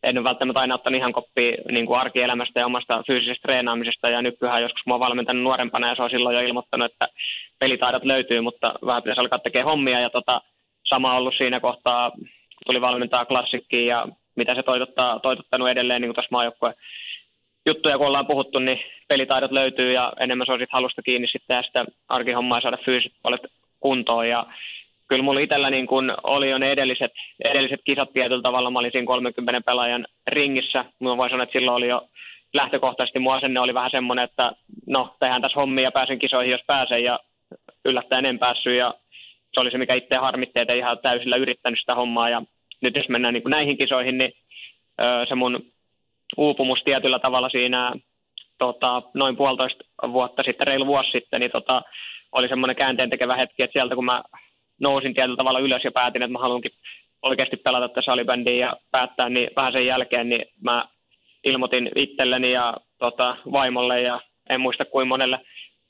en 0.03 0.23
välttämättä 0.23 0.59
aina 0.59 0.75
ottanut 0.75 0.97
ihan 0.97 1.13
koppia 1.13 1.57
niin 1.71 1.85
kuin 1.85 1.99
arkielämästä 1.99 2.59
ja 2.59 2.65
omasta 2.65 3.03
fyysisestä 3.07 3.41
treenaamisesta. 3.41 4.09
Ja 4.09 4.21
nykyään 4.21 4.61
joskus 4.61 4.85
mä 4.85 4.93
oon 4.93 4.99
valmentanut 4.99 5.43
nuorempana 5.43 5.87
ja 5.87 5.95
se 5.95 6.03
on 6.03 6.09
silloin 6.09 6.35
jo 6.35 6.41
ilmoittanut, 6.41 6.91
että 6.91 7.07
pelitaidot 7.59 8.03
löytyy, 8.03 8.41
mutta 8.41 8.73
vähän 8.85 9.03
pitäisi 9.03 9.21
alkaa 9.21 9.39
tekemään 9.39 9.69
hommia. 9.69 9.99
Ja 9.99 10.09
tota, 10.09 10.41
sama 10.83 11.11
on 11.11 11.17
ollut 11.17 11.35
siinä 11.37 11.59
kohtaa, 11.59 12.11
tuli 12.65 12.81
valmentaa 12.81 13.25
klassikkiin 13.25 13.87
ja 13.87 14.07
mitä 14.35 14.55
se 14.55 14.63
toitottaa, 14.63 15.19
toitottanut 15.19 15.69
edelleen 15.69 16.01
niin 16.01 16.09
kuin 16.09 16.15
tuossa 16.15 16.31
maajoukkueen 16.31 16.75
juttuja, 17.65 17.97
kun 17.97 18.07
ollaan 18.07 18.27
puhuttu, 18.27 18.59
niin 18.59 18.79
pelitaidot 19.07 19.51
löytyy 19.51 19.93
ja 19.93 20.13
enemmän 20.19 20.45
se 20.45 20.51
on 20.51 20.59
sitten 20.59 20.77
halusta 20.77 21.01
kiinni 21.01 21.27
sitten 21.27 21.57
tästä 21.57 21.85
arkihommaa 22.09 22.61
saada 22.61 22.77
fyysiset 22.85 23.17
puolet 23.23 23.41
kuntoon. 23.79 24.29
Ja 24.29 24.45
kyllä 25.07 25.23
mulla 25.23 25.39
itsellä 25.39 25.69
niin 25.69 25.87
kun 25.87 26.13
oli 26.23 26.49
jo 26.49 26.57
ne 26.57 26.71
edelliset, 26.71 27.11
edelliset 27.43 27.79
kisat 27.83 28.13
tietyllä 28.13 28.41
tavalla. 28.41 28.71
Mä 28.71 28.79
olin 28.79 28.91
siinä 28.91 29.07
30 29.07 29.61
pelaajan 29.61 30.07
ringissä. 30.27 30.85
Mä 30.99 31.17
voin 31.17 31.29
sanoa, 31.29 31.43
että 31.43 31.53
silloin 31.53 31.77
oli 31.77 31.87
jo 31.87 32.07
lähtökohtaisesti 32.53 33.19
mun 33.19 33.35
asenne 33.35 33.59
oli 33.59 33.73
vähän 33.73 33.91
semmoinen, 33.91 34.25
että 34.25 34.51
no, 34.87 35.15
tehdään 35.19 35.41
tässä 35.41 35.59
hommia 35.59 35.83
ja 35.83 35.91
pääsen 35.91 36.19
kisoihin, 36.19 36.51
jos 36.51 36.61
pääsen. 36.67 37.03
Ja 37.03 37.19
yllättäen 37.85 38.25
en 38.25 38.39
päässyt 38.39 38.77
ja 38.77 38.93
se 39.53 39.59
oli 39.59 39.71
se, 39.71 39.77
mikä 39.77 39.93
itse 39.93 40.15
harmitti, 40.15 40.59
että 40.59 40.73
ihan 40.73 40.97
täysillä 40.99 41.35
yrittänyt 41.35 41.79
sitä 41.79 41.95
hommaa. 41.95 42.29
Ja 42.29 42.41
nyt 42.81 42.95
jos 42.95 43.09
mennään 43.09 43.33
niin 43.33 43.43
näihin 43.47 43.77
kisoihin, 43.77 44.17
niin 44.17 44.33
se 45.29 45.35
mun 45.35 45.65
uupumus 46.37 46.83
tietyllä 46.83 47.19
tavalla 47.19 47.49
siinä 47.49 47.93
tota, 48.57 49.01
noin 49.13 49.37
puolitoista 49.37 49.83
vuotta 50.11 50.43
sitten, 50.43 50.67
reilu 50.67 50.85
vuosi 50.85 51.11
sitten, 51.11 51.39
niin 51.39 51.51
tota, 51.51 51.81
oli 52.31 52.47
semmoinen 52.47 52.75
käänteen 52.75 53.09
tekevä 53.09 53.35
hetki, 53.35 53.63
että 53.63 53.73
sieltä 53.73 53.95
kun 53.95 54.05
mä 54.05 54.23
nousin 54.81 55.13
tietyllä 55.13 55.37
tavalla 55.37 55.59
ylös 55.59 55.83
ja 55.83 55.91
päätin, 55.91 56.21
että 56.21 56.31
mä 56.31 56.39
haluankin 56.39 56.71
oikeasti 57.21 57.57
pelata 57.57 57.89
tässä 57.89 58.11
salibändiin 58.11 58.59
ja 58.59 58.77
päättää, 58.91 59.29
niin 59.29 59.49
vähän 59.55 59.73
sen 59.73 59.85
jälkeen 59.85 60.29
niin 60.29 60.45
mä 60.63 60.85
ilmoitin 61.43 61.91
itselleni 61.95 62.51
ja 62.51 62.73
tota, 62.99 63.37
vaimolle 63.51 64.01
ja 64.01 64.21
en 64.49 64.61
muista 64.61 64.85
kuin 64.85 65.07
monelle 65.07 65.39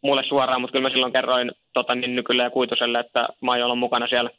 mulle 0.01 0.23
suoraan, 0.23 0.61
mutta 0.61 0.71
kyllä 0.71 0.89
mä 0.89 0.93
silloin 0.93 1.13
kerroin 1.13 1.51
tota, 1.73 1.95
niin 1.95 2.15
Nykylle 2.15 2.43
ja 2.43 2.49
Kuituselle, 2.49 2.99
että 2.99 3.27
mä 3.41 3.51
aion 3.51 3.65
olla 3.65 3.75
mukana 3.75 4.07
siellä 4.07 4.29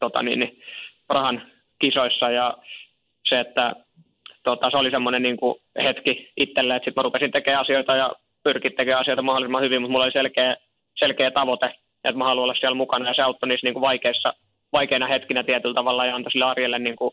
tota 0.00 0.22
niin, 0.22 0.38
niin, 0.38 0.62
rahan 1.08 1.42
kisoissa 1.78 2.30
ja 2.30 2.56
se, 3.28 3.40
että 3.40 3.72
tota, 4.42 4.70
se 4.70 4.76
oli 4.76 4.90
semmoinen 4.90 5.22
niin 5.22 5.36
kuin 5.36 5.54
hetki 5.82 6.30
itselle, 6.36 6.76
että 6.76 6.84
sitten 6.84 7.00
mä 7.00 7.02
rupesin 7.02 7.30
tekemään 7.30 7.60
asioita 7.60 7.96
ja 7.96 8.12
pyrkin 8.42 8.72
tekemään 8.76 9.00
asioita 9.00 9.22
mahdollisimman 9.22 9.62
hyvin, 9.62 9.82
mutta 9.82 9.92
mulla 9.92 10.04
oli 10.04 10.12
selkeä, 10.12 10.56
selkeä 10.98 11.30
tavoite, 11.30 11.66
että 12.04 12.18
mä 12.18 12.24
haluan 12.24 12.44
olla 12.44 12.54
siellä 12.54 12.74
mukana 12.74 13.08
ja 13.08 13.14
se 13.14 13.22
auttoi 13.22 13.48
niissä 13.48 13.66
niin 13.66 13.74
kuin 13.74 13.80
vaikeissa, 13.80 14.34
vaikeina 14.72 15.06
hetkinä 15.06 15.42
tietyllä 15.42 15.74
tavalla 15.74 16.06
ja 16.06 16.14
antoi 16.14 16.32
sille 16.32 16.44
arjelle 16.44 16.78
niin 16.78 16.96
kuin 16.96 17.12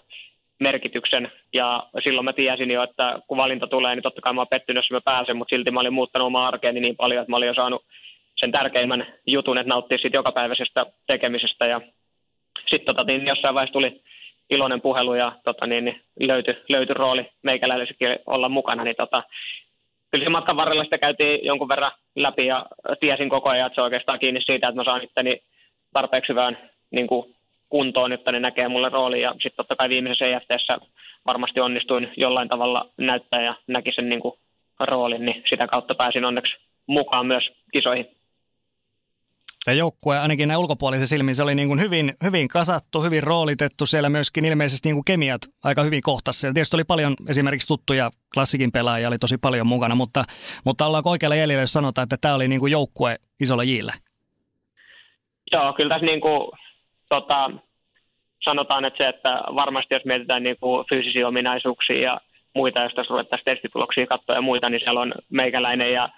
merkityksen. 0.60 1.32
Ja 1.54 1.84
silloin 2.04 2.26
mä 2.26 2.34
tiesin 2.34 2.72
jo, 2.72 2.84
että 2.84 3.20
kun 3.28 3.38
valinta 3.38 3.68
tulee, 3.68 3.96
niin 3.96 4.04
totta 4.04 4.22
kai 4.22 4.34
mä 4.34 4.42
oon 4.42 4.48
pettynyt, 4.48 4.84
jos 4.84 4.92
mä 4.92 5.02
pääsen, 5.02 5.38
mutta 5.38 5.56
silti 5.56 5.72
mä 5.72 5.80
olin 5.80 5.94
muuttanut 5.94 6.26
omaa 6.26 6.48
arkeeni 6.48 6.80
niin 6.80 6.96
paljon, 6.96 7.22
että 7.22 7.32
mä 7.32 7.38
olin 7.38 7.48
jo 7.48 7.54
saanut 7.54 7.86
sen 8.36 8.52
tärkeimmän 8.52 9.08
jutun, 9.28 9.58
että 9.58 9.70
nauttia 9.70 9.98
siitä 9.98 10.18
jokapäiväisestä 10.18 10.86
tekemisestä. 11.08 11.66
Ja 11.66 11.82
sitten 12.70 12.96
tota, 12.96 13.04
niin 13.04 13.28
jossain 13.28 13.56
vaiheessa 13.56 13.74
tuli 13.74 14.02
iloinen 14.50 14.82
puhelu 14.82 15.14
ja 15.14 15.32
tota, 15.44 15.68
niin, 15.68 15.86
niin 15.86 16.02
löytyi, 16.20 16.58
löytyi 16.70 16.94
rooli 16.94 17.26
meikäläisellekin 17.44 18.20
olla 18.26 18.50
mukana, 18.50 18.84
niin 18.84 18.96
tota, 18.96 19.24
kyllä 20.12 20.26
se 20.26 20.30
matkan 20.30 20.58
varrella 20.58 20.84
sitä 20.84 20.98
käytiin 20.98 21.46
jonkun 21.46 21.68
verran 21.68 21.92
läpi 22.16 22.46
ja 22.46 22.66
tiesin 23.00 23.30
koko 23.30 23.50
ajan, 23.50 23.68
että 23.68 23.76
se 23.76 23.82
on 23.82 23.86
oikeastaan 23.86 24.20
kiinni 24.20 24.42
siitä, 24.42 24.68
että 24.68 24.76
mä 24.76 24.84
saan 24.84 25.04
itteni 25.04 25.42
tarpeeksi 25.94 26.30
hyvään 26.30 26.58
niin 26.92 27.08
kuin 27.08 27.36
kuntoon, 27.70 28.12
jotta 28.12 28.32
ne 28.32 28.40
näkee 28.40 28.68
mulle 28.68 28.90
rooli. 28.90 29.22
Ja 29.22 29.32
sitten 29.32 29.58
totta 29.58 29.76
kai 29.76 29.90
viimeisessä 29.90 30.26
EFTssä 30.26 30.78
varmasti 31.26 31.60
onnistuin 31.60 32.12
jollain 32.18 32.50
tavalla 32.50 32.90
näyttää 32.98 33.42
ja 33.42 33.56
näki 33.68 33.92
sen 33.92 34.10
niin 34.10 34.22
kuin 34.22 34.34
roolin, 34.80 35.26
niin 35.26 35.44
sitä 35.50 35.68
kautta 35.68 35.96
pääsin 35.96 36.26
onneksi 36.26 36.58
mukaan 36.88 37.26
myös 37.26 37.52
kisoihin. 37.74 38.19
Tämä 39.70 39.78
joukkue 39.78 40.20
ainakin 40.20 40.48
näin 40.48 40.60
ulkopuolisen 40.60 41.08
silmin, 41.08 41.36
se 41.36 41.44
oli 41.44 41.56
niin 41.56 41.68
kuin 41.68 41.80
hyvin, 41.80 42.14
hyvin 42.24 42.48
kasattu, 42.48 43.02
hyvin 43.02 43.24
roolitettu. 43.24 43.86
Siellä 43.86 44.10
myöskin 44.10 44.46
ilmeisesti 44.46 44.88
niin 44.88 44.96
kuin 44.96 45.06
kemiat 45.06 45.42
aika 45.64 45.84
hyvin 45.84 46.02
kohtassa. 46.02 46.48
Ja 46.48 46.54
tietysti 46.54 46.76
oli 46.76 46.84
paljon 46.84 47.16
esimerkiksi 47.30 47.68
tuttuja 47.68 48.10
klassikin 48.34 48.72
pelaajia, 48.72 49.08
oli 49.08 49.18
tosi 49.18 49.38
paljon 49.38 49.68
mukana, 49.68 49.96
mutta, 49.96 50.24
mutta 50.66 50.86
ollaanko 50.86 51.10
oikealla 51.10 51.36
jäljellä, 51.36 51.62
jos 51.62 51.74
sanotaan, 51.74 52.04
että 52.04 52.18
tämä 52.22 52.36
oli 52.36 52.48
niin 52.48 52.60
kuin 52.60 52.72
joukkue 52.72 53.16
isolla 53.40 53.64
jillä? 53.64 53.94
Joo, 55.52 55.74
kyllä 55.74 55.96
tässä 55.96 56.06
niin 56.06 56.22
kuin, 56.22 56.52
tota, 57.10 57.52
sanotaan, 58.44 58.86
että 58.86 58.98
se, 58.98 59.08
että 59.08 59.42
varmasti 59.56 59.94
jos 59.94 60.06
mietitään 60.06 60.44
niin 60.44 60.58
kuin 60.60 60.86
fyysisiä 60.90 61.28
ominaisuuksia 61.28 62.02
ja 62.02 62.22
muita, 62.56 62.84
jos 62.84 62.94
tässä 62.94 63.12
ruvettaisiin 63.12 63.46
testituloksia 63.46 64.08
katsoa 64.08 64.36
ja 64.36 64.42
muita, 64.42 64.70
niin 64.70 64.82
siellä 64.82 65.02
on 65.02 65.14
meikäläinen 65.30 65.94
ja 65.94 66.10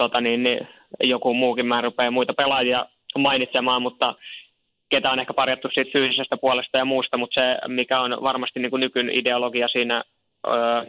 tota 0.00 0.20
niin, 0.20 0.42
niin 0.42 0.68
joku 1.02 1.34
muukin 1.34 1.66
mä 1.66 1.80
rupeaa 1.80 2.10
muita 2.10 2.34
pelaajia 2.34 2.86
mainitsemaan, 3.18 3.82
mutta 3.82 4.14
ketä 4.88 5.10
on 5.10 5.20
ehkä 5.20 5.34
parjattu 5.34 5.68
siitä 5.72 5.90
fyysisestä 5.92 6.36
puolesta 6.36 6.78
ja 6.78 6.84
muusta, 6.84 7.16
mutta 7.16 7.34
se, 7.34 7.68
mikä 7.68 8.00
on 8.00 8.18
varmasti 8.22 8.60
niin 8.60 8.70
kuin 8.70 8.80
nykyn 8.80 9.10
ideologia 9.10 9.68
siinä 9.68 10.04
öö, 10.46 10.84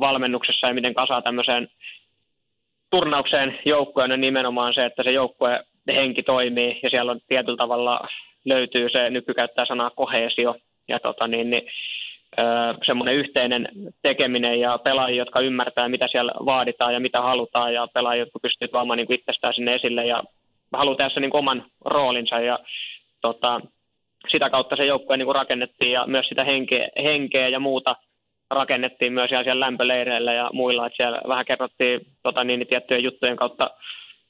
valmennuksessa 0.00 0.66
ja 0.66 0.74
miten 0.74 0.94
kasaa 0.94 1.22
tämmöiseen 1.22 1.68
turnaukseen 2.90 3.58
joukkueen 3.64 4.12
on 4.12 4.20
nimenomaan 4.20 4.74
se, 4.74 4.84
että 4.84 5.02
se 5.02 5.10
joukkue 5.10 5.64
henki 5.88 6.22
toimii 6.22 6.80
ja 6.82 6.90
siellä 6.90 7.12
on 7.12 7.20
tietyllä 7.28 7.56
tavalla 7.56 8.08
löytyy 8.44 8.88
se, 8.88 9.10
nykykäyttää 9.10 9.66
sanaa 9.66 9.90
kohesio 9.90 10.56
ja 10.88 11.00
tota 11.00 11.28
niin, 11.28 11.50
niin 11.50 11.62
semmoinen 12.86 13.14
yhteinen 13.14 13.68
tekeminen 14.02 14.60
ja 14.60 14.78
pelaajia, 14.78 15.18
jotka 15.18 15.40
ymmärtää, 15.40 15.88
mitä 15.88 16.08
siellä 16.10 16.32
vaaditaan 16.44 16.94
ja 16.94 17.00
mitä 17.00 17.22
halutaan 17.22 17.74
ja 17.74 17.88
pelaajia, 17.94 18.22
jotka 18.22 18.38
pystyvät 18.38 18.70
tuomaan 18.70 18.96
niin 18.96 19.12
itsestään 19.12 19.54
sinne 19.54 19.74
esille 19.74 20.06
ja 20.06 20.22
haluaa 20.72 20.96
tässä 20.96 21.20
niin 21.20 21.36
oman 21.36 21.64
roolinsa 21.84 22.40
ja 22.40 22.58
tota, 23.20 23.60
sitä 24.28 24.50
kautta 24.50 24.76
se 24.76 24.84
joukkue 24.84 25.16
niin 25.16 25.34
rakennettiin 25.34 25.92
ja 25.92 26.06
myös 26.06 26.26
sitä 26.28 26.44
henkeä, 26.44 26.88
henkeä 27.02 27.48
ja 27.48 27.60
muuta 27.60 27.96
rakennettiin 28.50 29.12
myös 29.12 29.30
siellä 29.30 29.60
lämpöleireillä 29.60 30.32
ja 30.32 30.50
muilla, 30.52 30.86
että 30.86 30.96
siellä 30.96 31.20
vähän 31.28 31.44
kerrottiin 31.44 32.00
tota, 32.22 32.44
niin, 32.44 32.58
niin 32.58 32.68
tiettyjen 32.68 33.04
juttujen 33.04 33.36
kautta 33.36 33.70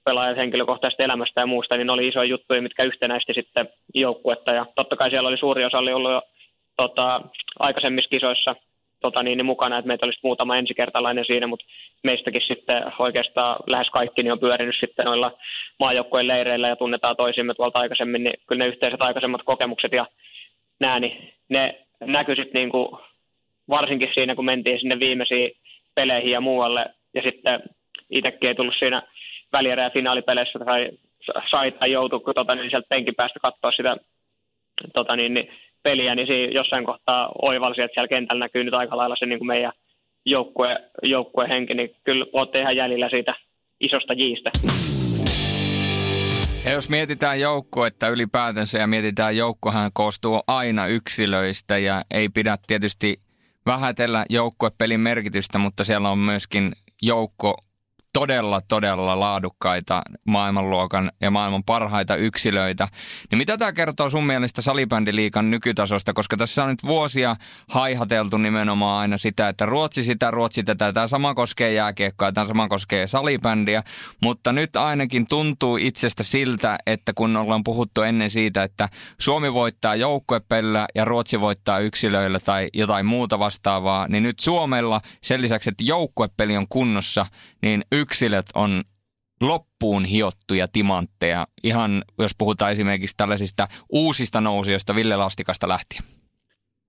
pelaajat 0.05 0.37
henkilökohtaisesta 0.37 1.03
elämästä 1.03 1.41
ja 1.41 1.47
muusta, 1.47 1.77
niin 1.77 1.87
ne 1.87 1.93
oli 1.93 2.09
isoja 2.09 2.25
juttuja, 2.25 2.63
mitkä 2.63 2.85
yhtenäisti 2.85 3.35
sitten 3.35 3.69
joukkuetta 3.95 4.53
ja 4.53 4.67
totta 4.75 4.97
kai 4.97 5.11
siellä 5.11 5.29
oli 5.29 5.39
suuri 5.39 5.65
osa 5.65 5.79
oli 5.79 5.93
ollut 5.93 6.13
jo 6.13 6.23
tota, 6.77 7.21
aikaisemmissa 7.59 8.11
kisoissa 8.11 8.57
tota, 9.01 9.23
niin, 9.23 9.39
niin 9.39 9.47
mukana, 9.47 9.79
että 9.79 9.87
meitä 9.87 10.07
olisi 10.07 10.21
muutama 10.23 10.57
ensikertalainen 10.57 11.25
siinä, 11.25 11.47
mutta 11.47 11.67
meistäkin 12.03 12.43
sitten 12.49 12.83
oikeastaan 12.99 13.57
lähes 13.67 13.91
kaikki 13.91 14.23
niin 14.23 14.33
on 14.33 14.39
pyörinyt 14.39 14.77
sitten 14.81 15.05
noilla 15.05 15.33
maajoukkojen 15.79 16.29
leireillä 16.29 16.69
ja 16.69 16.77
tunnetaan 16.77 17.17
toisimme 17.17 17.55
tuolta 17.55 17.79
aikaisemmin, 17.79 18.25
niin 18.25 18.35
kyllä 18.47 18.65
ne 18.65 18.69
yhteiset 18.69 19.03
aikaisemmat 19.03 19.43
kokemukset 19.45 19.93
ja 19.93 20.07
nämä, 20.81 21.01
niin 21.01 21.33
ne 21.49 21.81
näkyi 22.01 22.37
sitten 22.37 22.59
niin 22.61 22.71
kuin, 22.71 22.89
varsinkin 23.69 24.11
siinä, 24.15 24.35
kun 24.35 24.45
mentiin 24.45 24.81
sinne 24.81 24.99
viimeisiin 24.99 25.51
peleihin 25.95 26.33
ja 26.33 26.41
muualle, 26.41 26.87
ja 27.15 27.23
sitten 27.23 27.63
itsekin 28.11 28.49
ei 28.49 28.55
tullut 28.55 28.75
siinä 28.79 29.03
välierä- 29.53 29.83
ja 29.83 29.91
finaalipeleissä 29.91 30.59
tai 30.59 30.91
sai 31.51 31.73
tai 31.73 31.93
joutui 31.93 32.35
tota, 32.35 32.55
niin 32.55 32.71
sieltä 32.71 32.89
penkin 32.89 33.15
päästä 33.15 33.41
katsoa 33.41 33.73
sitä 33.73 33.97
tota, 34.95 35.17
niin, 35.17 35.35
niin, 35.35 35.49
peliä, 35.85 36.15
niin 36.15 36.27
siinä 36.27 36.53
jossain 36.53 36.85
kohtaa 36.85 37.31
oivalsi, 37.43 37.83
että 37.83 37.95
siellä 37.95 38.09
kentällä 38.09 38.45
näkyy 38.45 38.65
nyt 38.65 38.75
aika 38.75 38.97
lailla 38.97 39.17
se 39.19 39.27
niin 39.27 39.39
kuin 39.39 39.47
meidän 39.47 39.73
joukkue, 40.27 40.77
joukkue 41.03 41.49
henki, 41.49 41.75
niin 41.75 41.91
kyllä 42.05 42.27
olette 42.33 42.61
ihan 42.61 42.77
jäljellä 42.77 43.09
siitä 43.09 43.35
isosta 43.81 44.13
jiistä. 44.13 44.51
Ja 46.65 46.73
jos 46.73 46.89
mietitään 46.89 47.41
joukkuetta 47.41 48.09
ylipäätänsä 48.09 48.79
ja 48.79 48.87
mietitään 48.87 49.37
joukkohan 49.37 49.91
koostuu 49.95 50.41
aina 50.47 50.87
yksilöistä 50.87 51.79
ja 51.79 52.03
ei 52.11 52.29
pidä 52.29 52.57
tietysti 52.67 53.17
vähätellä 53.67 54.25
joukkuepelin 54.31 55.01
merkitystä, 55.01 55.59
mutta 55.59 55.85
siellä 55.85 56.11
on 56.11 56.19
myöskin 56.19 56.73
joukko 57.03 57.57
todella, 58.15 58.61
todella 58.69 59.21
laadukkaita 59.21 60.03
maailmanluokan 60.27 61.13
ja 61.21 61.31
maailman 61.31 61.65
parhaita 61.65 62.17
yksilöitä. 62.17 62.89
Niin 63.31 63.39
mitä 63.39 63.59
tämä 63.59 63.73
kertoo 63.73 64.11
sun 64.11 64.27
mielestä 64.27 64.63
salibändiliikan 64.63 65.51
nykytasosta, 65.51 66.13
koska 66.13 66.37
tässä 66.37 66.65
on 66.65 66.71
nyt 66.71 66.83
vuosia 66.83 67.37
haihateltu 67.69 68.39
nimenomaan 68.39 69.01
aina 69.01 69.19
sitä, 69.19 69.49
että 69.49 69.67
Ruotsi 69.67 70.05
sitä, 70.05 70.31
Ruotsi 70.31 70.63
tätä, 70.63 70.93
tämä 70.93 71.09
sama 71.09 71.35
koskee 71.35 71.73
jääkiekkoa, 71.73 72.33
tämä 72.33 72.47
sama 72.47 72.69
koskee 72.69 73.07
salibändiä, 73.07 73.83
mutta 74.23 74.53
nyt 74.53 74.77
ainakin 74.77 75.27
tuntuu 75.29 75.77
itsestä 75.77 76.23
siltä, 76.23 76.79
että 76.87 77.13
kun 77.15 77.37
ollaan 77.37 77.65
puhuttu 77.65 78.03
ennen 78.03 78.31
siitä, 78.31 78.63
että 78.63 78.89
Suomi 79.21 79.55
voittaa 79.55 79.95
joukkuepellä 79.95 80.87
ja 80.95 81.05
Ruotsi 81.05 81.41
voittaa 81.41 81.79
yksilöillä 81.79 82.41
tai 82.41 82.69
jotain 82.75 83.07
muuta 83.07 83.39
vastaavaa, 83.39 84.09
niin 84.09 84.23
nyt 84.23 84.39
Suomella 84.39 85.01
sen 85.21 85.43
lisäksi, 85.43 85.71
että 85.71 85.85
joukkuepeli 85.85 86.57
on 86.57 86.69
kunnossa, 86.69 87.27
niin 87.63 87.85
yksilöt 88.05 88.47
on 88.55 88.83
loppuun 89.41 90.05
hiottuja 90.05 90.67
timantteja, 90.73 91.47
ihan 91.65 92.05
jos 92.19 92.35
puhutaan 92.39 92.73
esimerkiksi 92.73 93.17
tällaisista 93.17 93.69
uusista 93.93 94.41
nousijoista 94.41 94.95
Ville 94.95 95.17
Lastikasta 95.17 95.69
lähtien. 95.69 96.03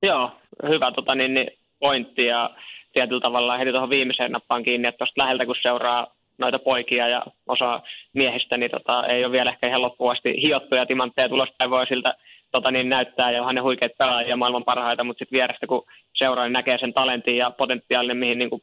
Joo, 0.01 0.31
hyvä 0.69 0.91
tota, 0.91 1.15
niin, 1.15 1.33
niin 1.33 1.47
pointti 1.79 2.25
ja 2.25 2.49
tietyllä 2.93 3.21
tavalla 3.21 3.57
heti 3.57 3.71
tuohon 3.71 3.89
viimeiseen 3.89 4.31
nappaan 4.31 4.63
kiinni, 4.63 4.87
että 4.87 4.97
tuosta 4.97 5.21
läheltä 5.21 5.45
kun 5.45 5.55
seuraa 5.61 6.07
noita 6.37 6.59
poikia 6.59 7.07
ja 7.07 7.21
osa 7.47 7.81
miehistä, 8.13 8.57
niin 8.57 8.71
tota, 8.71 9.07
ei 9.07 9.25
ole 9.25 9.31
vielä 9.31 9.51
ehkä 9.51 9.67
ihan 9.67 9.81
loppuun 9.81 10.11
asti 10.11 10.41
hiottuja 10.41 10.85
timantteja 10.85 11.29
tulosta 11.29 11.69
voi 11.69 11.87
siltä 11.87 12.13
tota, 12.51 12.71
niin 12.71 12.89
näyttää 12.89 13.31
ja 13.31 13.39
onhan 13.39 13.55
ne 13.55 13.61
huikeat 13.61 13.97
pelaajia 13.97 14.37
maailman 14.37 14.63
parhaita, 14.63 15.03
mutta 15.03 15.19
sitten 15.19 15.37
vierestä 15.37 15.67
kun 15.67 15.85
seuraa, 16.13 16.45
niin 16.45 16.53
näkee 16.53 16.77
sen 16.77 16.93
talentin 16.93 17.37
ja 17.37 17.51
potentiaalinen, 17.51 18.17
mihin 18.17 18.39
niin 18.39 18.49
kuin 18.49 18.61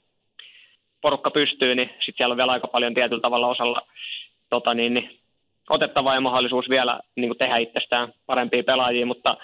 porukka 1.03 1.31
pystyy, 1.31 1.75
niin 1.75 1.89
sitten 1.89 2.15
siellä 2.17 2.33
on 2.33 2.37
vielä 2.37 2.53
aika 2.53 2.67
paljon 2.67 2.95
tietyllä 2.95 3.21
tavalla 3.21 3.49
osalla 3.49 3.83
tota 4.51 4.75
niin, 4.75 4.95
niin, 4.95 5.19
otettavaa 5.71 6.15
ja 6.15 6.21
mahdollisuus 6.21 6.69
vielä 6.69 7.01
niin 7.17 7.29
kuin 7.29 7.39
tehdä 7.39 7.57
itsestään 7.57 8.13
parempia 8.27 8.63
pelaajia, 8.65 9.07
mutta 9.07 9.37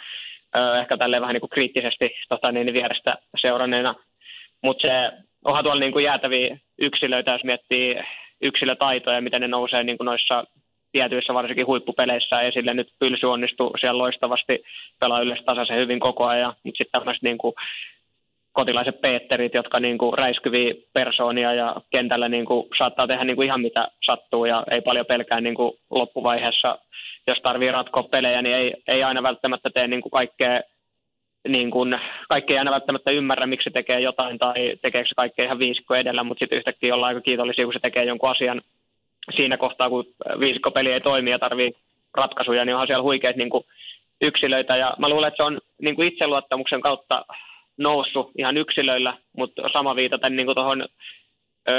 ö, 0.57 0.81
ehkä 0.81 0.97
tälleen 0.97 1.23
vähän 1.23 1.35
niin 1.35 1.41
kuin 1.41 1.51
kriittisesti 1.51 2.11
tota 2.29 2.53
niin, 2.53 2.67
niin 2.67 2.75
vierestä 2.75 3.19
seuranneena. 3.41 3.95
Mutta 4.63 4.83
se 4.83 5.11
onhan 5.45 5.65
tuolla 5.65 5.81
niin 5.81 5.93
kuin 5.93 6.05
jäätäviä 6.05 6.59
yksilöitä, 6.79 7.33
jos 7.33 7.45
miettii 7.45 7.97
yksilötaitoja, 8.43 9.21
miten 9.21 9.41
ne 9.41 9.49
nousee 9.49 9.85
niin 9.85 9.99
kuin 9.99 10.07
noissa 10.07 10.45
tietyissä 10.93 11.35
varsinkin 11.35 11.67
huippupeleissä 11.67 12.41
esille. 12.41 12.75
Nyt 12.75 12.93
Pylsy 12.99 13.27
onnistuu 13.27 13.75
siellä 13.81 13.99
loistavasti, 13.99 14.63
pelaa 15.01 15.21
yleensä 15.21 15.45
tasaisen 15.45 15.79
hyvin 15.79 16.01
koko 16.01 16.25
ajan, 16.25 16.55
mutta 16.65 16.79
sitten 16.79 17.01
tämmöiset 17.01 17.23
niin 17.23 17.39
kuin 17.39 17.55
kotilaiset 18.59 19.01
Peterit, 19.01 19.55
jotka 19.55 19.81
niin 19.81 19.99
kuin 19.99 20.19
räiskyviä 20.19 20.75
persoonia 20.93 21.55
ja 21.55 21.77
kentällä 21.91 22.29
niin 22.29 22.45
kuin 22.45 22.67
saattaa 22.79 23.07
tehdä 23.07 23.25
niin 23.25 23.37
kuin 23.37 23.47
ihan 23.47 23.61
mitä 23.61 23.89
sattuu 24.07 24.45
ja 24.45 24.65
ei 24.71 24.81
paljon 24.81 25.07
pelkää 25.07 25.41
niin 25.41 25.55
kuin 25.55 25.73
loppuvaiheessa, 25.91 26.79
jos 27.27 27.39
tarvii 27.43 27.73
ratkoa 27.73 28.03
pelejä, 28.03 28.43
niin 28.43 28.57
ei, 28.57 28.75
ei 28.89 29.03
aina 29.03 29.23
välttämättä 29.23 29.71
tee 29.71 29.89
niin 29.89 30.03
kuin 30.03 30.11
kaikkea 30.11 30.61
niin 31.49 31.71
kuin, 31.71 32.01
kaikki 32.29 32.53
ei 32.53 32.59
aina 32.59 32.71
välttämättä 32.71 33.11
ymmärrä, 33.11 33.47
miksi 33.47 33.71
tekee 33.71 34.01
jotain 34.01 34.39
tai 34.39 34.77
tekeekö 34.83 35.09
se 35.09 35.15
kaikkea 35.15 35.45
ihan 35.45 35.59
viisikko 35.59 35.95
edellä, 35.95 36.25
mutta 36.25 36.39
sitten 36.39 36.59
yhtäkkiä 36.59 36.95
ollaan 36.95 37.09
aika 37.09 37.21
kiitollisia, 37.21 37.65
kun 37.65 37.73
se 37.73 37.81
tekee 37.83 38.05
jonkun 38.05 38.31
asian 38.31 38.63
siinä 39.37 39.57
kohtaa, 39.57 39.89
kun 39.89 40.05
viisikkopeli 40.41 40.93
ei 40.93 41.01
toimi 41.01 41.31
ja 41.31 41.39
tarvii 41.39 41.73
ratkaisuja, 42.15 42.65
niin 42.65 42.75
onhan 42.75 42.87
siellä 42.87 43.03
huikeat 43.03 43.37
niin 43.37 43.51
yksilöitä. 44.21 44.77
Ja 44.77 44.95
mä 44.99 45.09
luulen, 45.09 45.29
että 45.29 45.37
se 45.37 45.43
on 45.43 45.61
niin 45.83 46.03
itseluottamuksen 46.03 46.81
kautta 46.81 47.25
noussut 47.79 48.31
ihan 48.39 48.57
yksilöillä, 48.57 49.15
mutta 49.37 49.63
sama 49.73 49.97
viitaten 49.97 50.37
niin 50.37 50.55
tuohon 50.55 50.89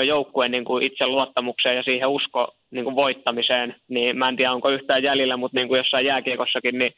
joukkueen 0.08 0.52
niin 0.52 0.66
kuin 0.66 0.84
itseluottamukseen 0.84 1.76
ja 1.76 1.84
siihen 1.84 2.10
usko 2.10 2.56
niin 2.72 2.84
kuin 2.84 2.96
voittamiseen, 2.96 3.76
niin 3.88 4.18
mä 4.18 4.30
en 4.30 4.36
tiedä 4.36 4.54
onko 4.54 4.70
yhtään 4.70 5.04
jäljellä, 5.04 5.38
mutta 5.38 5.58
niin 5.58 5.68
kuin 5.68 5.78
jossain 5.78 6.06
jääkiekossakin, 6.06 6.80
niin 6.80 6.94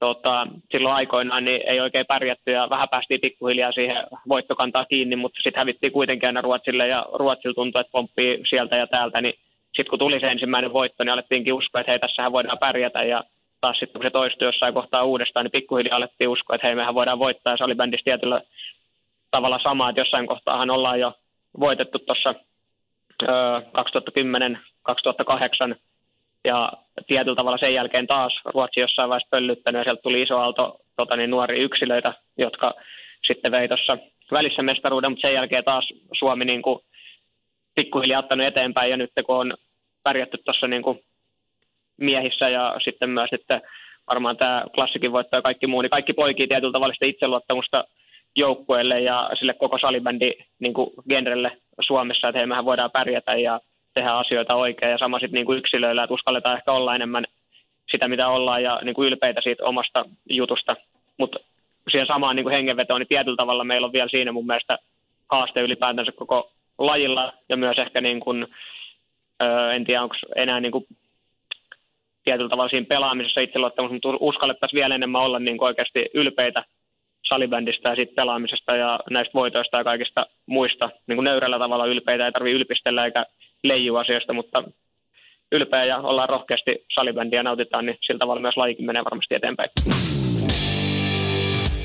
tota, 0.00 0.46
silloin 0.70 0.94
aikoinaan 0.94 1.44
niin 1.44 1.62
ei 1.66 1.80
oikein 1.80 2.06
pärjätty 2.06 2.50
ja 2.50 2.70
vähän 2.70 2.88
päästiin 2.88 3.20
pikkuhiljaa 3.20 3.72
siihen 3.72 3.96
voittokantaa 4.28 4.84
kiinni, 4.84 5.16
mutta 5.16 5.40
sitten 5.42 5.60
hävittiin 5.60 5.92
kuitenkin 5.92 6.26
aina 6.26 6.40
Ruotsille 6.40 6.88
ja 6.88 7.06
Ruotsilla 7.12 7.54
tuntui, 7.54 7.80
että 7.80 7.90
pomppii 7.90 8.42
sieltä 8.48 8.76
ja 8.76 8.86
täältä, 8.86 9.20
niin 9.20 9.34
sitten 9.64 9.90
kun 9.90 9.98
tuli 9.98 10.20
se 10.20 10.26
ensimmäinen 10.26 10.72
voitto, 10.72 11.04
niin 11.04 11.12
alettiinkin 11.12 11.54
uskoa, 11.54 11.80
että 11.80 11.92
hei, 11.92 11.98
tässähän 11.98 12.32
voidaan 12.32 12.58
pärjätä 12.58 13.02
ja 13.02 13.24
taas 13.64 13.78
sitten 13.78 14.00
kun 14.00 14.06
se 14.06 14.10
toistui 14.10 14.48
jossain 14.48 14.74
kohtaa 14.74 15.04
uudestaan, 15.04 15.44
niin 15.44 15.56
pikkuhiljaa 15.58 15.96
alettiin 15.96 16.28
uskoa, 16.28 16.56
että 16.56 16.66
hei, 16.66 16.76
mehän 16.76 16.94
voidaan 16.94 17.18
voittaa. 17.18 17.52
Ja 17.52 17.56
se 17.56 17.64
oli 17.64 17.74
bändissä 17.74 18.04
tietyllä 18.04 18.40
tavalla 19.30 19.58
sama, 19.62 19.88
että 19.88 20.00
jossain 20.00 20.26
kohtaahan 20.26 20.70
ollaan 20.70 21.00
jo 21.00 21.12
voitettu 21.60 21.98
tuossa 21.98 22.34
2010, 23.72 24.58
2008 24.82 25.76
ja 26.44 26.72
tietyllä 27.06 27.36
tavalla 27.36 27.58
sen 27.58 27.74
jälkeen 27.74 28.06
taas 28.06 28.32
Ruotsi 28.44 28.80
jossain 28.80 29.08
vaiheessa 29.08 29.28
pöllyttänyt 29.30 29.80
ja 29.80 29.84
sieltä 29.84 30.02
tuli 30.02 30.22
iso 30.22 30.38
aalto 30.38 30.76
tota 30.96 31.16
niin, 31.16 31.30
nuoria 31.30 31.62
yksilöitä, 31.62 32.12
jotka 32.38 32.74
sitten 33.26 33.52
vei 33.52 33.68
tuossa 33.68 33.98
välissä 34.32 34.62
mestaruuden, 34.62 35.10
mutta 35.10 35.28
sen 35.28 35.34
jälkeen 35.34 35.64
taas 35.64 35.88
Suomi 36.18 36.44
niin 36.44 36.62
kuin 36.62 36.78
pikkuhiljaa 37.74 38.18
ottanut 38.18 38.46
eteenpäin. 38.46 38.90
Ja 38.90 38.96
nyt 38.96 39.10
kun 39.26 39.36
on 39.36 39.54
pärjätty 40.02 40.38
tuossa 40.44 40.66
niin 40.66 40.82
kuin 40.82 40.98
miehissä 41.96 42.48
ja 42.48 42.76
sitten 42.84 43.10
myös 43.10 43.30
sitten 43.30 43.62
varmaan 44.08 44.36
tämä 44.36 44.64
klassikin 44.74 45.12
voittaa 45.12 45.42
kaikki 45.42 45.66
muu, 45.66 45.82
niin 45.82 45.90
kaikki 45.90 46.12
poikii 46.12 46.46
tietyllä 46.46 46.72
tavalla 46.72 46.94
sitä 46.94 47.06
itseluottamusta 47.06 47.84
joukkueelle 48.36 49.00
ja 49.00 49.30
sille 49.38 49.54
koko 49.54 49.78
salibändi 49.78 50.32
niin 50.58 50.74
kuin 50.74 50.90
genrelle 51.08 51.56
Suomessa, 51.80 52.28
että 52.28 52.38
hei, 52.38 52.46
mehän 52.46 52.64
voidaan 52.64 52.90
pärjätä 52.90 53.34
ja 53.34 53.60
tehdä 53.94 54.12
asioita 54.12 54.54
oikein 54.54 54.92
ja 54.92 54.98
sama 54.98 55.18
sitten 55.18 55.44
niin 55.44 55.58
yksilöillä, 55.58 56.02
että 56.02 56.14
uskalletaan 56.14 56.56
ehkä 56.56 56.72
olla 56.72 56.94
enemmän 56.94 57.24
sitä, 57.90 58.08
mitä 58.08 58.28
ollaan 58.28 58.62
ja 58.62 58.80
niin 58.84 58.94
kuin 58.94 59.06
ylpeitä 59.06 59.40
siitä 59.40 59.64
omasta 59.64 60.04
jutusta. 60.28 60.76
Mutta 61.18 61.38
siihen 61.90 62.06
samaan 62.06 62.36
niin 62.36 62.44
kuin 62.44 62.54
hengenvetoon, 62.54 63.00
niin 63.00 63.08
tietyllä 63.08 63.36
tavalla 63.36 63.64
meillä 63.64 63.84
on 63.84 63.92
vielä 63.92 64.08
siinä 64.08 64.32
mun 64.32 64.46
mielestä 64.46 64.78
haaste 65.30 65.60
ylipäätänsä 65.60 66.12
koko 66.12 66.50
lajilla 66.78 67.32
ja 67.48 67.56
myös 67.56 67.78
ehkä 67.78 68.00
niin 68.00 68.20
kuin, 68.20 68.46
en 69.74 69.84
tiedä 69.84 70.02
onko 70.02 70.16
enää 70.36 70.60
niin 70.60 70.72
kuin 70.72 70.86
tietyllä 72.24 72.48
tavalla 72.48 72.68
siinä 72.68 72.86
pelaamisessa 72.86 73.40
itseluottamus, 73.40 73.92
mutta 73.92 74.08
uskallettaisiin 74.20 74.78
vielä 74.78 74.94
enemmän 74.94 75.22
olla 75.22 75.38
niin 75.38 75.58
kuin 75.58 75.66
oikeasti 75.66 76.06
ylpeitä 76.14 76.64
salibändistä 77.28 77.88
ja 77.88 77.96
siitä 77.96 78.14
pelaamisesta 78.14 78.76
ja 78.76 79.00
näistä 79.10 79.34
voitoista 79.34 79.76
ja 79.76 79.84
kaikista 79.84 80.26
muista 80.46 80.90
niin 81.06 81.16
kuin 81.16 81.24
nöyrällä 81.24 81.58
tavalla 81.58 81.86
ylpeitä. 81.86 82.26
Ei 82.26 82.32
tarvitse 82.32 82.56
ylpistellä 82.56 83.04
eikä 83.04 83.26
leijua 83.62 84.00
asioista, 84.00 84.32
mutta 84.32 84.64
ylpeä 85.52 85.84
ja 85.84 85.98
ollaan 85.98 86.28
rohkeasti 86.28 86.84
salibändiä 86.94 87.42
nautitaan, 87.42 87.86
niin 87.86 87.98
sillä 88.00 88.18
tavalla 88.18 88.42
myös 88.42 88.56
lajikin 88.56 88.86
menee 88.86 89.04
varmasti 89.04 89.34
eteenpäin. 89.34 89.70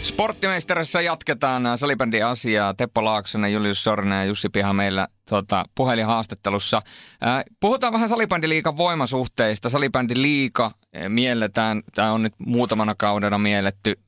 Sporttimeisterissa 0.03 1.01
jatketaan 1.01 1.77
salibändin 1.77 2.25
asiaa. 2.25 2.73
Teppo 2.73 3.05
Laaksonen, 3.05 3.53
Julius 3.53 3.83
Sornen 3.83 4.17
ja 4.17 4.25
Jussi 4.25 4.49
Piha 4.49 4.73
meillä 4.73 5.07
tuota, 5.29 5.65
puhelinhaastattelussa. 5.75 6.81
Äh, 7.27 7.43
puhutaan 7.59 7.93
vähän 7.93 8.09
salibändiliikan 8.09 8.77
voimasuhteista. 8.77 9.69
Salibändiliika 9.69 10.71
mielletään, 11.07 11.83
tämä 11.95 12.11
on 12.11 12.23
nyt 12.23 12.33
muutamana 12.37 12.95
kaudena 12.97 13.37
mielletty 13.37 13.99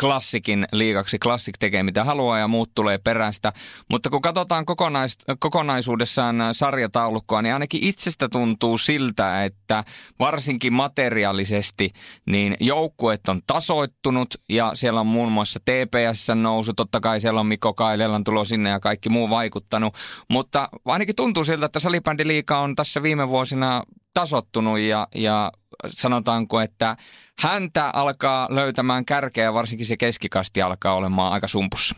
klassikin 0.00 0.66
liikaksi. 0.72 1.18
Klassik 1.18 1.58
tekee 1.58 1.82
mitä 1.82 2.04
haluaa 2.04 2.38
ja 2.38 2.48
muut 2.48 2.70
tulee 2.74 2.98
perästä. 2.98 3.52
Mutta 3.90 4.10
kun 4.10 4.22
katsotaan 4.22 4.66
kokonais, 4.66 5.18
kokonaisuudessaan 5.38 6.36
sarjataulukkoa, 6.52 7.42
niin 7.42 7.52
ainakin 7.52 7.82
itsestä 7.82 8.28
tuntuu 8.28 8.78
siltä, 8.78 9.44
että 9.44 9.84
varsinkin 10.18 10.72
materiaalisesti 10.72 11.92
niin 12.26 12.56
joukkueet 12.60 13.28
on 13.28 13.40
tasoittunut 13.46 14.34
ja 14.48 14.70
siellä 14.74 15.00
on 15.00 15.06
muun 15.06 15.32
muassa 15.32 15.60
TPS 15.60 16.28
nousu. 16.34 16.72
Totta 16.72 17.00
kai 17.00 17.20
siellä 17.20 17.40
on 17.40 17.46
Mikko 17.46 17.74
Kailelan 17.74 18.24
tulo 18.24 18.44
sinne 18.44 18.70
ja 18.70 18.80
kaikki 18.80 19.08
muu 19.08 19.30
vaikuttanut. 19.30 19.94
Mutta 20.28 20.68
ainakin 20.84 21.16
tuntuu 21.16 21.44
siltä, 21.44 21.66
että 21.66 21.80
salibändiliika 21.80 22.58
on 22.58 22.74
tässä 22.74 23.02
viime 23.02 23.28
vuosina 23.28 23.82
tasottunut 24.14 24.78
ja, 24.78 25.06
ja 25.14 25.50
sanotaanko, 25.88 26.60
että 26.60 26.96
häntä 27.42 27.90
alkaa 27.94 28.48
löytämään 28.50 29.04
kärkeä, 29.04 29.54
varsinkin 29.54 29.86
se 29.86 29.96
keskikasti 29.96 30.62
alkaa 30.62 30.94
olemaan 30.94 31.32
aika 31.32 31.48
sumpussa. 31.48 31.96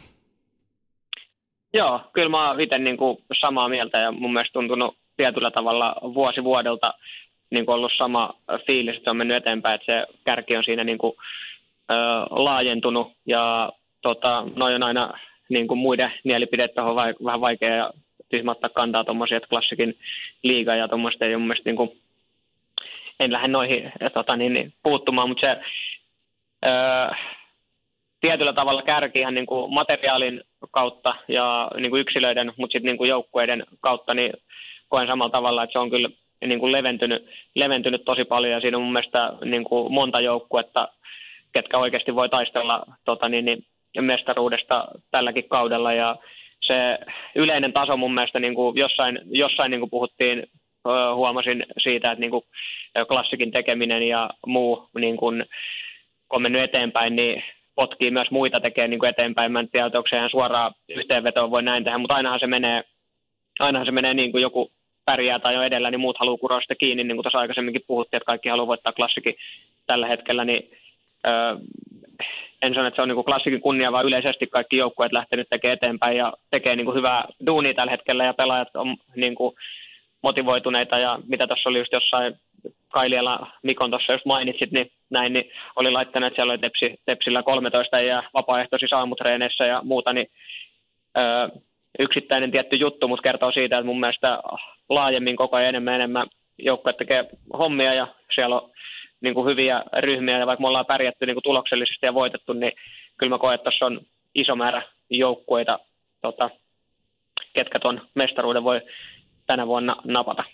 Joo, 1.73 2.01
kyllä 2.13 2.29
mä 2.29 2.49
oon 2.49 2.61
itse 2.61 2.79
niin 2.79 2.97
kuin 2.97 3.19
samaa 3.41 3.69
mieltä 3.69 3.99
ja 3.99 4.13
mun 4.13 4.33
mielestä 4.33 4.53
tuntunut 4.53 4.97
tietyllä 5.17 5.51
tavalla 5.51 5.97
vuosi 6.03 6.45
vuodelta 6.45 6.95
niin 7.51 7.67
kuin 7.67 7.75
ollut 7.75 7.93
sama 7.97 8.35
fiilis, 8.67 8.97
että 8.97 9.05
se 9.05 9.11
on 9.11 9.17
mennyt 9.17 9.37
eteenpäin, 9.37 9.75
että 9.75 9.93
se 9.93 10.07
kärki 10.25 10.57
on 10.57 10.65
siinä 10.65 10.85
niin 10.85 10.99
kuin, 10.99 11.13
ö, 11.91 11.95
laajentunut 12.31 13.13
ja 13.27 13.73
tota, 14.03 14.47
noin 14.57 14.75
on 14.75 14.83
aina 14.83 15.13
niin 15.49 15.69
kuin 15.69 15.79
muiden 15.79 16.13
mielipidettä 16.25 16.85
on 16.85 16.97
vähän 16.97 17.41
vaikea 17.41 17.77
ja 17.77 17.91
kantaa 18.75 19.05
tuommoisia, 19.05 19.37
että 19.37 19.49
klassikin 19.49 19.99
liiga 20.43 20.75
ja 20.75 20.89
tuommoista 20.89 21.25
ei 21.25 21.37
mun 21.37 21.47
mielestä 21.47 21.71
niin 21.71 21.77
kuin 21.77 21.91
en 23.21 23.33
lähde 23.33 23.49
noihin 23.49 23.93
tota, 24.15 24.37
niin, 24.37 24.53
niin, 24.53 24.73
puuttumaan, 24.83 25.29
mutta 25.29 25.41
se 25.41 25.61
öö, 26.67 27.09
tietyllä 28.21 28.53
tavalla 28.53 28.83
kärki 28.83 29.19
ihan 29.19 29.35
niin 29.35 29.47
kuin 29.47 29.75
materiaalin 29.75 30.43
kautta 30.71 31.15
ja 31.29 31.71
niin 31.77 31.91
kuin 31.91 32.01
yksilöiden, 32.01 32.53
mutta 32.57 32.73
sitten 32.73 32.89
niin 32.89 32.99
kuin 32.99 33.11
joukkueiden 33.11 33.65
kautta, 33.81 34.15
niin 34.15 34.33
koen 34.89 35.07
samalla 35.07 35.33
tavalla, 35.33 35.63
että 35.63 35.73
se 35.73 35.79
on 35.79 35.91
kyllä 35.91 36.09
niin 36.47 36.61
kuin 36.61 36.73
leventynyt, 36.73 37.27
leventynyt 37.55 38.05
tosi 38.05 38.25
paljon 38.25 38.53
ja 38.53 38.61
siinä 38.61 38.77
on 38.77 38.83
mun 38.83 38.93
mielestä 38.93 39.33
niin 39.45 39.65
kuin 39.65 39.93
monta 39.93 40.21
joukkuetta, 40.21 40.89
ketkä 41.53 41.79
oikeasti 41.79 42.15
voi 42.15 42.29
taistella 42.29 42.83
tota, 43.05 43.29
niin, 43.29 43.45
niin, 43.45 43.65
mestaruudesta 44.01 44.89
tälläkin 45.11 45.49
kaudella 45.49 45.93
ja 45.93 46.17
se 46.61 46.99
yleinen 47.35 47.73
taso 47.73 47.97
mun 47.97 48.15
mielestä 48.15 48.41
niin 48.41 48.55
kuin 48.55 48.77
jossain, 48.77 49.19
jossain 49.25 49.71
niin 49.71 49.81
kuin 49.81 49.91
puhuttiin, 49.91 50.47
huomasin 51.15 51.67
siitä, 51.79 52.13
että 52.13 52.21
niin 52.21 52.31
kuin 52.31 52.45
klassikin 53.09 53.51
tekeminen 53.51 54.03
ja 54.03 54.31
muu, 54.47 54.89
niin 54.99 55.17
kun, 55.17 55.45
kun 56.29 56.37
on 56.37 56.43
mennyt 56.43 56.63
eteenpäin, 56.63 57.17
niin 57.17 57.43
potkii 57.75 58.11
myös 58.11 58.31
muita 58.31 58.61
tekemään 58.61 58.91
niin 58.91 59.05
eteenpäin. 59.05 59.53
Mä 59.53 59.61
en 59.61 59.69
tiedä, 59.69 59.87
onko 59.87 60.09
se 60.11 60.17
ihan 60.17 60.31
suoraan 60.31 60.75
yhteenvetoon 60.89 61.51
voi 61.51 61.63
näin 61.63 61.85
tehdä, 61.85 61.99
mutta 61.99 62.15
ainahan 62.15 62.41
se 62.41 62.47
menee, 62.47 62.85
ainahan 63.59 63.87
se 63.87 63.93
menee 63.93 64.15
niin 64.15 64.33
kuin 64.33 64.43
joku 64.43 64.71
pärjää 65.05 65.39
tai 65.39 65.55
jo 65.55 65.63
edellä, 65.63 65.91
niin 65.91 66.01
muut 66.01 66.19
haluaa 66.19 66.39
kuroa 66.39 66.61
sitä 66.61 66.75
kiinni, 66.75 67.05
niin 67.05 67.17
kuin 67.17 67.23
tuossa 67.25 67.39
aikaisemminkin 67.39 67.85
puhuttiin, 67.87 68.19
että 68.19 68.27
kaikki 68.27 68.49
haluaa 68.49 68.67
voittaa 68.67 68.93
klassikin 68.93 69.35
tällä 69.87 70.07
hetkellä, 70.07 70.45
niin 70.45 70.71
öö, 71.27 71.57
en 72.63 72.75
sano, 72.75 72.87
että 72.87 72.97
se 72.97 73.03
on 73.03 73.09
niin 73.09 73.17
kuin 73.17 73.25
klassikin 73.25 73.61
kunnia, 73.61 73.93
vaan 73.93 74.07
yleisesti 74.07 74.47
kaikki 74.47 74.77
joukkueet 74.77 75.13
lähtenyt 75.13 75.49
tekemään 75.51 75.77
eteenpäin 75.77 76.17
ja 76.17 76.33
tekee 76.51 76.77
niin 76.77 76.85
kuin 76.85 76.97
hyvää 76.97 77.25
duunia 77.47 77.75
tällä 77.75 77.91
hetkellä 77.91 78.25
ja 78.25 78.35
pelaajat 78.35 78.77
on 78.77 78.97
niin 79.17 79.35
kuin 79.35 79.55
motivoituneita 80.25 80.99
ja 80.99 81.19
mitä 81.27 81.47
tuossa 81.47 81.69
oli 81.69 81.79
just 81.79 81.93
jossain 81.93 82.35
Kailiala 82.89 83.47
Mikon 83.63 83.91
tuossa 83.91 84.13
jos 84.13 84.25
mainitsit, 84.25 84.73
niin 84.73 84.91
näin, 85.11 85.33
niin 85.33 85.51
oli 85.77 85.91
laittanut, 85.91 86.27
että 86.27 86.37
siellä 86.37 86.53
oli 86.53 86.59
tepsi, 86.59 87.01
Tepsillä 87.07 87.43
13 87.43 88.01
ja 88.01 88.23
vapaaehtoisissa 88.35 88.99
aamutreeneissä 88.99 89.67
ja 89.67 89.81
muuta, 89.85 90.13
niin 90.13 90.27
öö, 91.19 91.49
yksittäinen 91.99 92.51
tietty 92.51 92.77
juttu, 92.77 93.09
mutta 93.09 93.23
kertoo 93.23 93.53
siitä, 93.53 93.79
että 93.79 93.87
mun 93.87 94.01
mielestä 94.01 94.39
laajemmin 94.89 95.37
koko 95.37 95.57
ajan 95.57 95.69
enemmän 95.69 95.95
enemmän 95.95 96.27
joukkueet 96.59 96.97
tekee 96.97 97.25
hommia 97.59 97.95
ja 97.95 98.07
siellä 98.35 98.57
on 98.57 98.71
niin 99.21 99.35
kuin 99.35 99.47
hyviä 99.47 99.83
ryhmiä 99.99 100.39
ja 100.39 100.47
vaikka 100.47 100.61
me 100.61 100.69
ollaan 100.69 100.87
pärjätty 100.87 101.27
niin 101.27 101.35
kuin 101.35 101.43
tuloksellisesti 101.43 102.07
ja 102.07 102.15
voitettu, 102.15 102.53
niin 102.53 102.73
kyllä 103.19 103.31
mä 103.31 103.39
koen, 103.39 103.55
että 103.55 103.65
tuossa 103.65 103.87
on 103.87 104.01
iso 104.35 104.57
määrä 104.57 104.83
joukkueita, 105.11 105.79
tota, 106.23 106.51
ketkä 107.53 107.79
tuon 107.79 108.01
mestaruuden 108.15 108.65
voi 108.65 108.81
tänä 109.47 109.67
vuonna 109.67 109.97
napata. 110.05 110.45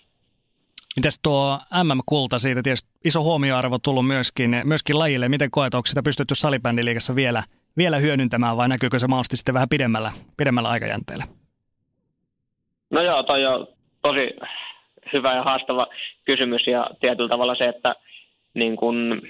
Mites 0.95 1.19
tuo 1.23 1.59
MM-kulta 1.83 2.39
siitä 2.39 2.61
tietysti 2.63 2.89
iso 3.05 3.23
huomioarvo 3.23 3.77
tullut 3.83 4.07
myöskin, 4.07 4.61
myöskin 4.63 4.99
lajille. 4.99 5.29
Miten 5.29 5.51
koet, 5.51 5.75
onko 5.75 5.85
sitä 5.85 6.03
pystytty 6.03 6.35
salibändiliikassa 6.35 7.15
vielä, 7.15 7.43
vielä 7.77 7.97
hyödyntämään 7.97 8.57
vai 8.57 8.69
näkyykö 8.69 8.99
se 8.99 9.07
mahdollisesti 9.07 9.37
sitten 9.37 9.53
vähän 9.53 9.69
pidemmällä, 9.69 10.11
pidemmällä 10.37 10.69
aikajänteellä? 10.69 11.23
No 12.89 13.01
joo, 13.01 13.23
toi 13.23 13.45
on 13.45 13.67
tosi 14.01 14.29
hyvä 15.13 15.35
ja 15.35 15.43
haastava 15.43 15.87
kysymys 16.25 16.67
ja 16.67 16.89
tietyllä 16.99 17.29
tavalla 17.29 17.55
se, 17.55 17.67
että 17.67 17.95
niin 18.53 18.75
kun, 18.75 19.21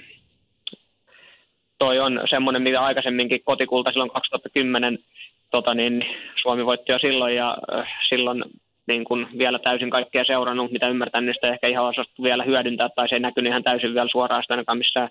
toi 1.78 2.00
on 2.00 2.20
semmoinen, 2.30 2.62
mitä 2.62 2.80
aikaisemminkin 2.80 3.44
kotikulta 3.44 3.90
silloin 3.90 4.10
2010 4.10 4.98
tota 5.50 5.74
niin, 5.74 6.04
Suomi 6.42 6.66
voitti 6.66 6.92
jo 6.92 6.98
silloin 6.98 7.36
ja 7.36 7.58
äh, 7.78 7.88
silloin 8.08 8.44
niin 8.92 9.04
kuin 9.04 9.26
vielä 9.38 9.58
täysin 9.58 9.90
kaikkea 9.90 10.24
seurannut, 10.24 10.72
mitä 10.72 10.88
ymmärtän, 10.88 11.26
niin 11.26 11.34
sitä 11.34 11.52
ehkä 11.52 11.68
ihan 11.68 11.84
osattu 11.84 12.22
vielä 12.22 12.44
hyödyntää, 12.44 12.88
tai 12.88 13.08
se 13.08 13.14
ei 13.14 13.20
näkynyt 13.20 13.50
ihan 13.50 13.62
täysin 13.62 13.94
vielä 13.94 14.08
suoraan 14.12 14.42
sitä 14.42 14.54
ainakaan 14.54 14.78
missään 14.78 15.08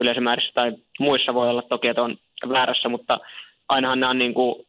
yleisömäärissä 0.00 0.52
tai 0.54 0.72
muissa 1.00 1.34
voi 1.34 1.48
olla 1.48 1.62
toki, 1.62 1.88
että 1.88 2.02
on 2.02 2.16
väärässä, 2.48 2.88
mutta 2.88 3.20
ainahan 3.68 4.00
nämä 4.00 4.10
on 4.10 4.18
niin 4.18 4.34
kuin, 4.34 4.66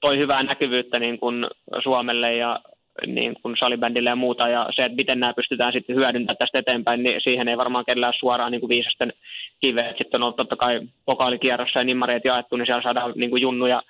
toi 0.00 0.18
hyvää 0.18 0.42
näkyvyyttä 0.42 0.98
niin 0.98 1.18
kuin 1.18 1.46
Suomelle 1.82 2.36
ja 2.36 2.60
niin 3.06 3.34
kuin 3.42 3.56
salibändille 3.58 4.10
ja 4.10 4.16
muuta, 4.16 4.48
ja 4.48 4.68
se, 4.76 4.84
että 4.84 4.96
miten 4.96 5.20
nämä 5.20 5.34
pystytään 5.34 5.72
sitten 5.72 5.96
hyödyntämään 5.96 6.36
tästä 6.36 6.58
eteenpäin, 6.58 7.02
niin 7.02 7.20
siihen 7.20 7.48
ei 7.48 7.56
varmaan 7.56 7.84
kellään 7.84 8.12
suoraan 8.20 8.52
niin 8.52 8.60
kuin 8.60 8.68
viisasten 8.68 9.12
kiveet. 9.60 9.98
Sitten 9.98 10.18
on 10.18 10.22
ollut 10.22 10.36
totta 10.36 10.56
kai 10.56 10.80
pokaalikierrossa 11.04 11.80
ja 11.80 11.84
nimmareet 11.84 12.24
jaettu, 12.24 12.56
niin 12.56 12.66
siellä 12.66 12.82
saadaan 12.82 13.12
niin 13.16 13.30
kuin 13.30 13.42
junnuja, 13.42 13.82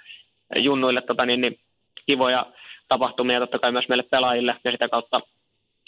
junnuille 0.56 1.00
tota, 1.02 1.26
niin, 1.26 1.40
niin, 1.40 1.58
kivoja 2.06 2.46
tapahtumia 2.90 3.40
totta 3.40 3.58
kai 3.58 3.72
myös 3.72 3.88
meille 3.88 4.04
pelaajille 4.10 4.56
ja 4.64 4.70
sitä 4.72 4.88
kautta 4.88 5.20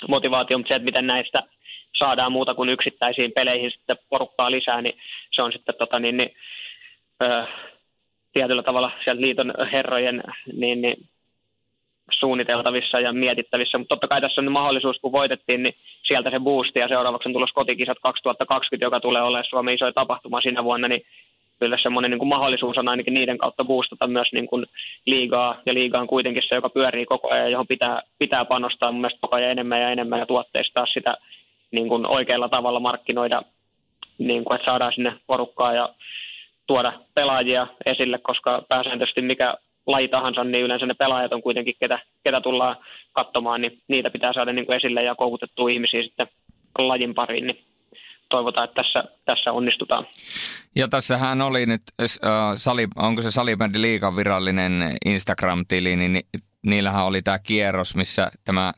motivaatio, 0.08 0.58
mutta 0.58 0.68
se, 0.68 0.74
että 0.74 0.84
miten 0.84 1.06
näistä 1.06 1.42
saadaan 1.98 2.32
muuta 2.32 2.54
kuin 2.54 2.68
yksittäisiin 2.68 3.32
peleihin 3.32 3.70
sitten 3.70 3.96
porukkaa 4.10 4.50
lisää, 4.50 4.82
niin 4.82 4.98
se 5.30 5.42
on 5.42 5.52
sitten 5.52 5.74
tota, 5.78 5.98
niin, 5.98 6.16
niin, 6.16 6.30
ö, 7.22 7.46
tietyllä 8.32 8.62
tavalla 8.62 8.90
sieltä 9.04 9.20
liiton 9.20 9.54
herrojen 9.72 10.22
niin, 10.52 10.82
niin, 10.82 10.96
suunniteltavissa 12.10 13.00
ja 13.00 13.12
mietittävissä, 13.12 13.78
mutta 13.78 13.94
totta 13.94 14.08
kai 14.08 14.20
tässä 14.20 14.40
on 14.40 14.52
mahdollisuus, 14.52 14.98
kun 14.98 15.12
voitettiin, 15.12 15.62
niin 15.62 15.74
sieltä 16.02 16.30
se 16.30 16.40
boosti 16.40 16.78
ja 16.78 16.88
seuraavaksi 16.88 17.28
on 17.28 17.32
tulossa 17.32 17.54
kotikisat 17.54 17.98
2020, 18.02 18.86
joka 18.86 19.00
tulee 19.00 19.22
olemaan 19.22 19.44
Suomen 19.48 19.74
isoja 19.74 19.92
tapahtuma 19.92 20.40
siinä 20.40 20.64
vuonna, 20.64 20.88
niin 20.88 21.02
kyllä 21.62 21.78
semmoinen 21.82 22.10
niin 22.10 22.18
kuin 22.18 22.28
mahdollisuus 22.28 22.78
on 22.78 22.88
ainakin 22.88 23.14
niiden 23.14 23.38
kautta 23.38 23.64
boostata 23.64 24.06
myös 24.06 24.28
niin 24.32 24.46
kuin 24.46 24.66
liigaa, 25.06 25.60
ja 25.66 25.74
liiga 25.74 26.00
on 26.00 26.06
kuitenkin 26.06 26.42
se, 26.48 26.54
joka 26.54 26.68
pyörii 26.68 27.06
koko 27.06 27.30
ajan, 27.30 27.52
johon 27.52 27.66
pitää, 27.66 28.02
pitää 28.18 28.44
panostaa 28.44 28.92
mun 28.92 29.00
mielestä 29.00 29.20
koko 29.20 29.36
ajan 29.36 29.50
enemmän 29.50 29.80
ja 29.80 29.90
enemmän 29.90 30.18
ja 30.18 30.26
tuotteistaa 30.26 30.86
sitä 30.86 31.14
niin 31.70 31.88
kuin 31.88 32.06
oikealla 32.06 32.48
tavalla 32.48 32.80
markkinoida, 32.80 33.42
niin 34.18 34.44
kuin, 34.44 34.54
että 34.54 34.64
saadaan 34.64 34.92
sinne 34.92 35.12
porukkaa 35.26 35.72
ja 35.72 35.88
tuoda 36.66 36.92
pelaajia 37.14 37.66
esille, 37.86 38.18
koska 38.18 38.62
pääsääntöisesti 38.68 39.22
mikä 39.22 39.54
laji 39.86 40.08
tahansa, 40.08 40.44
niin 40.44 40.64
yleensä 40.64 40.86
ne 40.86 40.94
pelaajat 40.94 41.32
on 41.32 41.42
kuitenkin, 41.42 41.74
ketä, 41.80 41.98
ketä 42.24 42.40
tullaan 42.40 42.76
katsomaan, 43.12 43.60
niin 43.60 43.78
niitä 43.88 44.10
pitää 44.10 44.32
saada 44.32 44.52
niin 44.52 44.66
kuin 44.66 44.76
esille 44.76 45.02
ja 45.02 45.14
koukutettua 45.14 45.70
ihmisiä 45.70 46.02
sitten 46.02 46.26
lajin 46.78 47.14
pariin, 47.14 47.46
niin 47.46 47.58
toivotaan, 48.32 48.64
että 48.64 48.82
tässä, 48.82 49.04
tässä 49.24 49.52
onnistutaan. 49.52 50.06
Ja 50.76 50.88
tässähän 50.88 51.42
oli 51.42 51.66
nyt, 51.66 51.82
äh, 52.00 52.84
onko 52.96 53.22
se 53.22 53.30
Salibändi 53.30 53.80
liikan 53.80 54.16
virallinen 54.16 54.96
Instagram-tili, 55.04 55.96
niin 55.96 56.20
niillähän 56.62 57.04
oli 57.04 57.22
tämä 57.22 57.38
kierros, 57.38 57.96
missä 57.96 58.30
tämä 58.44 58.72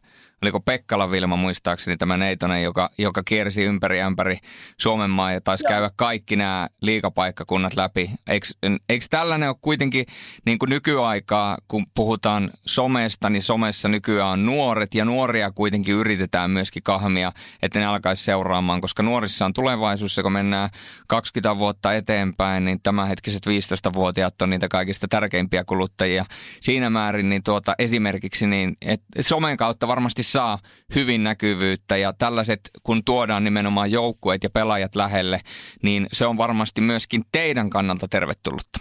oliko 0.45 0.61
Pekkala 0.61 1.11
Vilma 1.11 1.37
muistaakseni 1.37 1.97
tämä 1.97 2.17
Neitonen, 2.17 2.63
joka, 2.63 2.91
joka 2.99 3.23
kiersi 3.23 3.63
ympäri 3.63 4.01
ämpäri 4.01 4.39
Suomen 4.81 5.11
maa 5.11 5.33
ja 5.33 5.41
taisi 5.41 5.65
Joo. 5.65 5.69
käydä 5.69 5.91
kaikki 5.97 6.37
nämä 6.37 6.69
liikapaikkakunnat 6.81 7.77
läpi. 7.77 8.11
Eikö, 8.27 8.47
eikö 8.89 9.07
tällainen 9.11 9.49
ole 9.49 9.57
kuitenkin 9.61 10.07
niin 10.47 10.59
kuin 10.59 10.71
nykyaikaa, 10.71 11.59
kun 11.69 11.87
puhutaan 11.95 12.51
somesta, 12.67 13.31
niin 13.31 13.43
somessa 13.43 13.89
nykyään 13.89 14.31
on 14.31 14.47
nuoret 14.47 14.95
ja 14.95 15.05
nuoria 15.05 15.51
kuitenkin 15.51 15.95
yritetään 15.95 16.51
myöskin 16.51 16.83
kahmia, 16.83 17.33
että 17.63 17.81
ne 17.81 17.87
alkaisi 17.87 18.25
seuraamaan, 18.25 18.81
koska 18.81 19.03
nuorissa 19.03 19.45
on 19.45 19.53
tulevaisuus, 19.53 20.21
kun 20.23 20.33
mennään 20.33 20.71
20 21.09 21.59
vuotta 21.59 21.95
eteenpäin, 21.95 22.65
niin 22.65 22.81
tämänhetkiset 22.83 23.47
15-vuotiaat 23.47 24.43
on 24.43 24.51
niitä 24.51 24.69
kaikista 24.69 25.09
tärkeimpiä 25.09 25.65
kuluttajia. 25.65 26.25
Siinä 26.61 26.91
määrin 26.91 27.29
niin 27.29 27.43
tuota, 27.43 27.75
esimerkiksi 27.79 28.47
niin, 28.47 28.77
että 28.83 29.23
somen 29.23 29.57
kautta 29.57 29.89
varmasti 29.89 30.23
saa 30.37 30.59
hyvin 30.95 31.25
näkyvyyttä 31.25 31.97
ja 31.97 32.13
tällaiset, 32.19 32.61
kun 32.83 33.05
tuodaan 33.05 33.45
nimenomaan 33.45 33.91
joukkueet 33.91 34.43
ja 34.43 34.51
pelaajat 34.51 34.95
lähelle, 34.97 35.39
niin 35.83 36.07
se 36.13 36.27
on 36.27 36.37
varmasti 36.39 36.81
myöskin 36.81 37.23
teidän 37.33 37.71
kannalta 37.71 38.07
tervetullutta. 38.11 38.79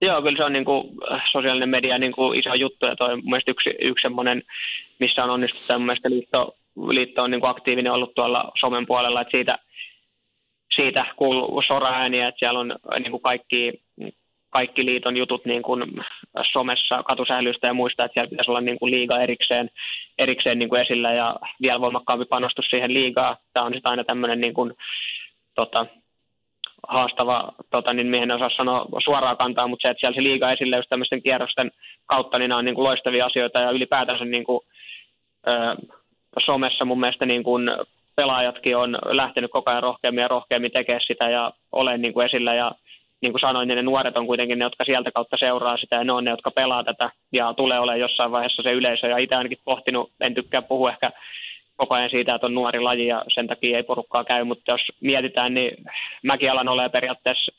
Joo, 0.00 0.22
kyllä 0.22 0.36
se 0.36 0.44
on 0.44 0.52
niin 0.52 0.64
kuin 0.64 0.80
sosiaalinen 1.32 1.68
media 1.68 1.98
niin 1.98 2.12
kuin 2.12 2.38
iso 2.38 2.54
juttu 2.54 2.86
ja 2.86 2.96
toi 2.96 3.12
on 3.12 3.22
yksi, 3.46 3.70
yksi 3.80 4.02
semmoinen, 4.02 4.42
missä 5.00 5.24
on 5.24 5.30
onnistuttu. 5.30 5.78
Mun 5.78 5.96
liitto, 6.08 6.56
liitto 6.88 7.22
on 7.22 7.30
niin 7.30 7.40
kuin 7.40 7.50
aktiivinen 7.50 7.92
ollut 7.92 8.14
tuolla 8.14 8.52
somen 8.60 8.86
puolella, 8.86 9.20
että 9.20 9.30
siitä, 9.30 9.58
siitä 10.74 11.06
kuuluu 11.16 11.62
sora-ääniä, 11.66 12.28
että 12.28 12.38
siellä 12.38 12.60
on 12.60 12.68
niin 12.98 13.10
kuin 13.10 13.22
kaikki 13.22 13.72
kaikki 14.52 14.84
liiton 14.84 15.16
jutut 15.16 15.44
niin 15.44 15.62
kuin 15.62 15.82
somessa, 16.52 17.02
katusählystä 17.02 17.66
ja 17.66 17.74
muista, 17.74 18.04
että 18.04 18.14
siellä 18.14 18.30
pitäisi 18.30 18.50
olla 18.50 18.60
niin 18.60 18.78
kuin 18.78 18.90
liiga 18.90 19.20
erikseen, 19.20 19.70
erikseen 20.18 20.58
niin 20.58 20.68
kuin 20.68 20.82
esillä 20.82 21.12
ja 21.12 21.36
vielä 21.62 21.80
voimakkaampi 21.80 22.24
panostus 22.24 22.66
siihen 22.70 22.94
liigaa. 22.94 23.36
Tämä 23.52 23.66
on 23.66 23.72
aina 23.84 24.04
tämmöinen 24.04 24.40
niin 24.40 24.54
kuin, 24.54 24.72
tota, 25.54 25.86
haastava, 26.88 27.52
tota, 27.70 27.92
niin 27.92 28.06
mihin 28.06 28.30
en 28.30 28.36
osaa 28.36 28.50
sanoa 28.56 28.86
suoraan 29.04 29.36
kantaa, 29.36 29.68
mutta 29.68 29.82
se, 29.82 29.90
että 29.90 30.00
siellä 30.00 30.14
se 30.14 30.22
liiga 30.22 30.52
esille 30.52 30.76
just 30.76 30.88
tämmöisten 30.88 31.22
kierrosten 31.22 31.70
kautta, 32.06 32.38
niin 32.38 32.48
nämä 32.48 32.58
on 32.58 32.64
niin 32.64 32.74
kuin 32.74 32.84
loistavia 32.84 33.26
asioita 33.26 33.60
ja 33.60 33.70
ylipäätänsä 33.70 34.24
niin 34.24 34.44
kuin, 34.44 34.60
ö, 35.46 35.76
somessa 36.44 36.84
mun 36.84 37.00
mielestä 37.00 37.26
niin 37.26 37.42
kuin 37.42 37.70
pelaajatkin 38.16 38.76
on 38.76 38.98
lähtenyt 39.04 39.50
koko 39.50 39.70
ajan 39.70 39.82
rohkeammin 39.82 40.22
ja 40.22 40.28
rohkeammin 40.28 40.72
tekemään 40.72 41.00
sitä 41.06 41.30
ja 41.30 41.52
olen 41.72 42.02
niin 42.02 42.14
kuin 42.14 42.26
esillä 42.26 42.54
ja 42.54 42.72
niin 43.22 43.32
kuin 43.32 43.40
sanoin, 43.40 43.68
niin 43.68 43.76
ne 43.76 43.82
nuoret 43.82 44.16
on 44.16 44.26
kuitenkin 44.26 44.58
ne, 44.58 44.64
jotka 44.64 44.84
sieltä 44.84 45.10
kautta 45.12 45.36
seuraa 45.36 45.76
sitä 45.76 45.96
ja 45.96 46.04
ne 46.04 46.12
on 46.12 46.24
ne, 46.24 46.30
jotka 46.30 46.50
pelaa 46.50 46.84
tätä 46.84 47.10
ja 47.32 47.54
tulee 47.54 47.78
olemaan 47.78 48.00
jossain 48.00 48.32
vaiheessa 48.32 48.62
se 48.62 48.72
yleisö 48.72 49.06
ja 49.06 49.18
itse 49.18 49.34
ainakin 49.34 49.58
pohtinut, 49.64 50.10
en 50.20 50.34
tykkää 50.34 50.62
puhua 50.62 50.90
ehkä 50.90 51.12
koko 51.76 51.94
ajan 51.94 52.10
siitä, 52.10 52.34
että 52.34 52.46
on 52.46 52.54
nuori 52.54 52.80
laji 52.80 53.06
ja 53.06 53.24
sen 53.28 53.46
takia 53.46 53.76
ei 53.76 53.82
porukkaa 53.82 54.24
käy, 54.24 54.44
mutta 54.44 54.72
jos 54.72 54.80
mietitään, 55.00 55.54
niin 55.54 55.76
mäkin 56.22 56.50
alan 56.50 56.68
ole 56.68 56.88
periaatteessa 56.88 57.52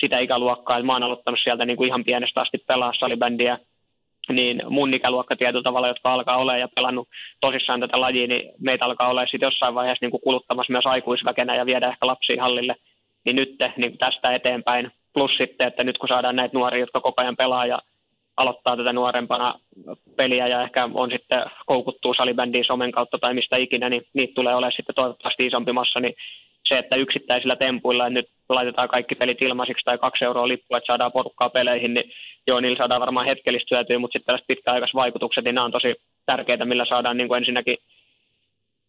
sitä 0.00 0.18
ikäluokkaa, 0.18 0.76
että 0.76 0.86
mä 0.86 0.92
oon 0.92 1.02
aloittanut 1.02 1.40
sieltä 1.42 1.64
niin 1.64 1.76
kuin 1.76 1.88
ihan 1.88 2.04
pienestä 2.04 2.40
asti 2.40 2.58
pelaa 2.58 2.92
salibändiä, 2.98 3.58
niin 4.28 4.62
mun 4.68 4.94
ikäluokka 4.94 5.36
tietyllä 5.36 5.62
tavalla, 5.62 5.88
jotka 5.88 6.12
alkaa 6.12 6.36
olla 6.36 6.56
ja 6.56 6.68
pelannut 6.74 7.08
tosissaan 7.40 7.80
tätä 7.80 8.00
lajia, 8.00 8.26
niin 8.26 8.52
meitä 8.60 8.84
alkaa 8.84 9.08
olla 9.08 9.26
sitten 9.26 9.46
jossain 9.46 9.74
vaiheessa 9.74 10.04
niin 10.04 10.10
kuin 10.10 10.20
kuluttamassa 10.20 10.72
myös 10.72 10.86
aikuisväkenä 10.86 11.56
ja 11.56 11.66
viedä 11.66 11.88
ehkä 11.88 12.06
lapsia 12.06 12.42
hallille. 12.42 12.76
Niin 13.24 13.36
nyt 13.36 13.56
niin 13.76 13.98
tästä 13.98 14.34
eteenpäin 14.34 14.92
Plus 15.14 15.30
sitten, 15.38 15.66
että 15.66 15.84
nyt 15.84 15.98
kun 15.98 16.08
saadaan 16.08 16.36
näitä 16.36 16.58
nuoria, 16.58 16.80
jotka 16.80 17.00
koko 17.00 17.22
ajan 17.22 17.36
pelaa 17.36 17.66
ja 17.66 17.78
aloittaa 18.36 18.76
tätä 18.76 18.92
nuorempana 18.92 19.54
peliä 20.16 20.46
ja 20.46 20.62
ehkä 20.62 20.88
on 20.94 21.10
sitten 21.10 21.42
koukuttuu 21.66 22.14
salibändiin 22.14 22.64
somen 22.64 22.92
kautta 22.92 23.18
tai 23.18 23.34
mistä 23.34 23.56
ikinä, 23.56 23.88
niin 23.88 24.02
niitä 24.14 24.34
tulee 24.34 24.54
olemaan 24.54 24.72
sitten 24.76 24.94
toivottavasti 24.94 25.46
isompi 25.46 25.72
massa, 25.72 26.00
niin 26.00 26.14
se, 26.68 26.78
että 26.78 26.96
yksittäisillä 26.96 27.56
tempuilla, 27.56 28.06
että 28.06 28.14
nyt 28.14 28.28
laitetaan 28.48 28.88
kaikki 28.88 29.14
pelit 29.14 29.42
ilmaisiksi 29.42 29.84
tai 29.84 29.98
kaksi 29.98 30.24
euroa 30.24 30.48
lippua, 30.48 30.78
että 30.78 30.86
saadaan 30.86 31.12
porukkaa 31.12 31.50
peleihin, 31.50 31.94
niin 31.94 32.12
joo, 32.46 32.60
niillä 32.60 32.78
saadaan 32.78 33.00
varmaan 33.00 33.26
hetkellistä 33.26 33.76
hyötyä, 33.76 33.98
mutta 33.98 34.12
sitten 34.12 34.26
tällaiset 34.26 34.46
pitkäaikaiset 34.46 34.94
vaikutukset, 34.94 35.44
niin 35.44 35.54
nämä 35.54 35.64
on 35.64 35.72
tosi 35.72 35.94
tärkeitä, 36.26 36.64
millä 36.64 36.84
saadaan 36.84 37.16
niin 37.16 37.28
kuin 37.28 37.38
ensinnäkin 37.38 37.76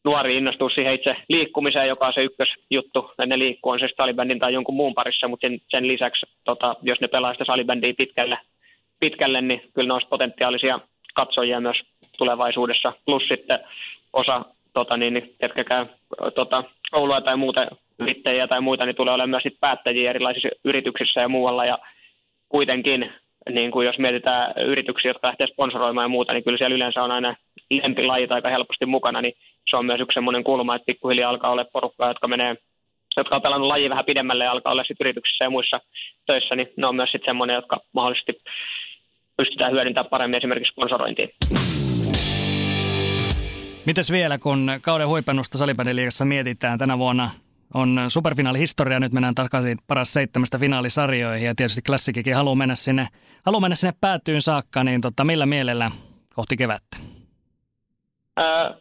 nuori 0.03 0.37
innostuu 0.37 0.69
siihen 0.69 0.93
itse 0.93 1.15
liikkumiseen, 1.29 1.87
joka 1.87 2.07
on 2.07 2.13
se 2.13 2.23
ykkösjuttu. 2.23 3.11
Ne 3.25 3.39
liikkuu 3.39 3.71
on 3.71 3.79
se 3.79 3.89
salibändin 3.97 4.39
tai 4.39 4.53
jonkun 4.53 4.75
muun 4.75 4.93
parissa, 4.93 5.27
mutta 5.27 5.47
sen, 5.47 5.61
sen 5.69 5.87
lisäksi, 5.87 6.25
tota, 6.43 6.75
jos 6.81 7.01
ne 7.01 7.07
pelaa 7.07 7.33
sitä 7.33 7.45
salibändiä 7.45 7.93
pitkälle, 7.97 8.37
pitkälle, 8.99 9.41
niin 9.41 9.61
kyllä 9.73 9.87
ne 9.87 9.93
olisi 9.93 10.07
potentiaalisia 10.07 10.79
katsojia 11.13 11.59
myös 11.59 11.77
tulevaisuudessa. 12.17 12.93
Plus 13.05 13.23
sitten 13.27 13.59
osa, 14.13 14.45
tota, 14.73 14.97
niin, 14.97 15.13
niin 15.13 15.35
jotka 15.41 15.63
käy 15.63 15.85
tota, 16.35 16.63
koulua 16.91 17.21
tai 17.21 17.37
muuta 17.37 17.67
yrittäjiä 17.99 18.47
tai 18.47 18.61
muita, 18.61 18.85
niin 18.85 18.95
tulee 18.95 19.13
olemaan 19.13 19.41
myös 19.43 19.53
päättäjiä 19.59 20.09
erilaisissa 20.09 20.49
yrityksissä 20.63 21.21
ja 21.21 21.29
muualla. 21.29 21.65
Ja 21.65 21.79
kuitenkin, 22.49 23.11
niin 23.49 23.71
kuin 23.71 23.85
jos 23.85 23.97
mietitään 23.97 24.53
yrityksiä, 24.65 25.09
jotka 25.09 25.27
lähtee 25.27 25.47
sponsoroimaan 25.47 26.05
ja 26.05 26.09
muuta, 26.09 26.33
niin 26.33 26.43
kyllä 26.43 26.57
siellä 26.57 26.75
yleensä 26.75 27.03
on 27.03 27.11
aina 27.11 27.35
lempilajit 27.69 28.31
aika 28.31 28.49
helposti 28.49 28.85
mukana, 28.85 29.21
niin 29.21 29.33
se 29.69 29.77
on 29.77 29.85
myös 29.85 30.01
yksi 30.01 30.13
semmoinen 30.13 30.43
kulma, 30.43 30.75
että 30.75 30.85
pikkuhiljaa 30.85 31.29
alkaa 31.29 31.51
olla 31.51 31.65
porukkaa, 31.65 32.07
jotka 32.07 32.27
menee 32.27 32.55
jotka 33.17 33.35
on 33.35 33.41
pelannut 33.41 33.67
laji 33.67 33.89
vähän 33.89 34.05
pidemmälle 34.05 34.43
ja 34.43 34.51
alkaa 34.51 34.71
olla 34.71 34.83
sitten 34.83 35.05
yrityksissä 35.05 35.45
ja 35.45 35.49
muissa 35.49 35.81
töissä, 36.25 36.55
niin 36.55 36.67
ne 36.77 36.87
on 36.87 36.95
myös 36.95 37.11
sitten 37.11 37.25
semmoinen, 37.25 37.53
jotka 37.53 37.79
mahdollisesti 37.93 38.41
pystytään 39.37 39.71
hyödyntämään 39.71 40.09
paremmin 40.09 40.37
esimerkiksi 40.37 40.71
sponsorointiin. 40.71 41.29
Mites 43.85 44.11
vielä, 44.11 44.37
kun 44.37 44.71
kauden 44.81 45.07
huipennusta 45.07 45.57
salibändiliigassa 45.57 46.25
mietitään 46.25 46.79
tänä 46.79 46.97
vuonna 46.97 47.29
on 47.73 47.99
superfinaalihistoria, 48.07 48.99
nyt 48.99 49.11
mennään 49.11 49.35
takaisin 49.35 49.77
paras 49.87 50.13
seitsemästä 50.13 50.57
finaalisarjoihin 50.57 51.47
ja 51.47 51.55
tietysti 51.55 51.81
klassikikin 51.81 52.35
haluaa 52.35 52.55
mennä 52.55 52.75
sinne, 52.75 53.07
haluaa 53.45 53.61
mennä 53.61 53.75
sinne 53.75 53.93
päätyyn 54.01 54.41
saakka, 54.41 54.83
niin 54.83 55.01
tota, 55.01 55.23
millä 55.23 55.45
mielellä 55.45 55.91
kohti 56.35 56.57
kevättä? 56.57 56.97
Öö, 58.39 58.73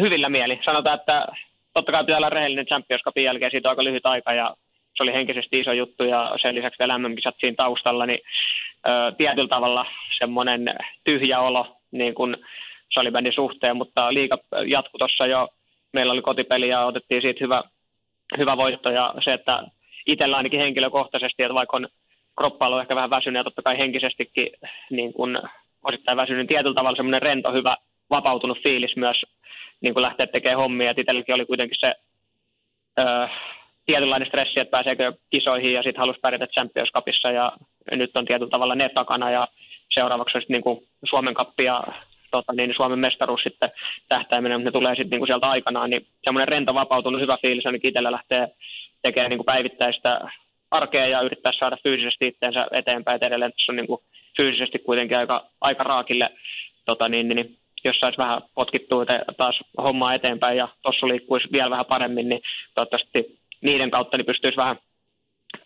hyvillä 0.00 0.28
mieli. 0.28 0.60
Sanotaan, 0.64 0.98
että 0.98 1.26
totta 1.74 1.92
kai 1.92 2.04
pitää 2.04 2.16
olla 2.16 2.30
rehellinen 2.30 2.66
Champions 2.66 3.02
Cupin 3.02 3.24
jälkeen, 3.24 3.50
siitä 3.50 3.68
on 3.68 3.70
aika 3.70 3.84
lyhyt 3.84 4.06
aika 4.06 4.32
ja 4.32 4.56
se 4.96 5.02
oli 5.02 5.12
henkisesti 5.12 5.60
iso 5.60 5.72
juttu 5.72 6.04
ja 6.04 6.32
sen 6.42 6.54
lisäksi 6.54 6.78
vielä 6.78 6.98
MM-kisat 6.98 7.34
siinä 7.40 7.54
taustalla, 7.56 8.06
niin 8.06 8.20
ö, 8.88 9.12
tietyllä 9.16 9.48
tavalla 9.48 9.86
semmoinen 10.18 10.74
tyhjä 11.04 11.40
olo 11.40 11.76
niin 11.90 12.14
kuin 12.14 12.36
salibändin 12.94 13.32
suhteen, 13.32 13.76
mutta 13.76 14.14
liika 14.14 14.38
jatkui 14.66 14.98
tuossa 14.98 15.26
jo, 15.26 15.48
meillä 15.92 16.12
oli 16.12 16.22
kotipeli 16.22 16.68
ja 16.68 16.86
otettiin 16.86 17.22
siitä 17.22 17.44
hyvä, 17.44 17.62
hyvä 18.38 18.56
voitto 18.56 18.90
ja 18.90 19.14
se, 19.24 19.32
että 19.32 19.62
itsellä 20.06 20.36
ainakin 20.36 20.60
henkilökohtaisesti, 20.60 21.42
että 21.42 21.54
vaikka 21.54 21.76
on 21.76 21.88
kroppa 22.38 22.80
ehkä 22.80 22.94
vähän 22.94 23.10
väsynyt 23.10 23.40
ja 23.40 23.44
totta 23.44 23.62
kai 23.62 23.78
henkisestikin 23.78 24.48
niin 24.90 25.12
kun 25.12 25.42
osittain 25.84 26.16
väsynyt, 26.16 26.38
niin 26.38 26.46
tietyllä 26.46 26.74
tavalla 26.74 26.96
semmoinen 26.96 27.22
rento, 27.22 27.52
hyvä, 27.52 27.76
vapautunut 28.10 28.62
fiilis 28.62 28.96
myös 28.96 29.22
niin 29.80 29.94
kuin 29.94 30.02
lähteä 30.02 30.26
tekemään 30.26 30.58
hommia. 30.58 30.90
Et 30.90 30.98
itselläkin 30.98 31.34
oli 31.34 31.46
kuitenkin 31.46 31.78
se 31.80 31.94
öö, 32.98 33.26
tietynlainen 33.86 34.28
stressi, 34.28 34.60
että 34.60 34.70
pääseekö 34.70 35.12
kisoihin 35.30 35.72
ja 35.72 35.82
sitten 35.82 36.00
halusi 36.00 36.20
pärjätä 36.20 36.46
Champions 36.46 36.90
Cupissa 36.92 37.30
ja 37.30 37.52
nyt 37.90 38.16
on 38.16 38.24
tietyllä 38.24 38.50
tavalla 38.50 38.74
ne 38.74 38.88
takana 38.88 39.30
ja 39.30 39.48
seuraavaksi 39.94 40.38
on 40.38 40.42
sitten 40.42 40.62
niin 40.66 40.88
Suomen 41.10 41.34
kappi 41.34 41.64
ja 41.64 41.82
tota, 42.36 42.52
niin 42.52 42.74
Suomen 42.76 42.98
mestaruus 42.98 43.42
sitten 43.42 43.70
tähtäimenä, 44.08 44.58
mutta 44.58 44.68
ne 44.68 44.72
tulee 44.72 44.94
sitten 44.94 45.18
niin 45.18 45.26
sieltä 45.26 45.50
aikanaan, 45.50 45.90
niin 45.90 46.06
semmoinen 46.24 46.48
rento 46.48 46.74
vapautunut 46.74 47.20
hyvä 47.20 47.38
fiilis 47.42 47.66
ainakin 47.66 47.88
itsellä 47.88 48.12
lähtee 48.12 48.48
tekemään 49.02 49.30
niin 49.30 49.38
kuin 49.38 49.46
päivittäistä 49.46 50.20
arkea 50.70 51.06
ja 51.06 51.20
yrittää 51.20 51.52
saada 51.52 51.76
fyysisesti 51.82 52.26
itseensä 52.26 52.66
eteenpäin. 52.72 53.16
Et 53.16 53.22
edelleen 53.22 53.52
tässä 53.52 53.72
on 53.72 53.76
niin 53.76 53.86
kuin 53.86 54.00
fyysisesti 54.36 54.78
kuitenkin 54.78 55.18
aika, 55.18 55.46
aika 55.60 55.84
raakille, 55.84 56.30
tota 56.84 57.08
niin, 57.08 57.28
niin, 57.28 57.56
jos 57.84 57.96
saisi 57.96 58.18
vähän 58.18 58.42
potkittua 58.54 59.04
taas 59.36 59.60
hommaa 59.78 60.14
eteenpäin 60.14 60.56
ja 60.58 60.68
tuossa 60.82 61.08
liikkuisi 61.08 61.48
vielä 61.52 61.70
vähän 61.70 61.86
paremmin, 61.86 62.28
niin 62.28 62.42
toivottavasti 62.74 63.38
niiden 63.60 63.90
kautta 63.90 64.16
niin 64.16 64.26
pystyisi 64.26 64.56
vähän 64.56 64.76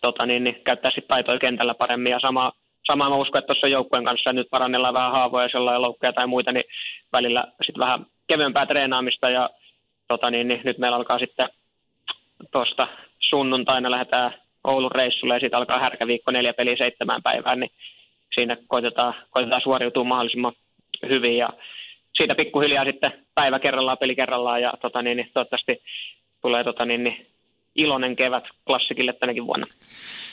tota 0.01 0.25
niin, 0.25 0.43
niin, 0.43 0.61
käyttää 0.63 0.91
sitten 0.91 1.07
taitoja 1.07 1.39
kentällä 1.39 1.73
paremmin. 1.73 2.11
Ja 2.11 2.19
sama, 2.19 2.51
sama 2.83 3.09
mä 3.09 3.15
uskon, 3.15 3.39
että 3.39 3.47
tuossa 3.47 3.67
joukkueen 3.67 4.05
kanssa 4.05 4.33
nyt 4.33 4.47
parannellaan 4.49 4.93
vähän 4.93 5.11
haavoja, 5.11 5.49
sellainen 5.49 5.81
loukkuja 5.81 6.13
tai 6.13 6.27
muita, 6.27 6.51
niin 6.51 6.63
välillä 7.11 7.43
sitten 7.65 7.79
vähän 7.79 8.05
kevyempää 8.27 8.65
treenaamista 8.65 9.29
ja 9.29 9.49
tota 10.07 10.31
niin, 10.31 10.47
niin, 10.47 10.61
nyt 10.63 10.77
meillä 10.77 10.97
alkaa 10.97 11.19
sitten 11.19 11.49
tuosta 12.51 12.87
sunnuntaina 13.19 13.91
lähdetään 13.91 14.33
Oulun 14.63 14.91
reissulle 14.91 15.33
ja 15.33 15.39
sitten 15.39 15.57
alkaa 15.57 15.79
härkäviikko 15.79 16.31
neljä 16.31 16.53
peliä 16.53 16.75
seitsemään 16.77 17.21
päivään, 17.23 17.59
niin 17.59 17.71
siinä 18.35 18.57
koitetaan, 18.67 19.13
koitetaan 19.29 19.61
suoriutua 19.61 20.03
mahdollisimman 20.03 20.53
hyvin 21.09 21.37
ja 21.37 21.49
siitä 22.17 22.35
pikkuhiljaa 22.35 22.85
sitten 22.85 23.13
päivä 23.35 23.59
kerrallaan, 23.59 23.97
peli 23.97 24.15
kerrallaan 24.15 24.61
ja 24.61 24.73
tota 24.81 25.01
niin, 25.01 25.17
niin, 25.17 25.29
toivottavasti 25.33 25.81
tulee 26.41 26.63
tota 26.63 26.85
niin, 26.85 27.03
niin, 27.03 27.27
iloinen 27.75 28.15
kevät 28.15 28.43
klassikille 28.67 29.13
tänäkin 29.13 29.45
vuonna. 29.45 29.67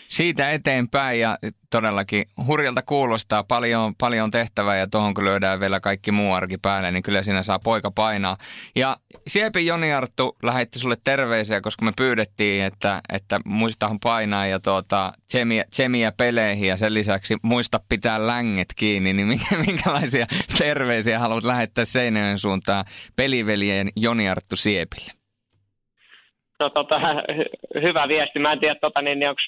Siitä 0.08 0.50
eteenpäin 0.50 1.20
ja 1.20 1.38
todellakin 1.70 2.24
hurjalta 2.46 2.82
kuulostaa, 2.82 3.44
paljon, 3.44 3.94
paljon 3.94 4.30
tehtävää 4.30 4.76
ja 4.76 4.86
tuohon 4.86 5.14
kun 5.14 5.24
lyödään 5.24 5.60
vielä 5.60 5.80
kaikki 5.80 6.12
muu 6.12 6.32
arki 6.32 6.58
päälle, 6.58 6.90
niin 6.90 7.02
kyllä 7.02 7.22
siinä 7.22 7.42
saa 7.42 7.58
poika 7.58 7.90
painaa. 7.90 8.36
Ja 8.76 8.96
Siepi 9.26 9.66
Joni 9.66 9.92
Arttu 9.92 10.36
lähetti 10.42 10.78
sulle 10.78 10.96
terveisiä, 11.04 11.60
koska 11.60 11.84
me 11.84 11.92
pyydettiin, 11.96 12.64
että, 12.64 13.00
että 13.12 13.40
muistahan 13.44 14.00
painaa 14.00 14.46
ja 14.46 14.60
tuota, 14.60 15.12
tsemiä, 15.26 15.64
tsemiä 15.70 16.12
peleihin 16.12 16.68
ja 16.68 16.76
sen 16.76 16.94
lisäksi 16.94 17.36
muista 17.42 17.80
pitää 17.88 18.26
länget 18.26 18.68
kiinni, 18.76 19.12
niin 19.12 19.40
minkälaisia 19.66 20.26
terveisiä 20.58 21.18
haluat 21.18 21.44
lähettää 21.44 21.84
Seinäjoen 21.84 22.38
suuntaan 22.38 22.84
peliveljen 23.16 23.88
Joni 23.96 24.28
Arttu 24.28 24.56
Siepille? 24.56 25.17
No 26.60 26.70
tota, 26.70 26.98
hy- 27.32 27.82
hyvä 27.82 28.08
viesti. 28.08 28.38
Mä 28.38 28.52
en 28.52 28.60
tiedä, 28.60 28.74
tota, 28.74 29.02
niin, 29.02 29.18
niin 29.18 29.28
onko 29.28 29.40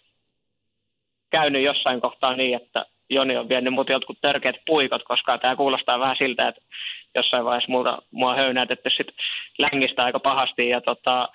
käynyt 1.31 1.63
jossain 1.63 2.01
kohtaa 2.01 2.37
niin, 2.37 2.57
että 2.57 2.87
Joni 3.11 3.37
on 3.37 3.49
vienyt 3.49 3.75
mut 3.75 3.89
jotkut 3.89 4.19
törkeät 4.21 4.57
puikot, 4.67 5.03
koska 5.03 5.39
tämä 5.39 5.57
kuulostaa 5.57 6.01
vähän 6.01 6.17
siltä, 6.19 6.49
että 6.49 6.61
jossain 7.15 7.45
vaiheessa 7.45 7.73
muuta, 7.73 8.03
mua 8.11 8.35
höynäytetty 8.35 8.91
sit 8.91 9.07
längistä 9.59 10.05
aika 10.05 10.21
pahasti. 10.21 10.69
Ja 10.69 10.81
tota, 10.81 11.29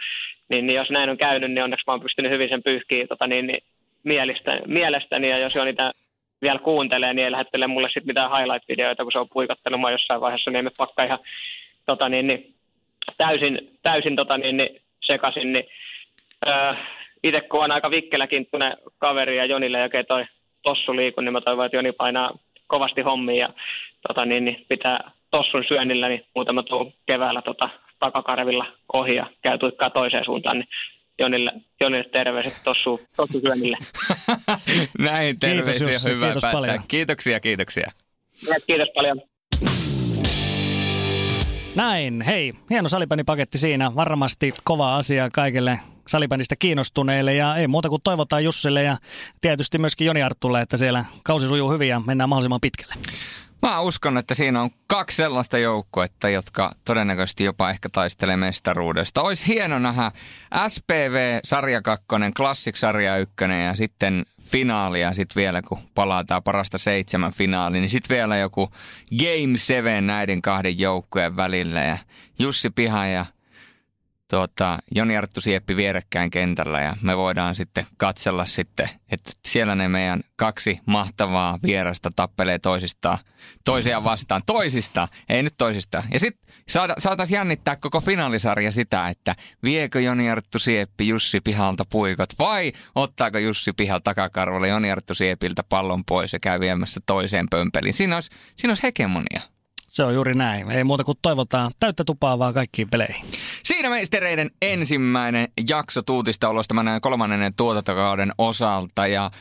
niin, 0.49 0.67
niin, 0.67 0.75
jos 0.75 0.89
näin 0.89 1.09
on 1.09 1.17
käynyt, 1.17 1.51
niin 1.51 1.63
onneksi 1.63 1.83
mä 1.87 1.93
oon 1.93 2.01
pystynyt 2.01 2.31
hyvin 2.31 2.49
sen 2.49 2.63
pyyhkiä 2.63 3.07
tota, 3.07 3.27
niin, 3.27 3.47
niin, 3.47 3.61
mielestä, 4.03 4.61
mielestäni. 4.67 5.29
Ja 5.29 5.37
jos 5.37 5.55
Joni 5.55 5.73
tämän 5.73 5.93
vielä 6.41 6.59
kuuntelee, 6.59 7.13
niin 7.13 7.25
ei 7.25 7.31
lähettele 7.31 7.67
mulle 7.67 7.87
sitten 7.87 8.07
mitään 8.07 8.31
highlight-videoita, 8.31 9.03
kun 9.03 9.11
se 9.11 9.19
on 9.19 9.29
puikottanut 9.33 9.79
mua 9.79 9.91
jossain 9.91 10.21
vaiheessa, 10.21 10.51
niin 10.51 10.59
emme 10.59 10.71
pakka 10.77 11.03
ihan 11.03 11.19
tota, 11.85 12.09
niin, 12.09 12.27
niin, 12.27 12.53
täysin, 13.17 13.77
täysin 13.81 14.15
tota, 14.15 14.37
niin, 14.37 14.57
niin, 14.57 14.81
sekaisin, 15.05 15.53
niin 15.53 15.65
öö, 16.47 16.73
itse 17.23 17.41
kun 17.41 17.63
on 17.63 17.71
aika 17.71 17.89
vikkeläkin 17.89 18.47
tuonne 18.51 18.73
kaveri 18.97 19.37
ja 19.37 19.45
Jonille 19.45 19.79
ja 19.79 20.03
toi 20.07 20.25
tossu 20.63 20.95
liikun, 20.95 21.25
niin 21.25 21.33
mä 21.33 21.41
toivon, 21.41 21.65
että 21.65 21.77
Joni 21.77 21.91
painaa 21.91 22.31
kovasti 22.67 23.01
hommia 23.01 23.47
ja 23.47 23.53
tota, 24.07 24.25
niin, 24.25 24.45
niin 24.45 24.65
pitää 24.69 25.11
tossun 25.31 25.63
syönnillä, 25.67 26.09
niin 26.09 26.25
muutama 26.35 26.63
tuu 26.63 26.93
keväällä 27.05 27.41
tota, 27.41 27.69
takakarvilla 27.99 28.65
ohi 28.93 29.15
ja 29.15 29.25
käy 29.41 29.57
tuikkaa 29.57 29.89
toiseen 29.89 30.25
suuntaan, 30.25 30.59
niin 30.59 30.67
Jonille, 31.19 31.51
Jonille 31.79 32.09
terveiset 32.11 32.57
tossu, 32.63 33.01
tossu 33.17 33.39
syönnille. 33.39 33.77
Näin 35.09 35.39
terveisiä, 35.39 35.87
kiitos, 35.87 36.05
hyvää 36.05 36.31
kiitos 36.31 36.51
paljon. 36.51 36.79
Kiitoksia, 36.87 37.39
kiitoksia. 37.39 37.91
Kiitos 38.67 38.89
paljon. 38.95 39.21
Näin, 41.75 42.21
hei, 42.21 42.53
hieno 42.69 42.89
salibändipaketti 42.89 43.57
siinä. 43.57 43.95
Varmasti 43.95 44.53
kova 44.63 44.95
asia 44.95 45.29
kaikille 45.29 45.79
salibändistä 46.07 46.55
kiinnostuneille 46.55 47.33
ja 47.33 47.55
ei 47.55 47.67
muuta 47.67 47.89
kuin 47.89 48.01
toivotaan 48.01 48.43
Jussille 48.43 48.83
ja 48.83 48.97
tietysti 49.41 49.77
myöskin 49.77 50.07
Joni 50.07 50.23
Arttulle, 50.23 50.61
että 50.61 50.77
siellä 50.77 51.05
kausi 51.23 51.47
sujuu 51.47 51.71
hyvin 51.71 51.89
ja 51.89 52.01
mennään 52.05 52.29
mahdollisimman 52.29 52.61
pitkälle. 52.61 52.95
Mä 53.65 53.81
uskon, 53.81 54.17
että 54.17 54.33
siinä 54.33 54.61
on 54.61 54.69
kaksi 54.87 55.15
sellaista 55.17 55.57
joukkuetta, 55.57 56.29
jotka 56.29 56.71
todennäköisesti 56.85 57.43
jopa 57.43 57.69
ehkä 57.69 57.89
taistelee 57.91 58.37
mestaruudesta. 58.37 59.21
Olisi 59.21 59.47
hieno 59.47 59.79
nähdä 59.79 60.11
SPV 60.67 61.39
Sarja 61.43 61.81
2, 61.81 62.05
Classic 62.35 62.75
Sarja 62.75 63.17
1 63.17 63.35
ja 63.65 63.75
sitten 63.75 64.25
finaalia 64.41 65.13
sitten 65.13 65.41
vielä, 65.41 65.61
kun 65.61 65.77
palataan 65.95 66.43
parasta 66.43 66.77
seitsemän 66.77 67.33
finaaliin, 67.33 67.81
niin 67.81 67.89
sitten 67.89 68.15
vielä 68.15 68.37
joku 68.37 68.69
Game 69.19 69.57
7 69.57 70.07
näiden 70.07 70.41
kahden 70.41 70.79
joukkueen 70.79 71.35
välillä 71.35 71.81
ja 71.81 71.97
Jussi 72.39 72.69
Piha 72.69 73.07
ja 73.07 73.25
tuota, 74.35 74.79
Joni 74.95 75.17
Arttu 75.17 75.41
Sieppi 75.41 75.75
vierekkäin 75.75 76.31
kentällä 76.31 76.81
ja 76.81 76.95
me 77.01 77.17
voidaan 77.17 77.55
sitten 77.55 77.85
katsella 77.97 78.45
sitten, 78.45 78.89
että 79.11 79.31
siellä 79.45 79.75
ne 79.75 79.87
meidän 79.87 80.21
kaksi 80.35 80.79
mahtavaa 80.85 81.59
vierasta 81.63 82.09
tappelee 82.15 82.59
toisistaan, 82.59 83.17
toisiaan 83.65 84.03
vastaan. 84.03 84.41
Toisista, 84.45 85.07
ei 85.29 85.43
nyt 85.43 85.53
toisista. 85.57 86.03
Ja 86.13 86.19
sitten 86.19 86.55
saada, 86.69 86.95
saataisiin 86.97 87.35
jännittää 87.35 87.75
koko 87.75 88.01
finaalisarja 88.01 88.71
sitä, 88.71 89.09
että 89.09 89.35
viekö 89.63 90.01
Joni 90.01 90.29
Arttu 90.29 90.59
Sieppi 90.59 91.07
Jussi 91.07 91.41
Pihalta 91.41 91.85
puikot 91.89 92.29
vai 92.39 92.71
ottaako 92.95 93.37
Jussi 93.37 93.73
Pihal 93.73 93.99
takakarvalle 93.99 94.67
Joni 94.67 94.91
Arttu 94.91 95.15
Siepiltä 95.15 95.63
pallon 95.69 96.05
pois 96.05 96.33
ja 96.33 96.39
käy 96.39 96.59
viemässä 96.59 96.99
toiseen 97.05 97.47
pömpeliin. 97.51 97.93
Siinä 97.93 98.15
olisi, 98.15 98.29
siinä 98.55 98.71
olisi 98.71 98.83
hegemonia. 98.83 99.54
Se 99.95 100.03
on 100.03 100.13
juuri 100.13 100.33
näin. 100.33 100.71
Ei 100.71 100.83
muuta 100.83 101.03
kuin 101.03 101.17
toivotaan 101.21 101.71
täyttä 101.79 102.03
tupaa 102.03 102.39
vaan 102.39 102.53
kaikkiin 102.53 102.89
peleihin. 102.89 103.25
Siinä 103.63 103.89
meistereiden 103.89 104.51
ensimmäinen 104.61 105.47
jakso 105.69 106.01
tuutista 106.01 106.49
olosta 106.49 106.83
näen 106.83 107.01
kolmannen 107.01 107.53
tuotantokauden 107.57 108.31
osalta 108.37 109.07
ja 109.07 109.31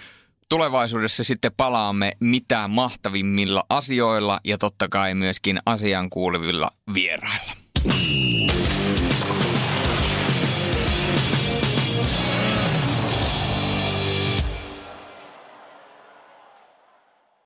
tulevaisuudessa 0.49 1.25
sitten 1.25 1.53
palaamme 1.57 2.13
mitä 2.21 2.69
mahtavimmilla 2.69 3.65
asioilla 3.69 4.41
ja 4.45 4.59
totta 4.59 4.89
kai 4.89 5.15
myöskin 5.15 5.61
asian 5.67 6.11
kuuluvilla 6.11 6.71
vierailla. 6.95 7.53